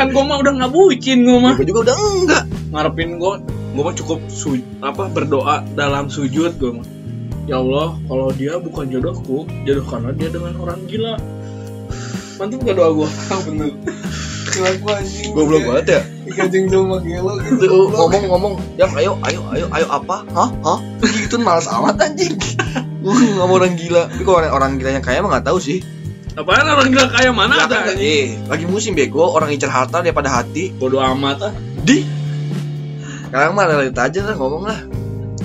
kan 0.00 0.08
gue 0.16 0.24
mah 0.24 0.40
udah 0.40 0.52
nggak 0.56 0.72
bucin 0.72 1.28
gue 1.28 1.36
mah. 1.36 1.54
gue 1.60 1.68
juga 1.68 1.92
udah 1.92 1.96
enggak 2.24 2.44
Ngarepin 2.72 3.20
gue, 3.20 3.32
gue 3.76 3.82
mah 3.84 3.94
cukup 3.94 4.18
su 4.32 4.58
apa 4.80 5.06
berdoa 5.12 5.62
dalam 5.78 6.10
sujud 6.10 6.56
gue 6.58 6.72
mah. 6.74 6.86
Ya 7.44 7.60
Allah, 7.60 7.94
kalau 8.08 8.32
dia 8.32 8.56
bukan 8.56 8.88
jodohku, 8.88 9.44
jodohkanlah 9.68 10.16
dia 10.16 10.32
dengan 10.32 10.56
orang 10.58 10.80
gila. 10.88 11.20
Mantap 12.40 12.64
gak 12.64 12.74
doa 12.80 12.90
gue? 12.90 13.08
bener. 13.46 13.70
Kelaku 14.54 14.86
anjing. 14.90 15.30
goblok 15.34 15.62
banget 15.66 15.86
ya 15.88 16.00
Ikajing 16.30 16.66
sama 16.70 16.96
gelo 17.02 17.32
gitu. 17.42 17.64
Tuh, 17.64 17.86
ngomong-ngomong 17.90 18.54
yang 18.78 18.92
ayo 18.96 19.18
ayo 19.26 19.40
ayo 19.50 19.66
ayo 19.72 19.86
apa 19.90 20.22
hah 20.30 20.50
hah 20.62 20.78
gitu 21.02 21.36
malas 21.42 21.66
amat 21.68 21.96
anjing 22.00 22.38
nggak 23.12 23.46
mau 23.46 23.56
orang 23.60 23.76
gila. 23.76 24.08
Tapi 24.08 24.22
kalau 24.24 24.36
orang, 24.40 24.52
orang 24.52 24.70
gila 24.80 24.90
yang 24.96 25.04
kaya 25.04 25.20
mah 25.20 25.30
nggak 25.36 25.46
tahu 25.52 25.58
sih. 25.60 25.84
Apaan 26.34 26.66
orang 26.66 26.90
gila 26.90 27.06
kayak 27.14 27.30
mana 27.30 27.54
Ya 27.54 27.70
ada? 27.70 27.78
kan, 27.86 27.94
eh 27.94 28.34
lagi 28.50 28.66
musim 28.66 28.98
bego. 28.98 29.22
Orang 29.30 29.54
incer 29.54 29.70
harta 29.70 30.02
daripada 30.02 30.32
hati. 30.34 30.74
Bodoh 30.74 30.98
amat 30.98 31.38
ah. 31.46 31.52
di. 31.86 32.02
Sekarang 33.30 33.54
mah 33.54 33.66
realita 33.70 34.10
aja 34.10 34.20
lah 34.26 34.34
ngomong 34.34 34.66
lah. 34.66 34.80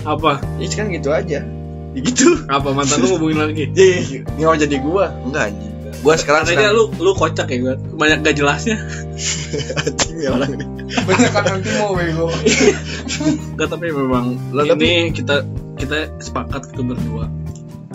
Apa? 0.08 0.42
ya 0.58 0.66
kan 0.74 0.90
gitu 0.90 1.14
aja. 1.14 1.46
Ya 1.94 2.00
gitu. 2.00 2.42
Apa? 2.50 2.74
Mantan 2.74 3.06
lu 3.06 3.18
ngomongin 3.18 3.38
lagi? 3.38 3.66
jadi 3.78 4.26
nggak 4.40 4.48
mau 4.50 4.58
jadi 4.58 4.76
gua? 4.82 5.06
Enggak 5.22 5.44
anjing. 5.54 5.74
Gue 6.00 6.16
sekarang 6.16 6.48
Katanya 6.48 6.72
sedang 6.72 6.76
lu 6.80 6.84
lu 6.96 7.12
kocak 7.12 7.48
ya 7.52 7.58
gue. 7.60 7.74
Banyak 8.00 8.18
gak 8.24 8.36
jelasnya. 8.40 8.78
anjing 9.84 10.16
ya 10.26 10.30
orang. 10.32 10.50
Ini 10.58 10.66
banyak 11.06 11.32
kan 11.36 11.44
nanti 11.44 11.70
mau 11.76 11.92
bego. 11.94 12.32
Gak 13.60 13.68
tapi 13.68 13.92
memang 13.92 14.40
Lah, 14.56 14.64
ini 14.64 15.12
kita 15.12 15.44
kita 15.76 16.08
sepakat 16.24 16.72
kita 16.72 16.82
berdua 16.82 17.28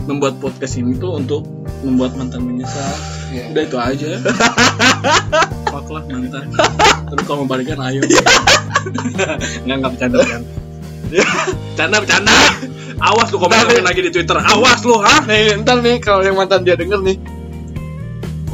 membuat 0.04 0.36
podcast 0.38 0.76
ini 0.76 0.96
tuh 0.96 1.16
untuk 1.16 1.42
membuat 1.80 2.16
mantan 2.16 2.44
menyesal. 2.44 2.92
Iya. 3.32 3.44
Udah 3.50 3.62
itu 3.64 3.76
aja. 3.80 4.10
Fuck 5.72 5.88
lah 5.90 6.02
mantan. 6.06 6.44
Tapi 7.08 7.22
kalau 7.24 7.44
mau 7.44 7.48
balikan 7.48 7.80
ayo. 7.88 8.00
Nggak 9.64 9.76
nggak 9.80 9.90
bercanda 9.96 10.16
bercanda. 10.22 10.50
Bercanda 11.72 11.96
bercanda. 12.04 12.32
Awas 13.02 13.28
lu 13.34 13.36
komen 13.42 13.58
komen 13.58 13.84
lagi 13.84 14.00
di 14.06 14.10
Twitter. 14.12 14.38
Awas 14.38 14.80
lu 14.86 15.00
ha. 15.02 15.24
nih 15.26 15.58
ntar 15.64 15.82
nih 15.82 15.98
kalau 15.98 16.22
yang 16.22 16.38
mantan 16.38 16.62
dia 16.62 16.78
denger 16.78 17.02
nih 17.02 17.18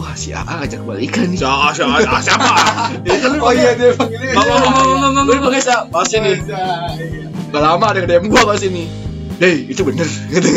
wah 0.00 0.16
si 0.16 0.32
AA 0.32 0.64
ngajak 0.64 0.80
balikan 0.88 1.28
nih 1.28 1.36
Siapa 1.36 1.76
siapa 1.76 2.18
siapa? 2.24 2.48
oh 3.44 3.52
iya 3.52 3.76
dia 3.76 3.92
panggilnya 3.92 4.32
Nggak, 4.32 4.44
nggak, 4.48 4.58
nggak, 4.64 4.80
nggak, 4.80 5.10
nggak, 5.12 5.24
Gue 5.28 5.36
nggak. 5.36 5.44
pakai 5.44 5.60
siapa? 5.60 5.84
Pasti 5.92 6.16
nih 6.24 6.36
Gak 7.50 7.62
lama 7.62 7.84
ada 7.84 7.98
yang 8.00 8.08
DM 8.08 8.24
gue 8.32 8.42
pasti 8.48 8.68
Dey, 9.40 9.64
itu 9.66 9.80
bener 9.80 10.04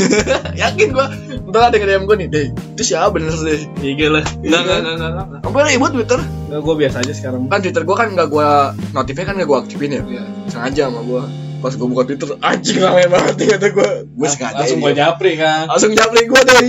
Yakin 0.61 0.88
gue 0.91 1.05
Bentar 1.41 1.61
ada 1.65 1.75
yang 1.77 1.88
DM 1.88 2.03
gue 2.03 2.17
nih 2.19 2.27
Dey, 2.27 2.47
itu 2.51 2.84
siapa 2.86 3.09
bener 3.11 3.31
deh 3.31 3.63
Iya 3.79 4.07
lah. 4.11 4.23
Nggak 4.36 4.61
nggak 4.61 4.77
nggak 4.77 4.93
nggak. 4.93 5.09
nggak. 5.25 5.39
Sampai 5.41 5.61
ribut 5.69 5.91
Twitter 5.93 6.19
Nggak 6.19 6.59
gue 6.61 6.75
biasa 6.77 6.97
aja 6.99 7.13
sekarang. 7.13 7.41
Kan 7.47 7.59
Twitter 7.59 7.81
gue 7.81 7.95
kan 7.95 8.07
gak 8.11 8.27
gue 8.27 8.47
Notifnya 8.91 9.23
kan 9.23 9.36
gak 9.36 9.47
gue 9.47 9.57
aktifin 9.57 9.89
ya 9.89 10.01
Iya. 10.03 10.23
Sengaja 10.47 10.84
sama 10.88 11.01
gue 11.01 11.23
Pas 11.59 11.71
gue 11.71 11.88
buka 11.88 12.03
Twitter 12.03 12.27
Anjing 12.38 12.77
ramai 12.77 13.07
banget 13.07 13.34
nih 13.34 13.47
kata 13.49 13.67
gue 13.71 13.89
Gue 14.09 14.27
sengaja 14.27 14.55
Langsung 14.57 14.77
ini. 14.77 14.84
gue 14.84 14.93
japri 14.93 15.31
kan. 15.34 15.63
Langsung 15.65 15.91
japri 15.93 16.21
gue 16.25 16.41
deh 16.43 16.61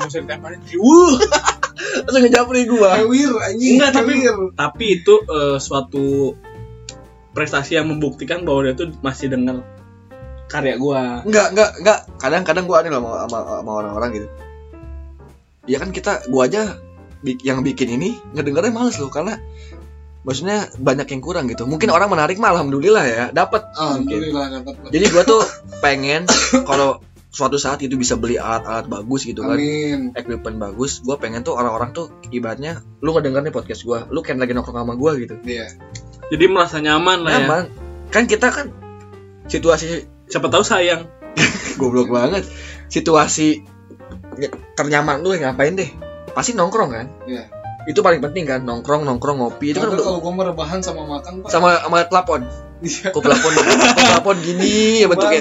Musim 0.00 0.24
hari. 0.24 0.56
Wuh. 0.74 1.12
Langsung 2.04 2.22
ngejapri 2.22 2.60
gue 2.64 2.88
Kewir 2.98 3.32
anjing 3.38 3.76
Enggak 3.76 3.90
tapi 3.94 4.12
kewir. 4.18 4.36
tapi 4.54 4.84
itu 4.96 5.14
eh, 5.22 5.56
suatu 5.56 6.32
prestasi 7.30 7.76
yang 7.76 7.86
membuktikan 7.86 8.42
bahwa 8.42 8.64
dia 8.64 8.74
tuh 8.74 8.90
masih 9.00 9.28
denger 9.28 9.60
karya 10.50 10.74
gua. 10.76 11.22
Enggak, 11.22 11.54
enggak, 11.54 11.70
enggak. 11.78 11.98
Kadang-kadang 12.18 12.64
gue 12.66 12.76
aneh 12.76 12.90
lah 12.90 13.00
sama, 13.00 13.10
sama, 13.24 13.38
sama 13.62 13.70
orang-orang 13.78 14.10
gitu. 14.18 14.28
Ya 15.70 15.78
kan 15.78 15.94
kita, 15.94 16.26
gue 16.26 16.42
aja 16.42 16.74
yang 17.46 17.62
bikin 17.62 18.00
ini 18.00 18.18
ngedengernya 18.34 18.72
males 18.72 18.96
loh 18.98 19.12
karena 19.12 19.38
maksudnya 20.26 20.68
banyak 20.76 21.06
yang 21.08 21.22
kurang 21.22 21.46
gitu. 21.48 21.64
Mungkin 21.64 21.88
orang 21.94 22.10
menarik 22.10 22.36
mah 22.36 22.52
alhamdulillah 22.52 23.04
ya, 23.06 23.24
dapat. 23.30 23.64
alhamdulillah 23.78 24.60
dapat 24.60 24.74
Jadi 24.90 25.06
gue 25.06 25.22
tuh 25.24 25.40
pengen 25.80 26.26
kalau 26.66 27.00
suatu 27.30 27.62
saat 27.62 27.78
itu 27.86 27.94
bisa 27.94 28.18
beli 28.18 28.36
alat-alat 28.36 28.90
bagus 28.90 29.22
gitu 29.22 29.46
kan. 29.46 29.54
amin 29.54 30.10
Equipment 30.18 30.58
bagus, 30.58 30.98
gue 31.06 31.14
pengen 31.16 31.46
tuh 31.46 31.54
orang-orang 31.54 31.94
tuh 31.94 32.10
ibaratnya 32.34 32.82
lu 33.00 33.14
ngedenger 33.14 33.46
nih 33.46 33.54
podcast 33.54 33.86
gue, 33.86 33.98
lu 34.10 34.18
kayak 34.20 34.42
lagi 34.42 34.52
nongkrong 34.52 34.82
sama 34.82 34.94
gue 34.98 35.12
gitu. 35.24 35.34
iya 35.46 35.70
Jadi 36.30 36.44
merasa 36.50 36.82
nyaman 36.82 37.22
lah 37.22 37.30
ya. 37.30 37.36
Nyaman. 37.46 37.64
Kan 38.10 38.26
kita 38.26 38.50
kan 38.50 38.66
situasi 39.46 40.06
Siapa 40.30 40.46
tahu 40.46 40.62
sayang. 40.62 41.10
goblok 41.76 42.10
banget 42.12 42.44
situasi 42.86 43.64
ya, 44.36 44.50
ternyaman 44.74 45.22
lu 45.22 45.32
ngapain 45.32 45.72
deh 45.72 45.88
pasti 46.34 46.52
nongkrong 46.52 46.90
kan 46.92 47.06
Iya. 47.24 47.48
itu 47.88 48.04
paling 48.04 48.20
penting 48.20 48.44
kan 48.44 48.60
nongkrong 48.60 49.06
nongkrong 49.06 49.40
ngopi 49.40 49.72
itu 49.72 49.80
kan 49.80 49.88
Karena 49.88 50.04
kalau 50.04 50.20
gue 50.20 50.32
merebahan 50.34 50.84
sama 50.84 51.08
makan 51.08 51.40
pak 51.40 51.48
sama 51.48 51.80
sama 51.80 52.04
pelapon 52.04 52.44
Iya. 52.84 53.14
kok 53.14 53.22
pelapon 53.22 53.50
kok 53.54 53.64
pelapon 53.96 54.36
gini 54.40 55.00
ya 55.00 55.06
bentuknya. 55.08 55.40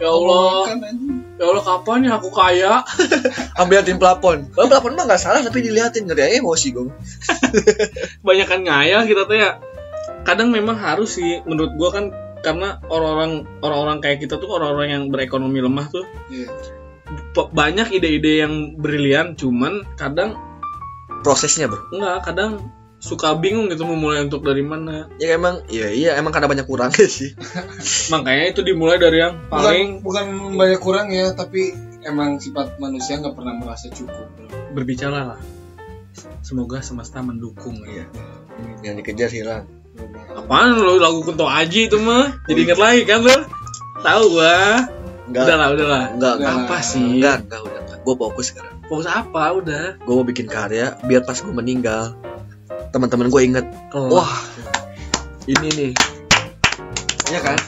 Ya 0.00 0.08
Allah. 0.08 0.74
Ya 1.40 1.44
Allah 1.48 1.64
kapan 1.64 1.98
ya 2.06 2.12
aku 2.20 2.28
kaya? 2.30 2.72
ambilin 3.60 3.98
pelapon 3.98 4.48
kalau 4.54 4.66
pelapon 4.70 4.94
mah 4.94 5.04
nggak 5.10 5.20
salah 5.20 5.40
tapi 5.42 5.64
diliatin 5.64 6.06
ngeri 6.06 6.38
emosi 6.38 6.70
gue 6.70 6.86
Banyakan 8.26 8.60
ngayal 8.68 9.06
kita 9.06 9.26
tuh 9.26 9.36
ya. 9.38 9.50
Kadang 10.22 10.52
memang 10.52 10.76
harus 10.76 11.16
sih 11.16 11.40
menurut 11.48 11.72
gua 11.80 11.90
kan 11.90 12.04
karena 12.40 12.80
orang-orang 12.88 13.44
orang-orang 13.60 13.98
kayak 14.00 14.18
kita 14.24 14.40
tuh 14.40 14.48
orang-orang 14.48 14.88
yang 14.90 15.04
berekonomi 15.08 15.60
lemah 15.60 15.86
tuh 15.88 16.04
Iya. 16.32 16.48
p- 17.36 17.50
banyak 17.52 17.90
ide-ide 17.92 18.44
yang 18.44 18.54
brilian 18.76 19.36
cuman 19.36 19.84
kadang 19.96 20.36
prosesnya 21.20 21.68
bro. 21.68 21.80
Enggak 21.92 22.24
kadang 22.24 22.52
suka 23.00 23.32
bingung 23.36 23.68
gitu 23.68 23.84
memulai 23.84 24.24
untuk 24.24 24.44
dari 24.44 24.60
mana. 24.60 25.08
Ya 25.16 25.36
emang 25.36 25.64
iya 25.68 25.88
iya 25.92 26.10
emang 26.16 26.32
karena 26.32 26.48
banyak 26.48 26.66
kurangnya 26.68 27.08
sih. 27.08 27.32
Makanya 28.12 28.52
itu 28.52 28.60
dimulai 28.64 28.96
dari 28.96 29.20
yang 29.20 29.36
bukan 29.48 29.60
paling 29.64 29.88
bukan 30.00 30.26
banyak 30.56 30.80
kurang 30.80 31.08
ya 31.12 31.32
tapi 31.32 31.72
emang 32.04 32.40
sifat 32.40 32.80
manusia 32.80 33.20
nggak 33.20 33.36
pernah 33.36 33.56
merasa 33.56 33.88
cukup 33.92 34.28
berbicara 34.72 35.36
lah. 35.36 35.40
Semoga 36.40 36.80
semesta 36.80 37.20
mendukung 37.20 37.76
ya. 37.84 38.08
Yang 38.80 38.94
dikejar 39.04 39.30
hilang 39.32 39.64
apaan 40.36 40.78
lo 40.78 40.98
lagu 40.98 41.20
kunto 41.22 41.46
aji 41.46 41.90
itu 41.90 41.96
mah? 42.00 42.40
Jadi 42.48 42.60
inget 42.66 42.78
lagi 42.80 43.02
kan 43.06 43.24
lo 43.24 43.36
tahu 44.00 44.22
gua. 44.38 44.88
Enggak 45.30 45.42
udah 45.46 45.56
lah 45.56 45.68
udah 45.72 45.86
lah. 45.86 46.04
Enggak 46.14 46.34
Udah. 46.42 46.52
apa 46.66 46.76
sih? 46.82 47.04
Enggak 47.20 47.46
enggak 47.46 47.60
udah 47.62 47.80
gue 48.00 48.14
fokus 48.16 48.46
sekarang. 48.52 48.74
Fokus 48.88 49.06
apa? 49.06 49.42
Udah. 49.54 49.84
Gue 50.02 50.14
mau 50.16 50.26
bikin 50.26 50.48
karya 50.48 50.96
biar 51.04 51.22
pas 51.22 51.36
gue 51.36 51.52
meninggal 51.52 52.16
teman-teman 52.90 53.30
gue 53.30 53.42
inget 53.46 53.66
Wah, 53.94 54.26
wah. 54.26 54.32
Ini 55.46 55.68
nih. 55.78 55.92
Iya 57.30 57.40
kan? 57.46 57.58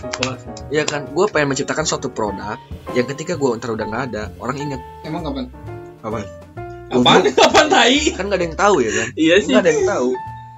Iya 0.75 0.83
kan? 0.83 1.03
Gue 1.15 1.31
pengen 1.31 1.55
menciptakan 1.55 1.87
suatu 1.87 2.11
produk 2.11 2.59
yang 2.99 3.07
ketika 3.07 3.39
gue 3.39 3.49
ntar 3.61 3.71
udah 3.71 3.87
nggak 3.87 4.05
ada 4.11 4.23
orang 4.43 4.59
inget 4.59 4.81
emang 5.07 5.23
kapan? 5.23 5.47
Apa 6.03 6.19
apaan? 6.91 7.21
Apaan 7.47 7.69
tai? 7.71 8.11
Kan 8.19 8.27
nggak 8.27 8.39
ada 8.43 8.47
yang 8.51 8.59
tahu 8.59 8.77
ya 8.83 8.91
kan? 8.91 9.09
Iya 9.15 9.35
sih. 9.39 9.55
Nggak 9.55 9.63
ada 9.63 9.71
yang 9.71 9.87
tahu 9.87 10.11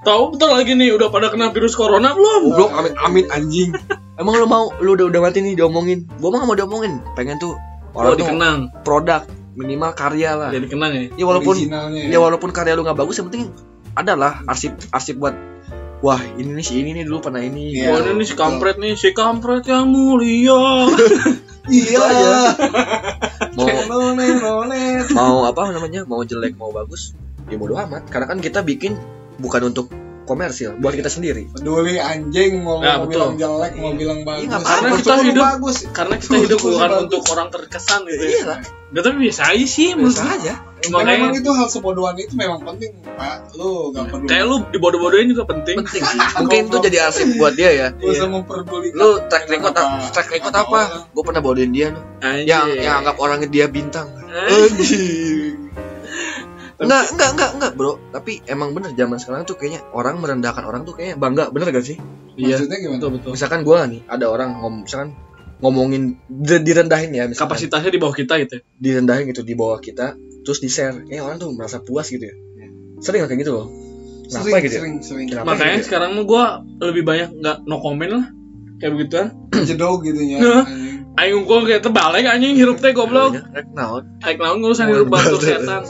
tahu 0.05 0.23
betul 0.37 0.49
lagi 0.53 0.71
nih 0.77 0.93
udah 0.93 1.09
pada 1.09 1.33
kena 1.33 1.49
virus 1.49 1.73
corona 1.73 2.13
belum? 2.13 2.53
Goblok 2.53 2.71
amin 2.77 2.93
amin 3.01 3.25
anjing. 3.33 3.73
Emang 4.21 4.37
lu 4.37 4.47
mau 4.47 4.71
lu 4.79 4.93
udah 4.95 5.09
udah 5.09 5.21
mati 5.25 5.41
nih 5.41 5.57
diomongin. 5.57 6.05
Gue 6.21 6.29
mah 6.29 6.45
gak 6.45 6.49
mau 6.53 6.57
diomongin. 6.57 7.01
Pengen 7.17 7.41
tuh 7.41 7.57
kalau 7.91 8.13
orang 8.13 8.15
tuh 8.15 8.21
dikenang. 8.23 8.59
produk 8.85 9.21
minimal 9.55 9.91
karya 9.97 10.31
lah. 10.37 10.49
Jadi 10.53 10.67
kenang 10.69 10.91
ya? 10.93 11.03
Ya 11.15 11.25
walaupun 11.25 11.55
Originalnya 11.57 12.01
ya. 12.05 12.19
walaupun 12.19 12.49
karya 12.53 12.77
lu 12.77 12.83
nggak 12.85 12.99
bagus 12.99 13.17
yang 13.17 13.27
penting 13.31 13.49
ada 13.95 14.13
lah 14.13 14.43
arsip 14.51 14.75
arsip 14.91 15.15
buat 15.15 15.35
wah 16.03 16.19
ini 16.35 16.51
nih 16.59 16.65
si 16.65 16.73
ini 16.83 16.91
nih 16.99 17.03
dulu 17.07 17.31
pernah 17.31 17.41
ini. 17.41 17.79
Iya. 17.79 17.95
Oh 17.95 17.99
ini 18.03 18.21
nih 18.21 18.27
si 18.27 18.35
kampret 18.35 18.75
nih, 18.77 18.93
si 18.99 19.09
kampret 19.15 19.63
yang 19.65 19.89
mulia. 19.89 20.91
iya. 21.71 22.03
aja. 22.03 22.35
mau 23.55 23.71
mau 25.15 25.37
apa 25.47 25.71
namanya? 25.71 26.03
Mau 26.05 26.21
jelek 26.27 26.59
mau 26.59 26.69
bagus 26.69 27.15
ya 27.47 27.55
bodo 27.55 27.79
amat. 27.79 28.11
Karena 28.11 28.27
kan 28.27 28.43
kita 28.43 28.61
bikin 28.61 28.99
bukan 29.37 29.61
untuk 29.65 29.87
komersil 30.25 30.73
buat 30.75 30.89
kita 30.91 31.05
sendiri. 31.07 31.53
Peduli 31.53 31.95
anjing 31.95 32.57
mau, 32.59 32.81
Ya, 32.81 32.97
mau 32.97 33.05
betul. 33.05 33.13
bilang 33.13 33.31
jelek 33.37 33.73
mau 33.77 33.93
bilang 33.93 34.19
bagus. 34.21 34.41
Iya, 34.41 34.49
nggak 34.49 34.57
apa-apa. 34.59 34.81
Betul, 34.81 34.97
Kita 34.97 35.13
hidup- 35.23 35.45
bagus. 35.45 35.77
Karena 35.87 36.15
kita 36.17 36.35
hidup 36.39 36.57
Bagus, 36.57 36.71
bukan 36.71 36.81
bagus. 36.89 37.03
untuk 37.05 37.21
orang 37.29 37.47
terkesan 37.51 37.99
gitu 38.05 38.23
iya. 38.25 38.33
Ya. 38.33 38.45
lah 38.47 38.59
Udah 38.85 39.01
tapi 39.03 39.17
biasa 39.19 39.41
aja 39.45 39.65
sih 39.67 39.87
menurut 39.91 40.15
biasa 40.15 40.33
aja. 40.33 40.53
Dan 40.75 40.89
memang 40.89 41.03
Makanya 41.05 41.29
itu 41.35 41.51
hal 41.51 41.67
sebodohan 41.67 42.15
itu 42.15 42.33
memang 42.33 42.59
penting 42.63 42.89
pak. 43.05 43.37
Lu 43.53 43.91
gak 43.91 44.05
perlu 44.07 44.25
kayak 44.25 44.45
lu 44.45 44.55
dibodoh-bodohin 44.67 45.27
juga 45.29 45.43
penting. 45.45 45.75
penting 45.77 46.01
sih. 46.09 46.19
Mungkin 46.39 46.61
itu 46.65 46.77
jadi 46.81 46.97
arsip 47.03 47.27
buat 47.35 47.53
dia 47.53 47.69
ya. 47.69 47.87
Memperdulikan 48.25 48.95
lu 48.95 49.09
track 49.23 49.45
record 49.45 49.75
Apa- 49.75 50.09
track 50.09 50.29
record 50.31 50.55
apa? 50.55 50.79
apa 50.81 51.05
gue 51.05 51.23
pernah 51.23 51.41
bodohin 51.43 51.69
dia 51.69 51.93
lu. 51.93 52.01
Yang 52.41 52.81
yang 52.81 53.05
anggap 53.05 53.15
orangnya 53.19 53.45
dia 53.45 53.65
bintang. 53.67 54.09
Anjing. 54.25 55.69
Enggak, 56.75 57.03
enggak, 57.15 57.29
enggak, 57.31 57.49
enggak, 57.55 57.71
bro. 57.79 57.93
Tapi 58.11 58.43
emang 58.51 58.75
bener 58.75 58.91
zaman 58.91 59.15
sekarang 59.15 59.47
tuh 59.47 59.55
kayaknya 59.55 59.81
orang 59.95 60.19
merendahkan 60.19 60.63
orang 60.67 60.83
tuh 60.83 60.91
kayaknya 60.99 61.15
bangga, 61.15 61.47
bener 61.47 61.71
gak 61.71 61.87
sih? 61.87 61.95
Iya. 62.35 62.59
maksudnya 62.59 62.77
gimana 62.83 62.99
Betul 62.99 63.11
betul. 63.15 63.29
Misalkan 63.31 63.59
gua 63.63 63.87
nih, 63.87 64.01
ada 64.11 64.25
orang 64.27 64.49
ngom, 64.59 64.83
misalkan 64.83 65.15
ngomongin 65.63 66.19
di- 66.27 66.63
direndahin 66.67 67.15
ya, 67.15 67.31
misalkan 67.31 67.55
Kapasitasnya 67.55 67.95
di 67.95 67.99
bawah 67.99 68.11
kita 68.11 68.35
gitu. 68.43 68.59
ya. 68.59 68.61
direndahin 68.75 69.23
gitu 69.31 69.47
di 69.47 69.55
bawah 69.55 69.79
kita, 69.79 70.19
terus 70.43 70.59
di 70.59 70.67
share, 70.67 71.07
kayak 71.07 71.23
orang 71.23 71.39
tuh 71.39 71.47
merasa 71.55 71.79
puas 71.79 72.11
gitu 72.11 72.27
ya. 72.27 72.35
Sering 72.99 73.23
gak 73.23 73.31
kayak 73.31 73.41
gitu 73.47 73.53
loh? 73.55 73.67
Kenapa 74.25 74.43
sering 74.43 74.63
gitu 74.65 74.75
ya? 74.75 74.79
sering 74.81 74.95
sering 74.99 75.27
Kenapa 75.31 75.45
Makanya 75.53 75.71
gitu 75.71 75.79
ya? 75.79 75.85
sekarang 75.87 76.09
mah 76.17 76.25
gua 76.27 76.43
lebih 76.81 77.03
banyak 77.05 77.29
nggak 77.39 77.57
no 77.63 77.77
comment 77.79 78.11
lah. 78.19 78.25
Kayak 78.83 78.91
begituan. 78.99 79.27
jedog 79.69 80.03
gitu 80.03 80.19
ya. 80.19 80.37
Aing 81.15 81.39
unggul 81.39 81.63
kayak 81.63 81.79
terbalik 81.79 82.27
anjing 82.27 82.59
hirup 82.59 82.83
teh 82.83 82.91
goblok. 82.91 83.39
Rek 83.55 83.71
naon? 83.71 84.03
Aing 84.19 84.35
naon 84.43 84.59
ngurusan 84.59 84.91
hirup 84.91 85.07
batur 85.07 85.39
setan. 85.39 85.87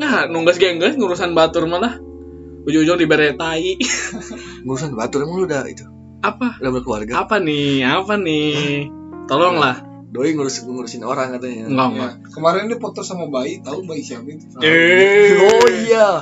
Nah, 0.00 0.24
nunggas 0.24 0.56
gengges 0.56 0.96
ngurusan 0.96 1.36
batur 1.36 1.68
malah. 1.68 2.00
Ujung-ujung 2.60 2.96
dibere 2.96 3.32
tai. 3.34 3.76
Ngurusan 4.64 4.92
batur 4.92 5.24
emang 5.24 5.36
lu 5.36 5.44
udah 5.44 5.64
itu, 5.64 5.84
Apa? 6.20 6.56
udah 6.56 6.70
berkeluarga. 6.70 7.12
Apa 7.20 7.36
nih? 7.36 7.80
Apa 7.82 8.16
nih? 8.16 8.88
Tolonglah. 9.24 9.80
Doi 10.08 10.34
ngurus 10.34 10.60
ngurusin 10.60 11.00
orang 11.00 11.32
katanya. 11.32 11.68
Enggak, 11.68 11.86
Ya. 11.86 11.92
enggak. 11.94 12.12
kemarin 12.30 12.66
dia 12.66 12.76
foto 12.76 13.00
sama 13.00 13.28
bayi 13.28 13.60
tahu 13.60 13.86
bayi 13.86 14.02
siapa 14.02 14.26
itu 14.26 14.44
Eh. 14.58 15.38
Oh 15.38 15.66
iya. 15.70 16.20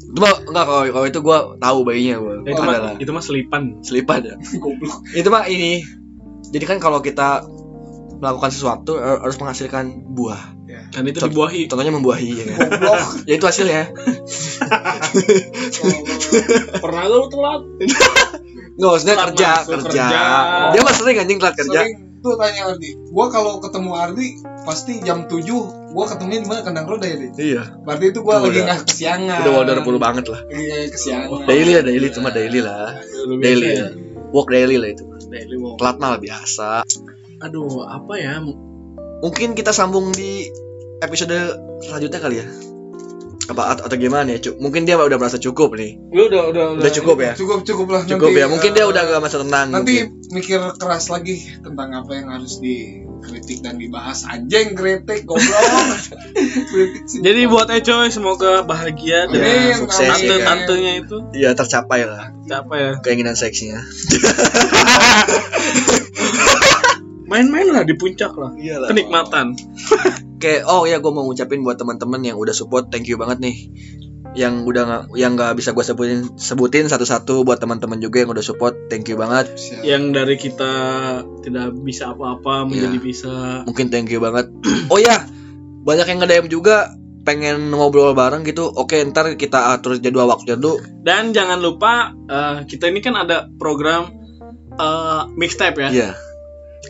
Itu 0.00 0.18
mah 0.18 0.32
enggak 0.40 0.64
kalau 0.64 0.82
kalau 0.88 1.06
itu 1.06 1.18
gua 1.20 1.38
tahu 1.58 1.78
bayinya 1.82 2.16
gua. 2.16 2.34
Ya, 2.40 2.54
itu 2.54 2.62
mah 2.62 2.76
itu 2.96 3.10
mah 3.10 3.20
selipan. 3.20 3.62
Selipan 3.82 4.20
ya. 4.22 4.34
goblok 4.62 5.02
itu 5.10 5.28
mah 5.28 5.44
ini 5.44 5.82
jadi 6.48 6.64
kan 6.64 6.78
kalau 6.78 7.00
kita 7.00 7.44
melakukan 8.16 8.48
sesuatu 8.48 8.96
har- 8.96 9.20
harus 9.20 9.36
menghasilkan 9.36 9.84
buah. 10.08 10.57
Dan 10.68 11.02
itu 11.04 11.18
Cont- 11.18 11.30
dibuahi. 11.30 11.66
Contohnya 11.66 11.90
membuahi 11.90 12.28
ya 12.30 12.44
kan. 12.46 12.58
Ya 13.28 13.34
itu 13.36 13.44
hasilnya. 13.44 13.84
Pernah 16.78 17.02
lu 17.08 17.26
telat? 17.28 17.62
Nggak 18.78 18.88
maksudnya 18.88 19.14
Telat 19.16 19.28
kerja, 19.32 19.48
masuk, 19.50 19.70
kerja. 19.82 20.02
kerja. 20.06 20.22
Dia 20.70 20.80
mah 20.82 20.94
sering 20.94 21.16
anjing 21.18 21.38
telat 21.38 21.54
kerja. 21.56 21.78
Sering 21.82 21.94
tuh 22.18 22.34
tanya 22.34 22.60
Ardi. 22.68 22.90
Gua 23.10 23.26
kalau 23.30 23.52
ketemu 23.58 23.90
Ardi 23.94 24.26
pasti 24.62 24.92
jam 25.00 25.26
7 25.26 25.42
gua 25.88 26.04
ketemunya 26.06 26.40
di 26.42 26.48
mana 26.48 26.60
kandang 26.62 26.86
roda 26.86 27.06
ya, 27.06 27.16
Di? 27.16 27.28
Iya. 27.34 27.62
Berarti 27.82 28.04
itu 28.10 28.18
gua 28.20 28.32
lagi 28.38 28.48
udah- 28.54 28.64
nggak 28.66 28.78
kesiangan. 28.84 29.40
Udah 29.42 29.52
udah 29.62 29.74
20 29.80 29.98
banget 29.98 30.24
lah. 30.28 30.40
Iya, 30.48 30.76
kesiangan. 30.90 31.46
Daily 31.46 31.70
ya 31.72 31.82
daily 31.82 32.08
cuma 32.10 32.28
daily 32.30 32.60
lah. 32.60 32.94
Daily 33.38 33.68
ya. 33.72 33.86
Walk 34.30 34.48
daily 34.48 34.76
lah 34.76 34.88
itu. 34.92 35.04
Daily 35.26 35.56
walk. 35.56 35.78
Telat 35.78 35.96
malah 35.98 36.18
biasa. 36.18 36.82
Aduh, 37.38 37.82
apa 37.82 38.14
ya? 38.18 38.42
Mungkin 39.18 39.52
kita 39.52 39.70
sambung 39.70 40.10
di 40.10 40.46
episode 41.00 41.34
selanjutnya 41.82 42.20
kali 42.20 42.36
ya. 42.38 42.46
Apa 43.48 43.72
atau, 43.72 43.88
atau 43.88 43.96
gimana 43.96 44.28
ya, 44.28 44.44
Cuk? 44.44 44.60
Mungkin 44.60 44.84
dia 44.84 45.00
udah 45.00 45.16
merasa 45.16 45.40
cukup 45.40 45.72
nih. 45.72 45.96
Lu 46.12 46.28
udah 46.28 46.52
udah 46.52 46.64
Udah 46.76 46.92
cukup 46.92 47.16
ya? 47.18 47.32
Cukup 47.32 47.64
cukup 47.64 47.88
lah 47.88 48.02
Cukup 48.04 48.28
nanti, 48.28 48.44
ya. 48.44 48.46
Mungkin 48.46 48.70
dia 48.70 48.84
eh, 48.84 48.88
udah 48.88 49.02
gak 49.02 49.20
masa 49.20 49.40
tenang. 49.40 49.72
nanti 49.72 50.04
mungkin. 50.04 50.28
mikir 50.28 50.60
keras 50.76 51.08
lagi 51.08 51.40
tentang 51.58 51.88
apa 51.96 52.12
yang 52.12 52.28
harus 52.28 52.60
dikritik 52.60 53.64
dan 53.64 53.80
dibahas 53.80 54.28
anjing 54.28 54.76
kritik 54.76 55.24
goblok 55.24 55.48
kritik 56.68 57.08
sih 57.08 57.24
Jadi 57.24 57.48
buat 57.48 57.72
Ecoy 57.72 58.12
semoga 58.12 58.60
bahagia 58.62 59.24
Amin, 59.24 59.40
dengan 59.40 59.80
sukses, 59.80 60.04
amin. 60.04 60.28
tante-tantenya 60.28 60.92
itu. 61.00 61.16
Iya 61.32 61.56
tercapai 61.56 62.04
lah 62.04 62.28
Siapa 62.44 62.74
ya? 62.76 62.90
keinginan 63.00 63.32
seksinya. 63.32 63.80
Main-main 67.28 67.68
lah 67.68 67.84
di 67.84 67.92
puncak 67.92 68.32
lah. 68.34 68.56
Iya 68.56 68.80
lah. 68.80 68.88
Kenikmatan. 68.88 69.52
Kayak 70.42 70.64
oh 70.64 70.88
ya 70.88 70.96
gue 70.98 71.12
mau 71.12 71.26
ngucapin 71.26 71.60
buat 71.60 71.76
teman-teman 71.76 72.24
yang 72.24 72.40
udah 72.40 72.56
support, 72.56 72.88
thank 72.88 73.04
you 73.04 73.20
banget 73.20 73.38
nih. 73.44 73.56
Yang 74.32 74.54
udah 74.64 74.82
nggak 74.86 75.02
yang 75.18 75.34
nggak 75.34 75.52
bisa 75.58 75.74
gue 75.74 75.82
sebutin 75.82 76.20
sebutin 76.38 76.86
satu-satu 76.86 77.42
buat 77.42 77.58
teman-teman 77.58 77.98
juga 77.98 78.22
yang 78.22 78.30
udah 78.32 78.44
support, 78.44 78.88
thank 78.88 79.10
you 79.10 79.18
banget. 79.18 79.50
Siap. 79.52 79.82
Yang 79.82 80.02
dari 80.14 80.36
kita 80.38 80.72
tidak 81.42 81.74
bisa 81.82 82.14
apa-apa 82.14 82.64
menjadi 82.64 82.96
Iya. 82.96 83.04
bisa. 83.04 83.34
Mungkin 83.66 83.90
thank 83.90 84.08
you 84.08 84.22
banget. 84.22 84.48
oh 84.92 84.96
ya, 84.96 85.26
banyak 85.84 86.06
yang 86.06 86.18
nge-DM 86.22 86.46
juga 86.48 86.94
pengen 87.26 87.74
ngobrol 87.74 88.14
bareng 88.14 88.46
gitu. 88.46 88.70
Oke, 88.72 89.02
ntar 89.04 89.34
kita 89.34 89.74
atur 89.74 89.98
jadwal 90.00 90.30
waktunya 90.30 90.56
dulu. 90.56 90.80
Dan 91.02 91.34
jangan 91.34 91.58
lupa 91.58 92.14
eh, 92.24 92.64
kita 92.64 92.88
ini 92.88 93.02
kan 93.02 93.18
ada 93.18 93.50
program 93.58 94.06
eh, 94.78 95.22
mixtape 95.34 95.82
ya. 95.82 95.90
Iya. 95.90 96.10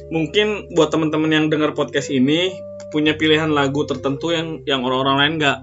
Mungkin 0.09 0.73
buat 0.73 0.89
teman-teman 0.89 1.31
yang 1.31 1.47
dengar 1.49 1.73
podcast 1.73 2.09
ini 2.09 2.53
punya 2.89 3.15
pilihan 3.15 3.53
lagu 3.53 3.85
tertentu 3.85 4.33
yang 4.33 4.65
yang 4.65 4.81
orang-orang 4.81 5.17
lain 5.21 5.35
nggak 5.37 5.59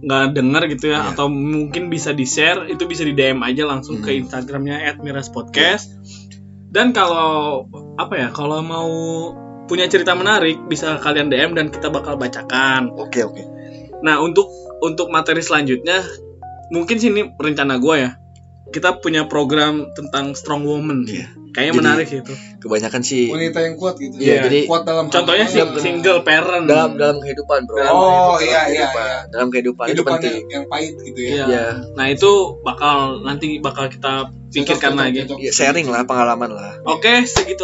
nggak 0.00 0.24
dengar 0.32 0.62
gitu 0.66 0.90
ya 0.90 0.98
Iya. 0.98 1.12
atau 1.14 1.28
mungkin 1.28 1.92
bisa 1.92 2.10
di 2.10 2.24
share 2.24 2.66
itu 2.66 2.88
bisa 2.88 3.04
di 3.04 3.12
DM 3.12 3.44
aja 3.44 3.68
langsung 3.68 4.00
ke 4.00 4.10
Hmm. 4.10 4.24
Instagramnya 4.26 4.80
@miraspodcast 4.98 5.92
dan 6.72 6.90
kalau 6.90 7.68
apa 8.00 8.14
ya 8.16 8.28
kalau 8.32 8.64
mau 8.64 8.88
punya 9.68 9.86
cerita 9.86 10.16
menarik 10.16 10.58
bisa 10.66 10.98
kalian 10.98 11.28
DM 11.28 11.52
dan 11.54 11.70
kita 11.70 11.92
bakal 11.92 12.16
bacakan 12.16 12.90
Oke, 12.96 13.22
oke. 13.22 13.44
Nah 14.02 14.18
untuk 14.18 14.48
untuk 14.80 15.12
materi 15.12 15.44
selanjutnya 15.44 16.00
mungkin 16.72 16.96
sini 16.96 17.30
rencana 17.36 17.76
gue 17.76 17.94
ya 18.00 18.10
kita 18.68 19.00
punya 19.00 19.24
program 19.24 19.90
tentang 19.90 20.30
strong 20.32 20.62
woman 20.62 21.02
Iya. 21.02 21.26
kayaknya 21.50 21.72
Jadi- 21.72 21.80
menarik 21.80 22.08
itu 22.14 22.34
Kebanyakan 22.60 23.00
sih 23.00 23.26
wanita 23.26 23.58
yang 23.58 23.74
kuat 23.74 23.96
gitu 23.96 24.14
Iya, 24.14 24.44
jadi- 24.44 24.68
kuat 24.68 24.84
dalam 24.84 25.08
contohnya 25.08 25.48
apa? 25.48 25.80
single 25.80 26.20
parent 26.20 26.64
dalam 26.64 26.94
dalam 26.94 27.16
kehidupan, 27.18 27.64
Bro. 27.64 27.74
Dalam 27.74 27.90
oh 27.90 28.04
Dalam 28.36 28.36
iya 28.38 28.46
iya 28.46 28.60
kehidupan. 28.62 29.00
iya 29.02 29.18
Dalam 29.26 29.48
kehidupan, 29.48 29.84
itu 29.84 29.90
kehidupan 29.96 30.12
penting. 30.14 30.30
yang, 30.30 30.46
yang 30.52 30.64
pahit 30.68 30.94
gitu 31.00 31.18
ya 31.18 31.30
Iya. 31.32 31.44
Iya. 31.46 31.66
nah 31.90 32.06
itu 32.06 32.30
bakal 32.60 32.96
nanti 33.20 33.46
bakal 33.58 33.88
kita 33.88 34.12
pikirkan 34.50 34.92
lagi 34.94 35.24
cocok, 35.24 35.38
Ya, 35.40 35.50
sharing 35.50 35.86
lah 35.86 36.02
pengalaman 36.04 36.50
lah. 36.50 36.78
oke 36.84 37.12
segitu 37.24 37.62